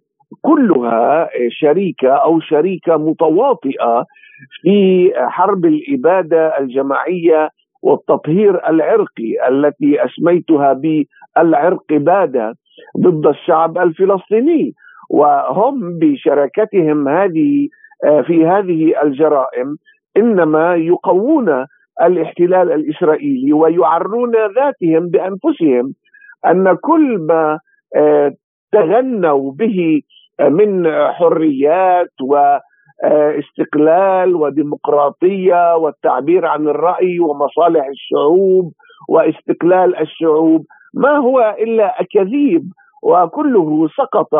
كلها 0.42 1.28
شريكة 1.50 2.08
أو 2.08 2.40
شريكة 2.40 2.96
متواطئة 2.96 4.04
في 4.62 5.10
حرب 5.16 5.64
الإبادة 5.64 6.58
الجماعية 6.58 7.50
والتطهير 7.82 8.68
العرقي 8.68 9.48
التي 9.48 10.04
أسميتها 10.04 10.80
بالعرقباده 11.36 12.54
ضد 12.98 13.26
الشعب 13.26 13.78
الفلسطيني. 13.78 14.74
وهم 15.10 15.98
بشراكتهم 15.98 17.08
هذه 17.08 17.68
آه، 18.04 18.20
في 18.20 18.46
هذه 18.46 19.02
الجرائم 19.02 19.76
إنما 20.16 20.74
يقوون 20.74 21.66
الاحتلال 22.02 22.72
الإسرائيلي 22.72 23.52
ويعرون 23.52 24.32
ذاتهم 24.32 25.08
بأنفسهم 25.08 25.94
أن 26.46 26.76
كل 26.82 27.18
ما 27.18 27.58
آه، 27.96 28.32
تغنوا 28.72 29.52
به 29.52 30.02
من 30.40 30.92
حريات 31.12 32.12
واستقلال 33.02 34.34
وديمقراطية 34.34 35.76
والتعبير 35.76 36.46
عن 36.46 36.68
الرأي 36.68 37.20
ومصالح 37.20 37.86
الشعوب 37.86 38.72
واستقلال 39.08 39.96
الشعوب. 39.96 40.66
ما 40.94 41.16
هو 41.16 41.56
إلا 41.58 42.00
أكاذيب 42.00 42.62
وكله 43.02 43.88
سقط 43.88 44.34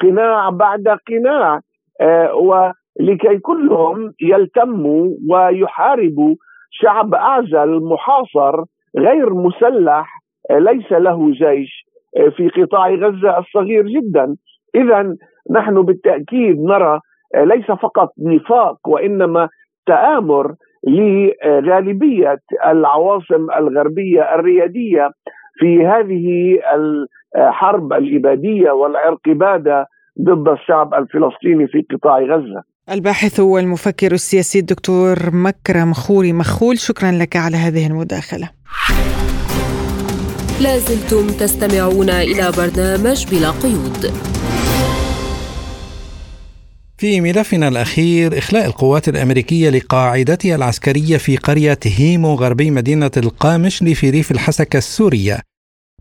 قناع 0.00 0.50
بعد 0.50 0.88
قناع 1.08 1.60
آه، 2.00 2.34
ولكي 2.34 3.38
كلهم 3.38 4.12
يلتموا 4.20 5.10
ويحاربوا. 5.30 6.34
شعب 6.70 7.14
أعزل 7.14 7.80
محاصر 7.84 8.64
غير 8.98 9.34
مسلح 9.34 10.20
آه، 10.50 10.58
ليس 10.58 10.92
له 10.92 11.30
جيش 11.30 11.84
آه، 12.16 12.28
في 12.28 12.48
قطاع 12.48 12.90
غزة 12.90 13.38
الصغير 13.38 13.86
جدا. 13.86 14.36
اذا 14.74 15.16
نحن 15.50 15.82
بالتأكيد 15.82 16.60
نرى 16.60 17.00
ليس 17.36 17.66
فقط 17.66 18.12
نفاق 18.18 18.88
وإنما 18.88 19.48
تآمر 19.86 20.54
لغالبية 20.88 22.38
العواصم 22.66 23.50
الغربية 23.58 24.34
الريادية 24.34 25.10
في 25.58 25.86
هذه 25.86 26.58
الحرب 26.74 27.92
الإبادية 27.92 28.70
والعرقبادة 28.70 29.86
ضد 30.22 30.48
الشعب 30.48 30.94
الفلسطيني 30.94 31.66
في 31.66 31.84
قطاع 31.90 32.18
غزة. 32.18 32.62
الباحث 32.92 33.40
والمفكر 33.40 34.12
السياسي 34.12 34.58
الدكتور 34.58 35.16
مكرم 35.32 35.92
خوري 35.92 36.32
مخول 36.32 36.78
شكرا 36.78 37.10
لك 37.10 37.36
على 37.36 37.56
هذه 37.56 37.86
المداخلة. 37.86 38.50
لازلتم 40.62 41.26
تستمعون 41.40 42.10
إلى 42.10 42.44
برنامج 42.58 43.18
بلا 43.30 43.50
قيود. 43.62 44.29
في 47.00 47.20
ملفنا 47.20 47.68
الأخير 47.68 48.38
إخلاء 48.38 48.66
القوات 48.66 49.08
الأمريكية 49.08 49.70
لقاعدتها 49.70 50.56
العسكرية 50.56 51.16
في 51.16 51.36
قرية 51.36 51.78
هيمو 51.84 52.34
غربي 52.34 52.70
مدينة 52.70 53.10
القامشلي 53.16 53.94
في 53.94 54.10
ريف 54.10 54.30
الحسكة 54.30 54.76
السورية. 54.76 55.40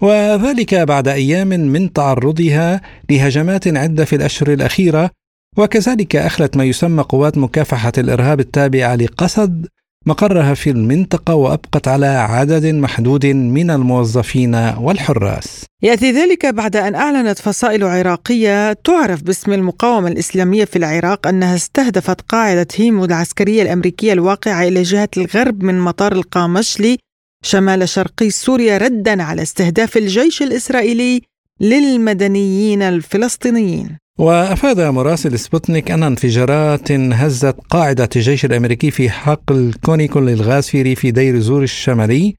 وذلك 0.02 0.76
بعد 0.76 1.08
أيام 1.08 1.47
من 1.47 1.93
تعرضها 1.93 2.82
لهجمات 3.10 3.68
عدة 3.68 4.06
في 4.06 4.16
الأشهر 4.16 4.54
الأخيرة 4.54 5.12
وكذلك 5.58 6.16
أخلت 6.16 6.58
ما 6.58 6.64
يسمى 6.64 7.04
قوات 7.04 7.38
مكافحة 7.38 7.91
الإرهاب 7.97 8.39
التابعة 8.39 8.95
لقسد 8.95 9.68
مقرها 10.10 10.53
في 10.53 10.70
المنطقة 10.70 11.36
وأبقت 11.36 11.88
على 11.88 12.05
عدد 12.05 12.66
محدود 12.66 13.26
من 13.26 13.72
الموظفين 13.72 14.55
والحراس. 14.55 15.66
يأتي 15.84 16.12
ذلك 16.12 16.45
بعد 16.45 16.76
أن 16.76 16.95
أعلنت 16.95 17.39
فصائل 17.39 17.84
عراقية 17.84 18.74
تعرف 18.74 19.24
باسم 19.24 19.53
المقاومة 19.53 20.07
الإسلامية 20.07 20.66
في 20.66 20.76
العراق 20.76 21.28
أنها 21.28 21.55
استهدفت 21.55 22.22
قاعدة 22.22 22.68
هيمو 22.76 23.05
العسكرية 23.05 23.62
الأمريكية 23.62 24.14
الواقعة 24.14 24.64
إلى 24.64 24.84
جهة 24.84 25.10
الغرب 25.18 25.64
من 25.64 25.80
مطار 25.80 26.12
القامشلي 26.12 26.97
شمال 27.43 27.89
شرقي 27.89 28.30
سوريا 28.30 28.78
ردا 28.78 29.24
على 29.24 29.41
استهداف 29.41 29.97
الجيش 29.97 30.41
الإسرائيلي 30.41 31.22
للمدنيين 31.62 32.82
الفلسطينيين. 32.82 33.97
وأفاد 34.20 34.80
مراسل 34.80 35.39
سبوتنيك 35.39 35.91
أن 35.91 36.03
انفجارات 36.03 36.91
هزت 36.91 37.55
قاعدة 37.70 38.09
الجيش 38.15 38.45
الأمريكي 38.45 38.91
في 38.91 39.09
حقل 39.09 39.74
كونيكول 39.86 40.28
للغاز 40.28 40.67
في 40.67 40.82
ريف 40.82 41.05
دير 41.05 41.39
زور 41.39 41.63
الشمالي 41.63 42.36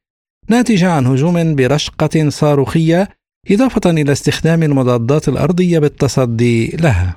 ناتجة 0.48 0.90
عن 0.90 1.06
هجوم 1.06 1.54
برشقة 1.54 2.28
صاروخية 2.28 3.08
إضافة 3.50 3.90
إلى 3.90 4.12
استخدام 4.12 4.62
المضادات 4.62 5.28
الأرضية 5.28 5.78
بالتصدي 5.78 6.66
لها. 6.66 7.16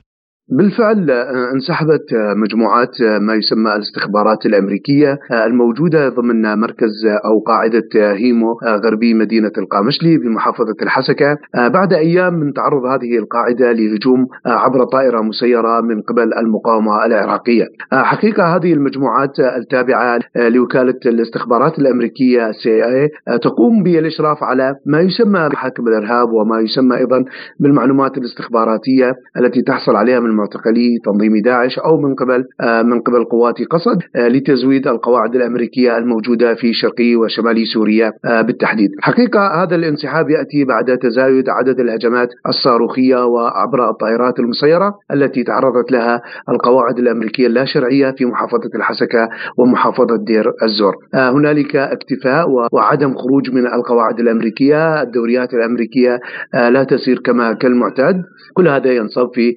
بالفعل 0.58 1.12
انسحبت 1.54 2.14
مجموعات 2.36 3.02
ما 3.22 3.34
يسمى 3.36 3.76
الاستخبارات 3.76 4.46
الأمريكية 4.46 5.20
الموجودة 5.32 6.10
ضمن 6.10 6.60
مركز 6.60 7.06
أو 7.26 7.40
قاعدة 7.40 7.90
هيمو 7.96 8.54
غربي 8.64 9.14
مدينة 9.14 9.52
القامشلي 9.58 10.18
بمحافظة 10.18 10.76
الحسكة 10.82 11.38
بعد 11.56 11.94
أيام 11.94 12.34
من 12.34 12.54
تعرض 12.54 12.86
هذه 12.86 13.18
القاعدة 13.18 13.72
لهجوم 13.72 14.28
عبر 14.46 14.84
طائرة 14.84 15.22
مسيرة 15.22 15.82
من 15.82 16.02
قبل 16.02 16.34
المقاومة 16.34 17.06
العراقية. 17.06 17.66
حقيقة 17.92 18.56
هذه 18.56 18.74
المجموعات 18.74 19.40
التابعة 19.40 20.20
لوكالة 20.36 21.00
الاستخبارات 21.06 21.80
الأمريكية 21.80 22.52
سي 22.52 22.86
اي 22.86 23.10
تقوم 23.42 23.84
بالإشراف 23.84 24.44
على 24.44 24.76
ما 24.86 25.00
يسمى 25.00 25.50
بحاكم 25.50 25.88
الإرهاب 25.88 26.32
وما 26.32 26.60
يسمى 26.60 26.98
أيضا 26.98 27.26
بالمعلومات 27.60 28.18
الاستخباراتية 28.18 29.16
التي 29.38 29.62
تحصل 29.62 29.96
عليها 29.96 30.20
من 30.20 30.43
معتقلي 30.44 30.98
تنظيم 31.06 31.42
داعش 31.42 31.80
أو 31.80 31.98
من 31.98 32.16
قبل 32.16 32.46
آه، 32.62 32.82
من 32.82 33.02
قبل 33.02 33.24
قوات 33.24 33.56
قصد 33.70 34.00
آه، 34.16 34.28
لتزويد 34.28 34.88
القواعد 34.88 35.36
الأمريكية 35.36 35.98
الموجودة 35.98 36.56
في 36.56 36.74
شرقي 36.74 37.16
وشمالي 37.16 37.66
سوريا 37.66 38.12
آه، 38.26 38.42
بالتحديد. 38.42 38.90
حقيقة 39.02 39.64
هذا 39.64 39.76
الانسحاب 39.76 40.30
يأتي 40.30 40.66
بعد 40.66 40.98
تزايد 40.98 41.50
عدد 41.50 41.80
الهجمات 41.80 42.30
الصاروخية 42.48 43.26
وعبر 43.26 43.90
الطائرات 43.90 44.40
المسيرة 44.40 44.94
التي 45.14 45.44
تعرضت 45.44 45.92
لها 45.92 46.22
القواعد 46.50 47.00
الأمريكية 47.00 47.48
اللا 47.48 47.66
شرعيه 47.66 48.12
في 48.12 48.26
محافظة 48.26 48.70
الحسكة 48.76 49.30
ومحافظة 49.58 50.18
دير 50.28 50.46
الزور. 50.64 50.96
هنالك 51.14 51.76
اكتفاء 51.76 52.50
وعدم 52.72 53.16
خروج 53.16 53.52
من 53.52 53.68
القواعد 53.68 54.20
الأمريكية، 54.20 55.02
الدوريات 55.02 55.54
الأمريكية 55.54 56.20
لا 56.54 56.84
تسير 56.84 57.20
كما 57.20 57.54
كالمعتاد، 57.54 58.16
كل 58.54 58.68
هذا 58.68 58.92
ينصب 58.92 59.30
في 59.34 59.56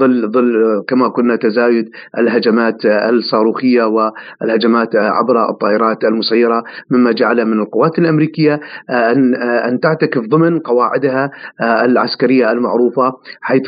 ظل 0.00 0.09
ظل 0.10 0.32
ظل 0.32 0.82
كما 0.88 1.08
كنا 1.08 1.36
تزايد 1.36 1.84
الهجمات 2.18 2.76
الصاروخية 2.84 3.82
والهجمات 3.84 4.96
عبر 4.96 5.50
الطائرات 5.50 6.04
المسيرة 6.04 6.62
مما 6.90 7.12
جعل 7.12 7.44
من 7.44 7.60
القوات 7.60 7.98
الأمريكية 7.98 8.60
أن 8.90 9.34
أن 9.68 9.80
تعتكف 9.80 10.22
ضمن 10.28 10.58
قواعدها 10.58 11.30
العسكرية 11.62 12.52
المعروفة 12.52 13.12
حيث 13.40 13.66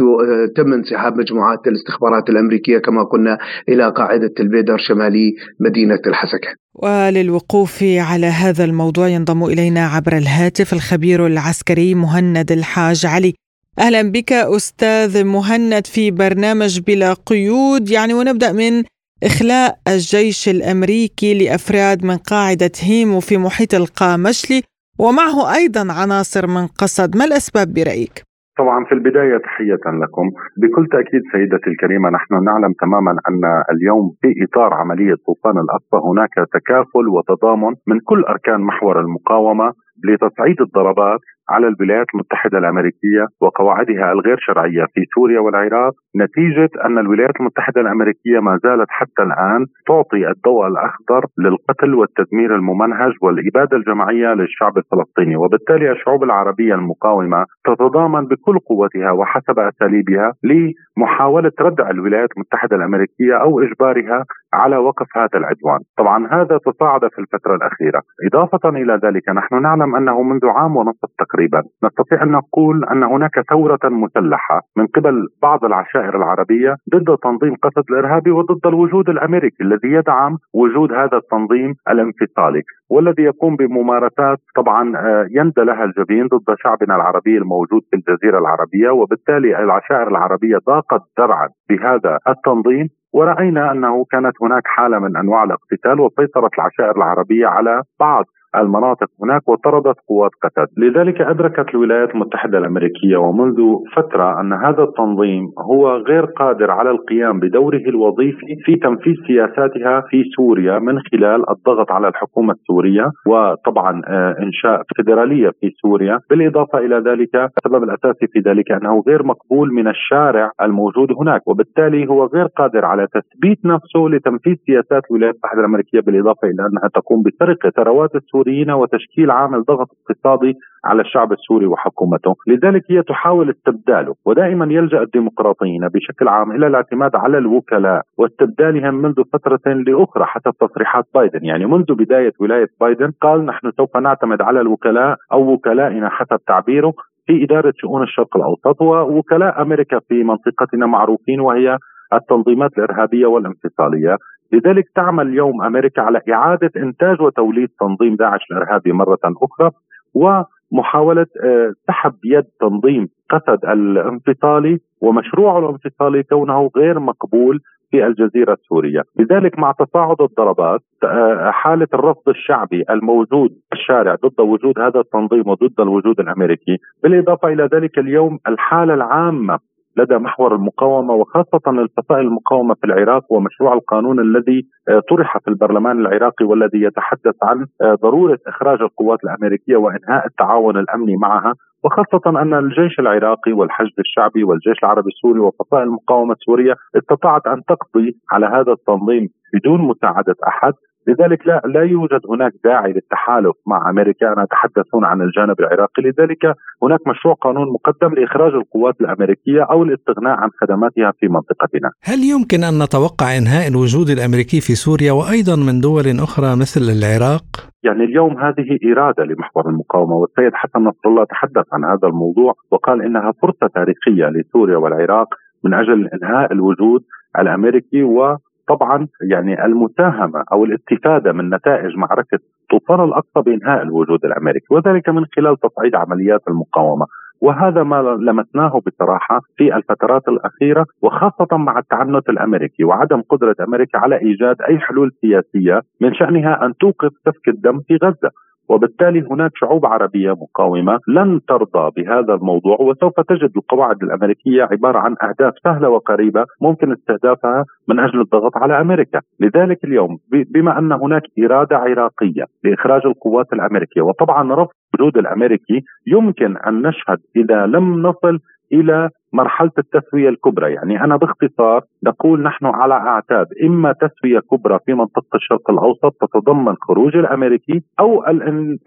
تم 0.57 0.73
انسحاب 0.73 1.17
مجموعات 1.19 1.67
الاستخبارات 1.67 2.31
الأمريكية 2.31 2.79
كما 2.79 3.03
قلنا 3.03 3.39
إلى 3.69 3.91
قاعدة 3.91 4.35
البيدر 4.41 4.77
شمالي 4.79 5.35
مدينة 5.61 6.01
الحسكه. 6.07 6.49
وللوقوف 6.75 7.83
على 7.83 8.27
هذا 8.27 8.65
الموضوع 8.65 9.09
ينضم 9.09 9.45
إلينا 9.45 9.87
عبر 9.87 10.13
الهاتف 10.17 10.73
الخبير 10.73 11.27
العسكري 11.27 11.95
مهند 11.95 12.53
الحاج 12.53 13.07
علي 13.07 13.35
أهلا 13.79 14.03
بك 14.03 14.33
أستاذ 14.33 15.25
مهند 15.25 15.87
في 15.87 16.11
برنامج 16.11 16.81
بلا 16.87 17.13
قيود. 17.27 17.91
يعني 17.91 18.15
ونبدأ 18.15 18.53
من 18.53 18.85
إخلاء 19.25 19.71
الجيش 19.89 20.49
الأمريكي 20.49 21.31
لأفراد 21.39 22.05
من 22.05 22.17
قاعدة 22.33 22.75
هيمو 22.89 23.21
في 23.21 23.39
محيط 23.39 23.75
القامشلي 23.75 24.61
ومعه 25.01 25.55
أيضا 25.59 25.85
عناصر 26.01 26.47
من 26.47 26.67
قسد 26.81 27.17
ما 27.17 27.25
الأسباب 27.25 27.69
برأيك؟ 27.75 28.17
طبعا 28.59 28.85
في 28.85 28.93
البداية 28.95 29.37
تحية 29.47 29.85
لكم. 30.03 30.27
بكل 30.61 30.85
تأكيد 30.95 31.23
سيدتي 31.33 31.69
الكريمة 31.73 32.09
نحن 32.17 32.33
نعلم 32.45 32.73
تماما 32.83 33.13
أن 33.29 33.43
اليوم 33.75 34.05
في 34.21 34.29
إطار 34.45 34.75
عملية 34.75 35.17
طوفان 35.27 35.57
الأقصى 35.65 35.99
هناك 36.09 36.35
تكافل 36.57 37.07
وتضامن 37.15 37.73
من 37.87 37.99
كل 38.09 38.21
أركان 38.33 38.61
محور 38.61 39.01
المقاومة 39.01 39.73
لتصعيد 40.07 40.61
الضربات 40.61 41.21
على 41.51 41.69
الولايات 41.69 42.07
المتحدة 42.15 42.59
الأمريكية 42.59 43.27
وقواعدها 43.41 44.13
الغير 44.13 44.37
شرعية 44.41 44.85
في 44.95 45.01
سوريا 45.15 45.41
والعراق. 45.41 45.93
نتيجة 46.17 46.71
أن 46.87 46.99
الولايات 46.99 47.37
المتحدة 47.41 47.81
الأمريكية 47.81 48.41
ما 48.41 48.59
زالت 48.63 48.87
حتى 48.89 49.23
الآن 49.23 49.67
تعطي 49.87 50.29
الضوء 50.31 50.67
الأخضر 50.67 51.27
للقتل 51.39 51.95
والتدمير 51.95 52.57
الممنهج 52.57 53.13
والإبادة 53.23 53.77
الجماعية 53.77 54.35
للشعب 54.35 54.79
الفلسطيني. 54.79 55.37
وبالتالي 55.37 55.93
الشعوب 55.93 56.25
العربية 56.25 56.75
المقاومة 56.75 57.45
تتضامن 57.65 58.27
بكل 58.27 58.59
قوتها 58.59 59.11
وحسب 59.11 59.59
أساليبها 59.59 60.33
لمحاولة 60.45 61.53
ردع 61.61 61.91
الولايات 61.91 62.29
المتحدة 62.37 62.77
الأمريكية 62.77 63.35
أو 63.43 63.61
إجبارها 63.61 64.25
على 64.55 64.77
وقف 64.77 65.07
هذا 65.17 65.37
العدوان. 65.37 65.81
طبعا 65.99 66.27
هذا 66.33 66.59
تصاعد 66.59 67.01
في 67.13 67.19
الفترة 67.19 67.55
الأخيرة. 67.55 68.03
إضافة 68.27 68.69
إلى 68.69 69.01
ذلك 69.05 69.29
نحن 69.29 69.63
نعلم 69.63 69.97
أنه 69.97 70.23
منذ 70.23 70.47
عام 70.47 70.77
ونصف 70.77 71.09
تقريبا 71.19 71.63
نستطيع 71.85 72.23
أن 72.23 72.31
نقول 72.31 72.85
أن 72.85 73.03
هناك 73.03 73.41
ثورة 73.51 73.79
مسلحة 73.85 74.61
من 74.77 74.87
قبل 74.87 75.29
بعض 75.43 75.65
العشائر 75.65 76.17
العربية 76.17 76.77
ضد 76.95 77.17
تنظيم 77.23 77.55
قسد 77.63 77.85
الإرهابي 77.91 78.31
وضد 78.31 78.67
الوجود 78.67 79.09
الأمريكي 79.09 79.63
الذي 79.65 79.89
يدعم 79.89 80.37
وجود 80.55 80.93
هذا 80.93 81.17
التنظيم 81.17 81.75
الانفصالي. 81.91 82.63
والذي 82.93 83.23
يقوم 83.23 83.57
بممارسات 83.57 84.39
طبعا 84.57 84.97
آه، 84.97 85.27
يندى 85.31 85.61
لها 85.61 85.85
الجبين 85.85 86.27
ضد 86.27 86.55
شعبنا 86.59 86.97
العربي 86.97 87.37
الموجود 87.39 87.83
في 87.91 87.97
الجزيرة 87.97 88.39
العربية 88.39 88.91
وبالتالي 88.91 89.59
العشائر 89.59 90.09
العربية 90.09 90.59
ضاقت 90.67 91.03
ذرعا 91.21 91.49
بهذا 91.69 92.19
التنظيم. 92.29 92.89
ورأينا 93.13 93.73
أنه 93.73 94.05
كانت 94.11 94.33
هناك 94.43 94.63
حالة 94.67 94.99
من 94.99 95.17
أنواع 95.17 95.45
الاقتتال 95.45 96.01
وسيطرت 96.01 96.55
العشائر 96.59 96.97
العربية 96.97 97.47
على 97.47 97.83
بعض 98.01 98.25
المناطق 98.57 99.09
هناك 99.23 99.49
وطردت 99.49 99.97
قوات 100.09 100.31
قتاد 100.43 100.67
لذلك 100.77 101.21
أدركت 101.21 101.75
الولايات 101.75 102.11
المتحدة 102.15 102.59
الأمريكية 102.59 103.17
ومنذ 103.17 103.59
فترة 103.97 104.41
أن 104.41 104.53
هذا 104.53 104.83
التنظيم 104.83 105.45
هو 105.71 105.97
غير 105.97 106.25
قادر 106.25 106.71
على 106.71 106.91
القيام 106.91 107.41
بدوره 107.41 107.85
الوظيفي 107.89 108.57
في 108.65 108.77
تنفيذ 108.77 109.15
سياساتها 109.27 110.01
في 110.11 110.25
سوريا 110.37 110.79
من 110.79 110.99
خلال 110.99 111.51
الضغط 111.51 111.93
على 111.93 112.09
الحكومة 112.09 112.53
السورية 112.53 113.11
وطبعا 113.27 114.03
آه، 114.09 114.35
إنشاء 114.43 114.83
فيدرالية 114.97 115.51
في 115.61 115.71
سوريا. 115.83 116.19
بالإضافة 116.31 116.79
إلى 116.79 116.97
ذلك 116.97 117.35
السبب 117.35 117.83
الأساسي 117.83 118.27
في 118.33 118.39
ذلك 118.39 118.73
أنه 118.73 119.03
غير 119.09 119.23
مقبول 119.27 119.73
من 119.73 119.89
الشارع 119.89 120.51
الموجود 120.63 121.09
هناك 121.21 121.49
وبالتالي 121.49 122.09
هو 122.09 122.25
غير 122.25 122.47
قادر 122.47 122.85
على 122.85 123.07
تثبيت 123.07 123.59
نفسه 123.67 124.01
لتنفيذ 124.11 124.55
سياسات 124.67 125.03
الولايات 125.11 125.35
المتحدة 125.35 125.61
الأمريكية 125.61 126.01
بالإضافة 126.01 126.49
إلى 126.49 126.63
أنها 126.67 126.89
تقوم 126.95 127.23
بسرقة 127.23 127.71
ثروات 127.71 128.15
السوريين 128.15 128.42
السوريين 128.43 128.71
وتشكيل 128.71 129.31
عامل 129.31 129.63
ضغط 129.63 129.89
اقتصادي 129.93 130.55
على 130.85 131.03
الشعب 131.03 131.33
السوري 131.33 131.67
وحكومته. 131.67 132.35
لذلك 132.47 132.83
هي 132.91 133.03
تحاول 133.03 133.51
استبداله 133.51 134.15
ودائما 134.27 134.65
يلجأ 134.65 135.03
الديمقراطيين 135.03 135.89
بشكل 135.89 136.29
عام 136.29 136.53
إلى 136.53 136.67
الاعتماد 136.67 137.17
على 137.17 137.39
الوكلاء 137.39 138.03
واستبدالهم 138.19 138.95
منذ 138.95 139.23
فترة 139.33 139.73
لأخرى 139.73 140.25
حسب 140.25 140.51
تصريحات 140.61 141.05
بايدن. 141.15 141.45
يعني 141.45 141.67
منذ 141.67 141.95
بداية 141.95 142.33
ولاية 142.41 142.69
بايدن 142.81 143.11
قال 143.21 143.47
نحن 143.47 143.71
سوف 143.71 143.97
نعتمد 143.97 144.43
على 144.43 144.61
الوكلاء 144.61 145.17
أو 145.33 145.53
وكلائنا 145.53 146.09
حسب 146.09 146.39
تعبيره 146.47 146.93
في 147.27 147.45
إدارة 147.45 147.73
شؤون 147.77 148.03
الشرق 148.03 148.37
الأوسط 148.37 148.83
ووكلاء 148.83 149.63
أمريكا 149.63 149.99
في 150.09 150.25
منطقتنا 150.25 150.87
معروفين 150.87 151.41
وهي 151.41 151.79
التنظيمات 152.13 152.79
الإرهابية 152.79 153.27
والانفصالية. 153.27 154.17
لذلك 154.53 154.85
تعمل 154.95 155.27
اليوم 155.27 155.63
أمريكا 155.63 156.03
على 156.03 156.21
إعادة 156.33 156.71
إنتاج 156.77 157.21
وتوليد 157.21 157.69
تنظيم 157.81 158.17
داعش 158.17 158.41
الارهابي 158.51 158.93
مرة 158.93 159.19
أخرى 159.25 159.71
ومحاولة 160.15 161.27
آه، 161.45 161.73
سحب 161.89 162.15
يد 162.25 162.45
تنظيم 162.61 163.09
قسد 163.31 163.65
الانفصالي 163.65 164.79
ومشروعه 165.01 165.59
الانفصالي 165.59 166.23
كونه 166.23 166.71
غير 166.77 166.99
مقبول 166.99 167.61
في 167.91 168.07
الجزيرة 168.07 168.53
السورية. 168.53 169.03
لذلك 169.19 169.59
مع 169.59 169.73
تصاعد 169.73 170.21
الضربات 170.21 170.81
آه، 171.05 171.51
حالة 171.51 171.89
الرفض 171.95 172.29
الشعبي 172.29 172.85
الموجود 172.91 173.51
في 173.51 173.73
الشارع 173.73 174.15
ضد 174.15 174.41
وجود 174.41 174.79
هذا 174.79 175.01
التنظيم 175.01 175.43
وضد 175.47 175.81
الوجود 175.81 176.21
الأمريكي 176.21 176.79
بالإضافة 177.03 177.49
إلى 177.49 177.69
ذلك 177.73 177.99
اليوم 177.99 178.39
الحالة 178.49 178.95
العامة 178.95 179.59
لدى 179.97 180.19
محور 180.19 180.55
المقاومة 180.55 181.15
وخاصة 181.15 181.61
الفصائل 181.67 182.21
المقاومة 182.21 182.75
في 182.75 182.85
العراق 182.85 183.33
ومشروع 183.33 183.73
القانون 183.73 184.21
الذي 184.21 184.63
آه، 184.89 185.03
طرح 185.11 185.39
في 185.39 185.49
البرلمان 185.49 186.01
العراقي 186.01 186.45
والذي 186.45 186.83
يتحدث 186.83 187.35
عن 187.43 187.67
آه، 187.83 187.95
ضرورة 187.95 188.39
إخراج 188.47 188.83
القوات 188.83 189.19
الأمريكية 189.25 189.77
وإنهاء 189.77 190.27
التعاون 190.27 190.77
الأمني 190.77 191.17
معها 191.17 191.55
وخاصة 191.85 192.41
أن 192.43 192.55
الجيش 192.55 192.99
العراقي 192.99 193.53
والحشد 193.53 193.99
الشعبي 193.99 194.45
والجيش 194.45 194.79
العربي 194.83 195.09
السوري 195.09 195.41
وفصائل 195.41 195.83
المقاومة 195.83 196.33
السورية 196.33 196.75
استطاعت 196.97 197.47
أن 197.47 197.63
تقضي 197.69 198.17
على 198.33 198.47
هذا 198.47 198.73
التنظيم 198.73 199.29
بدون 199.55 199.81
مساعدة 199.81 200.35
أحد. 200.49 200.73
لذلك 201.09 201.47
لا 201.47 201.63
لا 201.65 201.83
يوجد 201.83 202.21
هناك 202.31 202.53
داعي 202.65 202.93
للتحالف 202.93 203.57
مع 203.67 203.91
أمريكا 203.91 204.33
أنا 204.33 204.43
أتحدث 204.43 204.95
هنا 204.95 205.09
عن 205.09 205.23
الجانب 205.23 205.61
العراقي 205.61 206.03
لذلك 206.03 206.55
هناك 206.83 207.01
مشروع 207.07 207.35
قانون 207.35 207.67
مقدم 207.73 208.15
لإخراج 208.15 208.53
القوات 208.55 209.01
الأمريكية 209.01 209.63
أو 209.71 209.83
الاستغناء 209.83 210.37
عن 210.39 210.49
خدماتها 210.61 211.13
في 211.21 211.29
منطقتنا. 211.29 211.91
هل 212.03 212.19
يمكن 212.33 212.65
أن 212.65 212.83
نتوقع 212.83 213.27
إنهاء 213.39 213.69
الوجود 213.69 214.09
الأمريكي 214.17 214.61
في 214.61 214.75
سوريا 214.75 215.13
وأيضا 215.13 215.57
من 215.57 215.81
دول 215.81 216.07
أخرى 216.27 216.51
مثل 216.63 216.83
العراق؟ 216.97 217.45
يعني 217.83 218.05
اليوم 218.05 218.33
هذه 218.39 218.69
إرادة 218.93 219.25
لمحور 219.25 219.69
المقاومة 219.69 220.15
والسيد 220.15 220.55
حسن 220.55 220.81
نصر 220.81 221.05
الله 221.07 221.25
تحدث 221.25 221.67
عن 221.73 221.85
هذا 221.85 222.09
الموضوع 222.09 222.55
وقال 222.71 223.03
إنها 223.03 223.33
فرصة 223.43 223.67
تاريخية 223.75 224.27
لسوريا 224.35 224.77
والعراق 224.77 225.29
من 225.65 225.75
أجل 225.75 226.09
إنهاء 226.15 226.53
الوجود 226.53 227.03
الأمريكي 227.39 228.03
و 228.03 228.37
طبعا 228.69 229.09
يعني 229.31 229.65
المساهمة 229.65 230.45
أو 230.53 230.65
الاستفادة 230.65 231.33
من 231.33 231.55
نتائج 231.55 231.97
معركة 231.97 232.39
طوفان 232.71 233.05
الأقصى 233.05 233.41
بإنهاء 233.47 233.83
الوجود 233.83 234.25
الأمريكي 234.25 234.67
وذلك 234.71 235.09
من 235.09 235.25
خلال 235.37 235.57
تصعيد 235.61 235.95
عمليات 235.95 236.41
المقاومة. 236.49 237.07
وهذا 237.41 237.83
ما 237.83 238.03
لمسناه 238.03 238.81
بصراحة 238.87 239.41
في 239.57 239.77
الفترات 239.77 240.29
الأخيرة 240.29 240.87
وخاصة 241.03 241.57
مع 241.57 241.79
التعنت 241.79 242.29
الأمريكي 242.29 242.85
وعدم 242.85 243.21
قدرة 243.21 243.57
أمريكا 243.61 243.99
على 243.99 244.17
إيجاد 244.21 244.57
أي 244.69 244.79
حلول 244.79 245.11
سياسية 245.21 245.81
من 246.01 246.15
شأنها 246.15 246.67
أن 246.67 246.77
توقف 246.77 247.11
سفك 247.25 247.49
الدم 247.49 247.81
في 247.81 247.97
غزة. 247.97 248.31
وبالتالي 248.73 249.21
هناك 249.31 249.51
شعوب 249.55 249.87
عربية 249.87 250.31
مقاومة 250.31 250.99
لن 251.09 251.41
ترضى 251.49 251.91
بهذا 251.97 252.35
الموضوع 252.35 252.77
وسوف 252.81 253.21
تجد 253.29 253.51
القواعد 253.57 254.03
الأمريكية 254.03 254.63
عبارة 254.63 254.99
عن 254.99 255.15
أهداف 255.23 255.55
سهلة 255.65 255.89
وقريبة 255.89 256.45
ممكن 256.61 256.93
استهدافها 256.93 257.65
من 257.89 258.01
أجل 258.01 258.21
الضغط 258.21 258.57
على 258.57 258.81
أمريكا. 258.81 259.21
لذلك 259.41 259.85
اليوم 259.85 260.19
بما 260.55 260.79
أن 260.79 260.93
هناك 260.93 261.23
إرادة 261.45 261.77
عراقية 261.77 262.45
لإخراج 262.65 263.03
القوات 263.07 263.53
الأمريكية 263.53 264.03
وطبعا 264.03 264.55
رفض 264.55 264.73
الوجود 265.03 265.17
الأمريكي 265.17 265.85
يمكن 266.07 266.57
أن 266.57 266.83
نشهد 266.83 267.19
إذا 267.37 267.67
لم 267.67 268.03
نصل 268.03 268.39
إلى 268.73 269.09
مرحلة 269.33 269.71
التسوية 269.79 270.29
الكبرى، 270.29 270.73
يعني 270.73 271.05
أنا 271.05 271.17
باختصار 271.17 271.81
نقول 272.07 272.43
نحن 272.43 272.67
على 272.67 272.95
أعتاب. 272.95 273.47
إما 273.65 273.93
تسوية 273.93 274.41
كبرى 274.41 274.79
في 274.87 274.95
منطقة 274.95 275.35
الشرق 275.35 275.71
الأوسط 275.71 276.17
تتضمن 276.21 276.75
خروج 276.81 277.17
الأمريكي 277.17 277.83
أو 278.01 278.25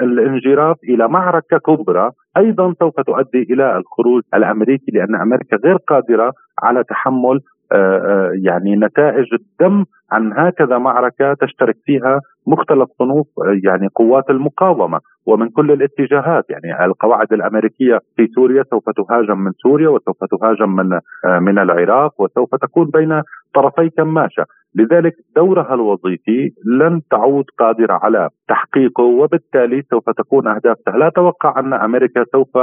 الانجراف 0.01 0.77
إلى 0.83 1.07
معركة 1.07 1.57
كبرى. 1.57 2.11
أيضا 2.37 2.73
سوف 2.79 2.99
تؤدي 2.99 3.41
إلى 3.53 3.77
الخروج 3.77 4.21
الأمريكي 4.33 4.91
لأن 4.91 5.15
أمريكا 5.15 5.57
غير 5.57 5.75
قادرة 5.75 6.31
على 6.63 6.83
تحمل 6.83 7.39
آه، 7.71 7.75
آه، 7.75 8.31
يعني 8.43 8.75
نتائج 8.75 9.25
الدم 9.33 9.85
عن 10.11 10.33
هكذا 10.33 10.77
معركة 10.77 11.33
تشترك 11.33 11.75
فيها 11.85 12.19
مختلف 12.47 12.89
صنوف 12.99 13.27
آه، 13.37 13.59
يعني 13.63 13.87
قوات 13.95 14.29
المقاومة. 14.29 14.99
ومن 15.25 15.49
كل 15.49 15.71
الاتجاهات. 15.71 16.43
يعني 16.49 16.85
القواعد 16.85 17.33
الأمريكية 17.33 17.99
في 18.15 18.27
سوريا 18.27 18.63
سوف 18.63 18.83
تهاجم 18.89 19.39
من 19.39 19.51
سوريا 19.51 19.89
وسوف 19.89 20.17
تهاجم 20.31 20.69
من 20.75 20.99
من 21.41 21.59
العراق 21.59 22.21
وسوف 22.21 22.55
تكون 22.55 22.89
بين 22.93 23.21
طرفي 23.53 23.89
كماشه 23.89 24.45
لذلك 24.75 25.13
دورها 25.35 25.73
الوظيفي 25.73 26.49
لن 26.65 27.01
تعود 27.11 27.45
قادرة 27.59 27.99
على 28.03 28.29
تحقيقه 28.47 29.03
وبالتالي 29.03 29.81
سوف 29.81 30.09
تكون 30.09 30.47
أهدافها. 30.47 30.97
لا 30.97 31.07
أتوقع 31.07 31.59
أن 31.59 31.73
أمريكا 31.73 32.23
سوف 32.31 32.57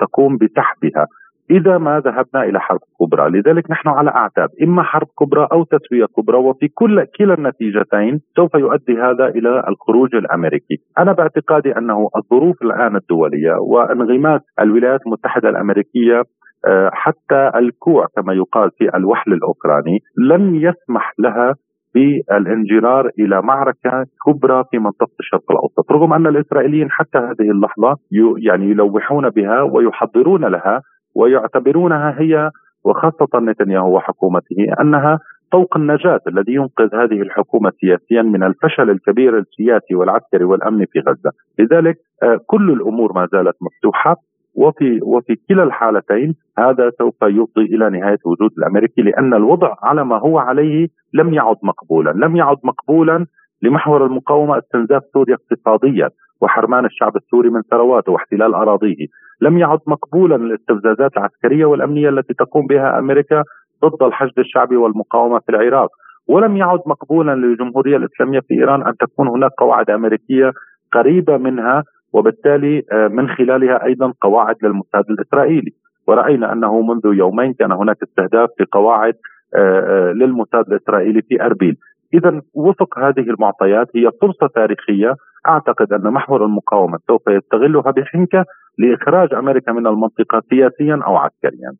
تقوم 0.00 0.36
بسحبها. 0.36 1.06
إذا 1.50 1.78
ما 1.78 2.00
ذهبنا 2.00 2.42
إلى 2.44 2.60
حرب 2.60 2.80
كبرى، 3.00 3.30
لذلك 3.30 3.70
نحن 3.70 3.88
على 3.88 4.10
أعتاب. 4.10 4.48
إما 4.62 4.82
حرب 4.82 5.06
كبرى 5.20 5.48
أو 5.52 5.64
تسوية 5.64 6.06
كبرى 6.16 6.36
وفي 6.36 6.68
كل 6.68 7.04
كلا 7.18 7.34
النتيجتين 7.34 8.20
سوف 8.36 8.54
يؤدي 8.54 8.92
هذا 8.92 9.26
إلى 9.26 9.64
الخروج 9.68 10.14
الأمريكي، 10.14 10.76
أنا 10.98 11.12
باعتقادي 11.12 11.78
أنه 11.78 12.08
الظروف 12.16 12.62
الآن 12.62 12.96
الدولية 12.96 13.52
وانغماس 13.60 14.40
الولايات 14.60 15.00
المتحدة 15.06 15.48
الأمريكية 15.48 16.22
آه، 16.66 16.90
حتى 16.92 17.50
الكوع 17.54 18.06
كما 18.16 18.32
يقال 18.32 18.70
في 18.70 18.96
الوحل 18.96 19.32
الأوكراني 19.32 19.98
لم 20.18 20.54
يسمح 20.54 21.12
لها 21.18 21.54
بالانجرار 21.94 23.10
إلى 23.18 23.42
معركة 23.42 24.04
كبرى 24.26 24.64
في 24.70 24.78
منطقة 24.78 25.16
الشرق 25.20 25.50
الأوسط، 25.50 25.92
رغم 25.92 26.12
أن 26.12 26.26
الإسرائيليين 26.26 26.90
حتى 26.90 27.18
هذه 27.18 27.50
اللحظة 27.50 27.96
يعني 28.38 28.70
يلوحون 28.70 29.30
بها 29.30 29.62
ويحضرون 29.62 30.44
لها 30.44 30.82
ويعتبرونها 31.18 32.20
هي 32.20 32.50
وخاصة 32.84 33.38
نتنياهو 33.40 33.96
وحكومته 33.96 34.66
أنها 34.80 35.18
طوق 35.52 35.76
النجاة 35.76 36.20
الذي 36.28 36.54
ينقذ 36.54 36.94
هذه 36.94 37.22
الحكومة 37.22 37.72
سياسيا 37.80 38.22
من 38.22 38.42
الفشل 38.42 38.90
الكبير 38.90 39.38
السياسي 39.38 39.94
والعسكري 39.94 40.44
والأمني 40.44 40.86
في 40.86 40.98
غزة، 41.00 41.30
لذلك 41.58 41.96
آه، 42.22 42.40
كل 42.46 42.70
الأمور 42.70 43.12
ما 43.12 43.28
زالت 43.32 43.56
مفتوحة 43.60 44.16
وفي 44.54 45.00
وفي 45.02 45.36
كلا 45.48 45.62
الحالتين 45.62 46.34
هذا 46.58 46.90
سوف 46.98 47.22
يفضي 47.22 47.64
إلى 47.74 47.90
نهاية 47.90 48.18
وجود 48.24 48.50
الأمريكي 48.58 49.02
لأن 49.02 49.34
الوضع 49.34 49.74
على 49.82 50.04
ما 50.04 50.18
هو 50.18 50.38
عليه 50.38 50.88
لم 51.14 51.34
يعد 51.34 51.56
مقبولا، 51.62 52.10
لم 52.10 52.36
يعد 52.36 52.56
مقبولا 52.64 53.26
لمحور 53.62 54.06
المقاومة 54.06 54.58
استنزاف 54.58 55.02
سوريا 55.12 55.34
اقتصاديا. 55.34 56.10
وحرمان 56.40 56.84
الشعب 56.84 57.16
السوري 57.16 57.50
من 57.50 57.62
ثرواته 57.62 58.12
واحتلال 58.12 58.54
أراضيه، 58.54 59.06
لم 59.40 59.58
يعد 59.58 59.78
مقبولا 59.86 60.36
الاستفزازات 60.36 61.16
العسكرية 61.16 61.64
والأمنية 61.64 62.08
التي 62.08 62.34
تقوم 62.34 62.66
بها 62.66 62.98
أمريكا 62.98 63.42
ضد 63.84 64.02
الحشد 64.02 64.38
الشعبي 64.38 64.76
والمقاومة 64.76 65.38
في 65.38 65.48
العراق، 65.48 65.90
ولم 66.28 66.56
يعد 66.56 66.80
مقبولا 66.86 67.34
للجمهورية 67.34 67.96
الإسلامية 67.96 68.40
في 68.40 68.54
إيران 68.54 68.86
أن 68.86 68.96
تكون 68.96 69.28
هناك 69.28 69.50
قواعد 69.58 69.90
أمريكية 69.90 70.52
قريبة 70.92 71.36
منها 71.36 71.84
وبالتالي 72.12 72.82
آه، 72.92 73.08
من 73.08 73.28
خلالها 73.28 73.84
أيضا 73.84 74.12
قواعد 74.20 74.56
للموساد 74.62 75.04
الإسرائيلي. 75.10 75.72
ورأينا 76.06 76.52
أنه 76.52 76.80
منذ 76.80 77.00
يومين 77.04 77.52
كان 77.52 77.72
هناك 77.72 77.96
استهداف 78.02 78.48
في 78.58 78.64
قواعد 78.72 79.14
آه، 79.54 79.58
آه، 79.58 80.12
للموساد 80.12 80.64
الإسرائيلي 80.72 81.22
في 81.22 81.42
أربيل. 81.42 81.76
اذا 82.14 82.42
وفق 82.54 82.98
هذه 82.98 83.30
المعطيات 83.30 83.86
هي 83.96 84.10
فرصة 84.20 84.46
تاريخية 84.54 85.14
أعتقد 85.46 85.92
أن 85.92 86.12
محور 86.12 86.44
المقاومة 86.44 86.98
سوف 87.06 87.22
يستغلها 87.28 87.90
بحنكة 87.90 88.44
لإخراج 88.78 89.34
أمريكا 89.34 89.72
من 89.72 89.86
المنطقة 89.86 90.42
سياسيا 90.50 91.00
أو 91.06 91.16
عسكريا. 91.16 91.72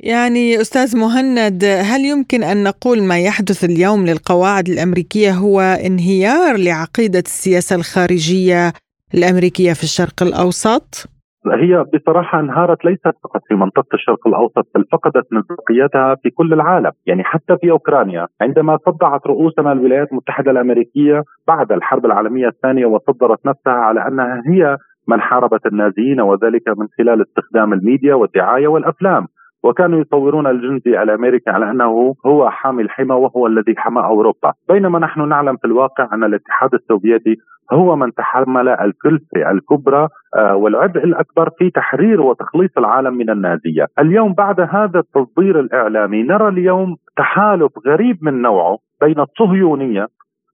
يعني 0.00 0.60
أستاذ 0.60 0.96
مهند 0.96 1.64
هل 1.64 2.00
يمكن 2.04 2.42
أن 2.42 2.62
نقول 2.62 3.02
ما 3.02 3.20
يحدث 3.20 3.64
اليوم 3.64 4.06
للقواعد 4.06 4.68
الأمريكية 4.68 5.32
هو 5.32 5.60
انهيار 5.60 6.56
لعقيدة 6.56 7.18
السياسة 7.18 7.76
الخارجية 7.76 8.72
الأمريكية 9.14 9.72
في 9.72 9.82
الشرق 9.82 10.22
الأوسط؟ 10.22 11.15
هي 11.54 11.84
بصراحة 11.94 12.40
انهارت 12.40 12.84
ليست 12.84 13.12
فقط 13.24 13.40
في 13.48 13.54
منطقة 13.54 13.94
الشرق 13.94 14.26
الأوسط 14.26 14.66
بل 14.74 14.84
فقدت 14.92 15.26
مصداقيتها 15.32 16.14
في 16.22 16.30
كل 16.30 16.52
العالم. 16.52 16.90
يعني 17.06 17.24
حتى 17.24 17.56
في 17.60 17.70
أوكرانيا 17.70 18.26
عندما 18.40 18.78
صدعت 18.86 19.26
رؤوسنا 19.26 19.72
الولايات 19.72 20.12
المتحدة 20.12 20.50
الأمريكية 20.50 21.22
بعد 21.48 21.72
الحرب 21.72 22.06
العالمية 22.06 22.48
الثانية 22.48 22.86
وصدرت 22.86 23.46
نفسها 23.46 23.72
على 23.72 24.08
أنها 24.08 24.42
هي 24.46 24.76
من 25.08 25.20
حاربت 25.20 25.66
النازيين 25.66 26.20
وذلك 26.20 26.68
من 26.68 26.86
خلال 26.98 27.22
استخدام 27.22 27.72
الميديا 27.72 28.14
والدعاية 28.14 28.68
والأفلام. 28.68 29.26
وكانوا 29.66 30.00
يصورون 30.00 30.46
الجندي 30.46 31.02
الأمريكي 31.02 31.50
على 31.50 31.70
أنه 31.70 32.14
هو 32.26 32.50
حامي 32.50 32.82
الحمى 32.82 33.14
وهو 33.14 33.46
الذي 33.46 33.74
حمى 33.76 34.04
أوروبا، 34.04 34.52
بينما 34.68 34.98
نحن 34.98 35.28
نعلم 35.28 35.56
في 35.56 35.64
الواقع 35.64 36.08
أن 36.12 36.24
الاتحاد 36.24 36.74
السوفيتي 36.74 37.36
هو 37.72 37.96
من 37.96 38.14
تحمل 38.14 38.68
الكلفة 38.68 39.50
الكبرى 39.50 40.08
آه، 40.36 40.56
والعبء 40.56 41.04
الأكبر 41.04 41.50
في 41.58 41.70
تحرير 41.70 42.20
وتخليص 42.20 42.70
العالم 42.78 43.14
من 43.14 43.30
النازية. 43.30 43.86
اليوم 43.98 44.32
بعد 44.32 44.60
هذا 44.60 44.98
التصدير 44.98 45.60
الإعلامي 45.60 46.22
نرى 46.22 46.48
اليوم 46.48 46.96
تحالف 47.16 47.72
غريب 47.86 48.18
من 48.22 48.42
نوعه 48.42 48.78
بين 49.00 49.20
الصهيونية 49.20 50.06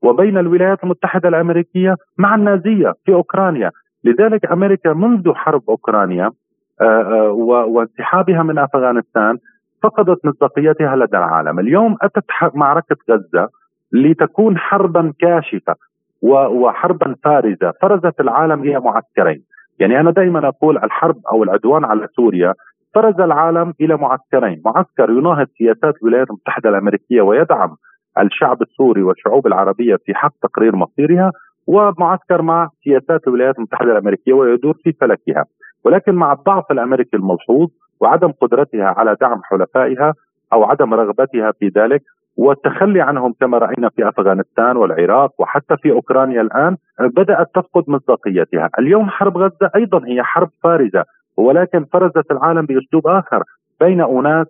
وبين 0.02 0.38
الولايات 0.38 0.84
المتحدة 0.84 1.28
الأمريكية 1.28 1.96
مع 2.18 2.34
النازية 2.34 2.94
في 3.04 3.14
أوكرانيا. 3.14 3.70
لذلك 4.04 4.52
أمريكا 4.52 4.92
منذ 4.92 5.32
حرب 5.34 5.62
أوكرانيا 5.68 6.26
آه، 6.26 6.41
وانسحابها 7.74 8.42
من 8.42 8.58
أفغانستان 8.58 9.38
فقدت 9.82 10.26
مصداقيتها 10.26 10.96
لدى 10.96 11.16
العالم. 11.16 11.58
اليوم 11.58 11.96
أتت 12.02 12.24
معركة 12.54 12.96
غزة 13.10 13.48
لتكون 13.92 14.58
حربا 14.58 15.12
كاشفة 15.20 15.74
وحربا 16.22 17.14
فارزة 17.24 17.72
فرزت 17.82 18.20
العالم 18.20 18.62
إلى 18.62 18.80
معسكرين. 18.80 19.42
يعني 19.78 20.00
أنا 20.00 20.10
دائما 20.10 20.48
أقول 20.48 20.76
الحرب 20.76 21.16
أو 21.32 21.42
العدوان 21.42 21.84
على 21.84 22.08
سوريا 22.16 22.54
فرز 22.94 23.20
العالم 23.20 23.74
إلى 23.80 23.96
معسكرين. 23.96 24.62
معسكر 24.64 25.10
يناهض 25.10 25.46
سياسات 25.58 25.94
الولايات 26.02 26.30
المتحدة 26.30 26.68
الأمريكية 26.68 27.22
ويدعم 27.22 27.76
الشعب 28.18 28.62
السوري 28.62 29.02
والشعوب 29.02 29.46
العربية 29.46 29.96
في 30.06 30.14
حق 30.14 30.32
تقرير 30.42 30.76
مصيرها 30.76 31.30
ومعسكر 31.66 32.42
مع 32.42 32.68
سياسات 32.84 33.28
الولايات 33.28 33.56
المتحدة 33.58 33.92
الأمريكية 33.92 34.32
ويدور 34.32 34.74
في 34.84 34.92
فلكها. 34.92 35.44
ولكن 35.84 36.14
مع 36.14 36.32
الضعف 36.32 36.64
الأمريكي 36.70 37.16
الملحوظ 37.16 37.68
وعدم 38.00 38.32
قدرتها 38.40 38.84
على 38.84 39.16
دعم 39.20 39.40
حلفائها 39.44 40.14
أو 40.52 40.64
عدم 40.64 40.94
رغبتها 40.94 41.52
في 41.52 41.68
ذلك 41.68 42.02
والتخلي 42.36 43.00
عنهم 43.00 43.34
كما 43.40 43.58
رأينا 43.58 43.88
في 43.88 44.08
أفغانستان 44.08 44.76
والعراق 44.76 45.30
وحتى 45.38 45.76
في 45.76 45.92
أوكرانيا 45.92 46.40
الآن 46.40 46.76
بدأت 47.00 47.46
تفقد 47.54 47.84
مصداقيتها، 47.88 48.70
اليوم 48.78 49.10
حرب 49.10 49.38
غزة 49.38 49.70
أيضا 49.76 50.06
هي 50.06 50.22
حرب 50.22 50.48
فارزة 50.62 51.04
ولكن 51.36 51.84
فرزت 51.92 52.30
العالم 52.30 52.66
بأسلوب 52.66 53.06
آخر. 53.06 53.42
بين 53.80 54.00
أناس 54.00 54.46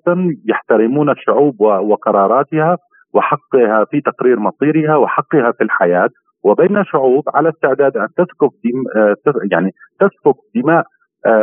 يحترمون 0.48 1.10
الشعوب 1.10 1.60
وقراراتها 1.60 2.78
وحقها 3.14 3.84
في 3.84 4.00
تقرير 4.00 4.38
مصيرها 4.40 4.96
وحقها 4.96 5.52
في 5.52 5.64
الحياة 5.64 6.10
وبين 6.42 6.84
شعوب 6.84 7.24
على 7.34 7.48
استعداد 7.48 7.96
أن 7.96 8.08
تسفك 8.16 8.50
دم 8.64 8.84
يعني 9.52 9.70
تسفك 10.00 10.34
دماء 10.54 10.78
آه، 10.78 10.84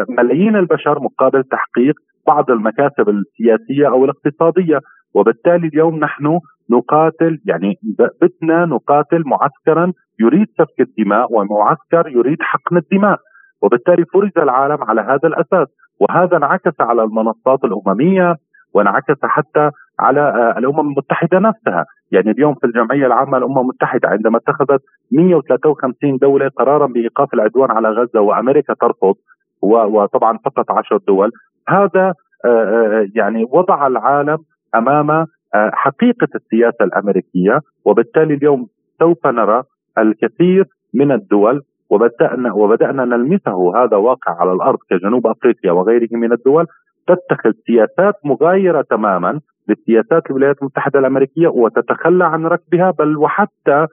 ملايين 0.09 0.55
البشر 0.55 0.99
مقابل 0.99 1.43
تحقيق 1.43 1.95
بعض 2.27 2.51
المكاسب 2.51 3.09
السياسية 3.09 3.87
أو 3.87 4.05
الاقتصادية. 4.05 4.79
وبالتالي 5.13 5.67
اليوم 5.67 5.99
نحن 5.99 6.39
نقاتل 6.69 7.39
يعني 7.45 7.75
بتنا 8.21 8.65
نقاتل 8.65 9.23
معسكرا 9.25 9.93
يريد 10.19 10.47
سفك 10.57 10.79
الدماء 10.79 11.33
ومعسكر 11.33 12.07
يريد 12.07 12.37
حقن 12.41 12.77
الدماء. 12.77 13.17
وبالتالي 13.61 14.05
فرز 14.13 14.31
العالم 14.37 14.83
على 14.83 15.01
هذا 15.01 15.27
الأساس. 15.27 15.67
وهذا 15.99 16.37
انعكس 16.37 16.81
على 16.81 17.03
المنصات 17.03 17.59
الأممية 17.63 18.35
وانعكس 18.73 19.15
حتى 19.23 19.69
على 19.99 20.21
آه، 20.21 20.59
الأمم 20.59 20.79
المتحدة 20.79 21.39
نفسها، 21.39 21.85
يعني 22.11 22.31
اليوم 22.31 22.55
في 22.55 22.67
الجمعية 22.67 23.05
العامة 23.05 23.37
للامم 23.37 23.59
المتحدة 23.59 24.09
عندما 24.09 24.37
اتخذت 24.37 24.81
153 25.11 26.17
دولة 26.17 26.49
قرارا 26.49 26.87
بإيقاف 26.87 27.33
العدوان 27.33 27.71
على 27.71 27.89
غزة 27.89 28.21
وأمريكا 28.21 28.73
ترفض 28.73 29.15
وطبعا 29.61 30.37
فقط 30.37 30.71
10 30.71 31.01
دول، 31.07 31.31
هذا 31.69 32.13
آه، 32.45 32.47
آه، 32.47 33.07
يعني 33.15 33.47
وضع 33.51 33.87
العالم 33.87 34.37
أمام 34.75 35.11
آه، 35.11 35.71
حقيقة 35.73 36.27
السياسة 36.35 36.85
الأمريكية 36.85 37.59
وبالتالي 37.85 38.33
اليوم 38.33 38.67
سوف 38.99 39.27
نرى 39.27 39.63
الكثير 39.97 40.65
من 40.93 41.11
الدول 41.11 41.61
وبدأنا 41.89 42.53
وبدأنا 42.53 43.05
نلمسه. 43.05 43.83
هذا 43.83 43.97
واقع 43.97 44.31
على 44.39 44.53
الأرض 44.53 44.77
كجنوب 44.89 45.27
أفريقيا 45.27 45.71
وغيره 45.71 46.07
من 46.11 46.33
الدول. 46.33 46.65
تتخذ 47.07 47.51
سياسات 47.67 48.15
مغايرة 48.25 48.81
تماما 48.81 49.39
لسياسات 49.67 50.23
الولايات 50.29 50.55
المتحدة 50.61 50.99
الأمريكية 50.99 51.47
وتتخلى 51.47 52.25
عن 52.25 52.45
ركبها 52.45 52.91
بل 52.91 53.17
وحتى 53.17 53.87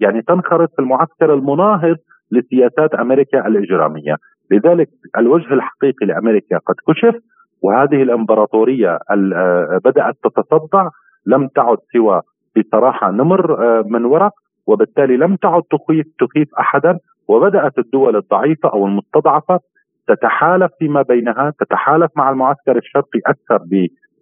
يعني 0.00 0.22
تنخرط 0.22 0.70
في 0.76 0.78
المعسكر 0.78 1.34
المناهض 1.34 1.96
لسياسات 2.30 2.94
أمريكا 2.94 3.46
الإجرامية. 3.46 4.16
لذلك 4.52 4.88
الوجه 5.18 5.54
الحقيقي 5.54 6.06
لأمريكا 6.06 6.58
قد 6.58 6.74
كشف 6.88 7.14
وهذه 7.62 8.02
الإمبراطورية 8.02 8.98
آه، 9.10 9.80
بدأت 9.84 10.14
تتصدع 10.24 10.88
لم 11.26 11.48
تعد 11.48 11.78
سوى 11.92 12.20
بصراحة 12.56 13.10
نمر 13.10 13.64
آه، 13.64 13.84
من 13.86 14.04
ورق 14.04 14.32
وبالتالي 14.66 15.16
لم 15.16 15.36
تعد 15.36 15.62
تخيف 15.62 16.06
تخيف 16.18 16.48
احدا 16.60 16.98
وبدأت 17.28 17.78
الدول 17.78 18.16
الضعيفة 18.16 18.68
أو 18.68 18.86
المستضعفة 18.86 19.60
تتحالف 20.08 20.70
فيما 20.78 21.02
بينها 21.02 21.52
تتحالف 21.60 22.10
مع 22.16 22.30
المعسكر 22.30 22.76
الشرقي 22.76 23.20
أكثر 23.26 23.64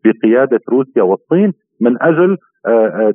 بقيادة 0.05 0.61
روسيا 0.69 1.03
والصين 1.03 1.53
من 1.81 2.03
أجل 2.03 2.37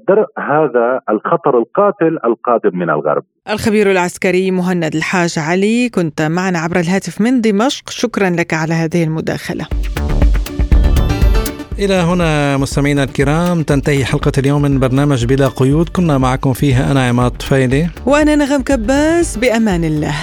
درء 0.10 0.28
هذا 0.38 1.02
الخطر 1.10 1.60
القاتل 1.60 2.18
القادم 2.26 2.80
من 2.80 2.90
الغرب. 2.90 3.24
الخبير 3.50 3.92
العسكري 3.92 4.52
مهند 4.52 4.96
الحاج 4.96 5.36
علي 5.38 5.90
كنت 5.90 6.22
معنا 6.22 6.60
عبر 6.60 6.80
الهاتف 6.80 7.22
من 7.22 7.42
دمشق، 7.42 7.90
شكرا 7.90 8.30
لك 8.30 8.54
على 8.54 8.74
هذه 8.74 9.04
المداخلة. 9.04 9.66
إلى 11.80 11.94
هنا 11.94 12.58
مستمعينا 12.58 13.04
الكرام 13.04 13.64
تنتهي 13.64 14.06
حلقة 14.06 14.32
اليوم 14.38 14.62
من 14.62 14.80
برنامج 14.80 15.26
بلا 15.26 15.48
قيود 15.48 15.90
كنا 15.90 16.18
معكم 16.18 16.54
فيها 16.54 16.92
أنا 16.92 17.08
عماد 17.08 17.32
طفيلي 17.32 17.90
وأنا 18.06 18.36
نغم 18.36 18.62
كباس 18.62 19.38
بأمان 19.38 19.84
الله 19.84 20.16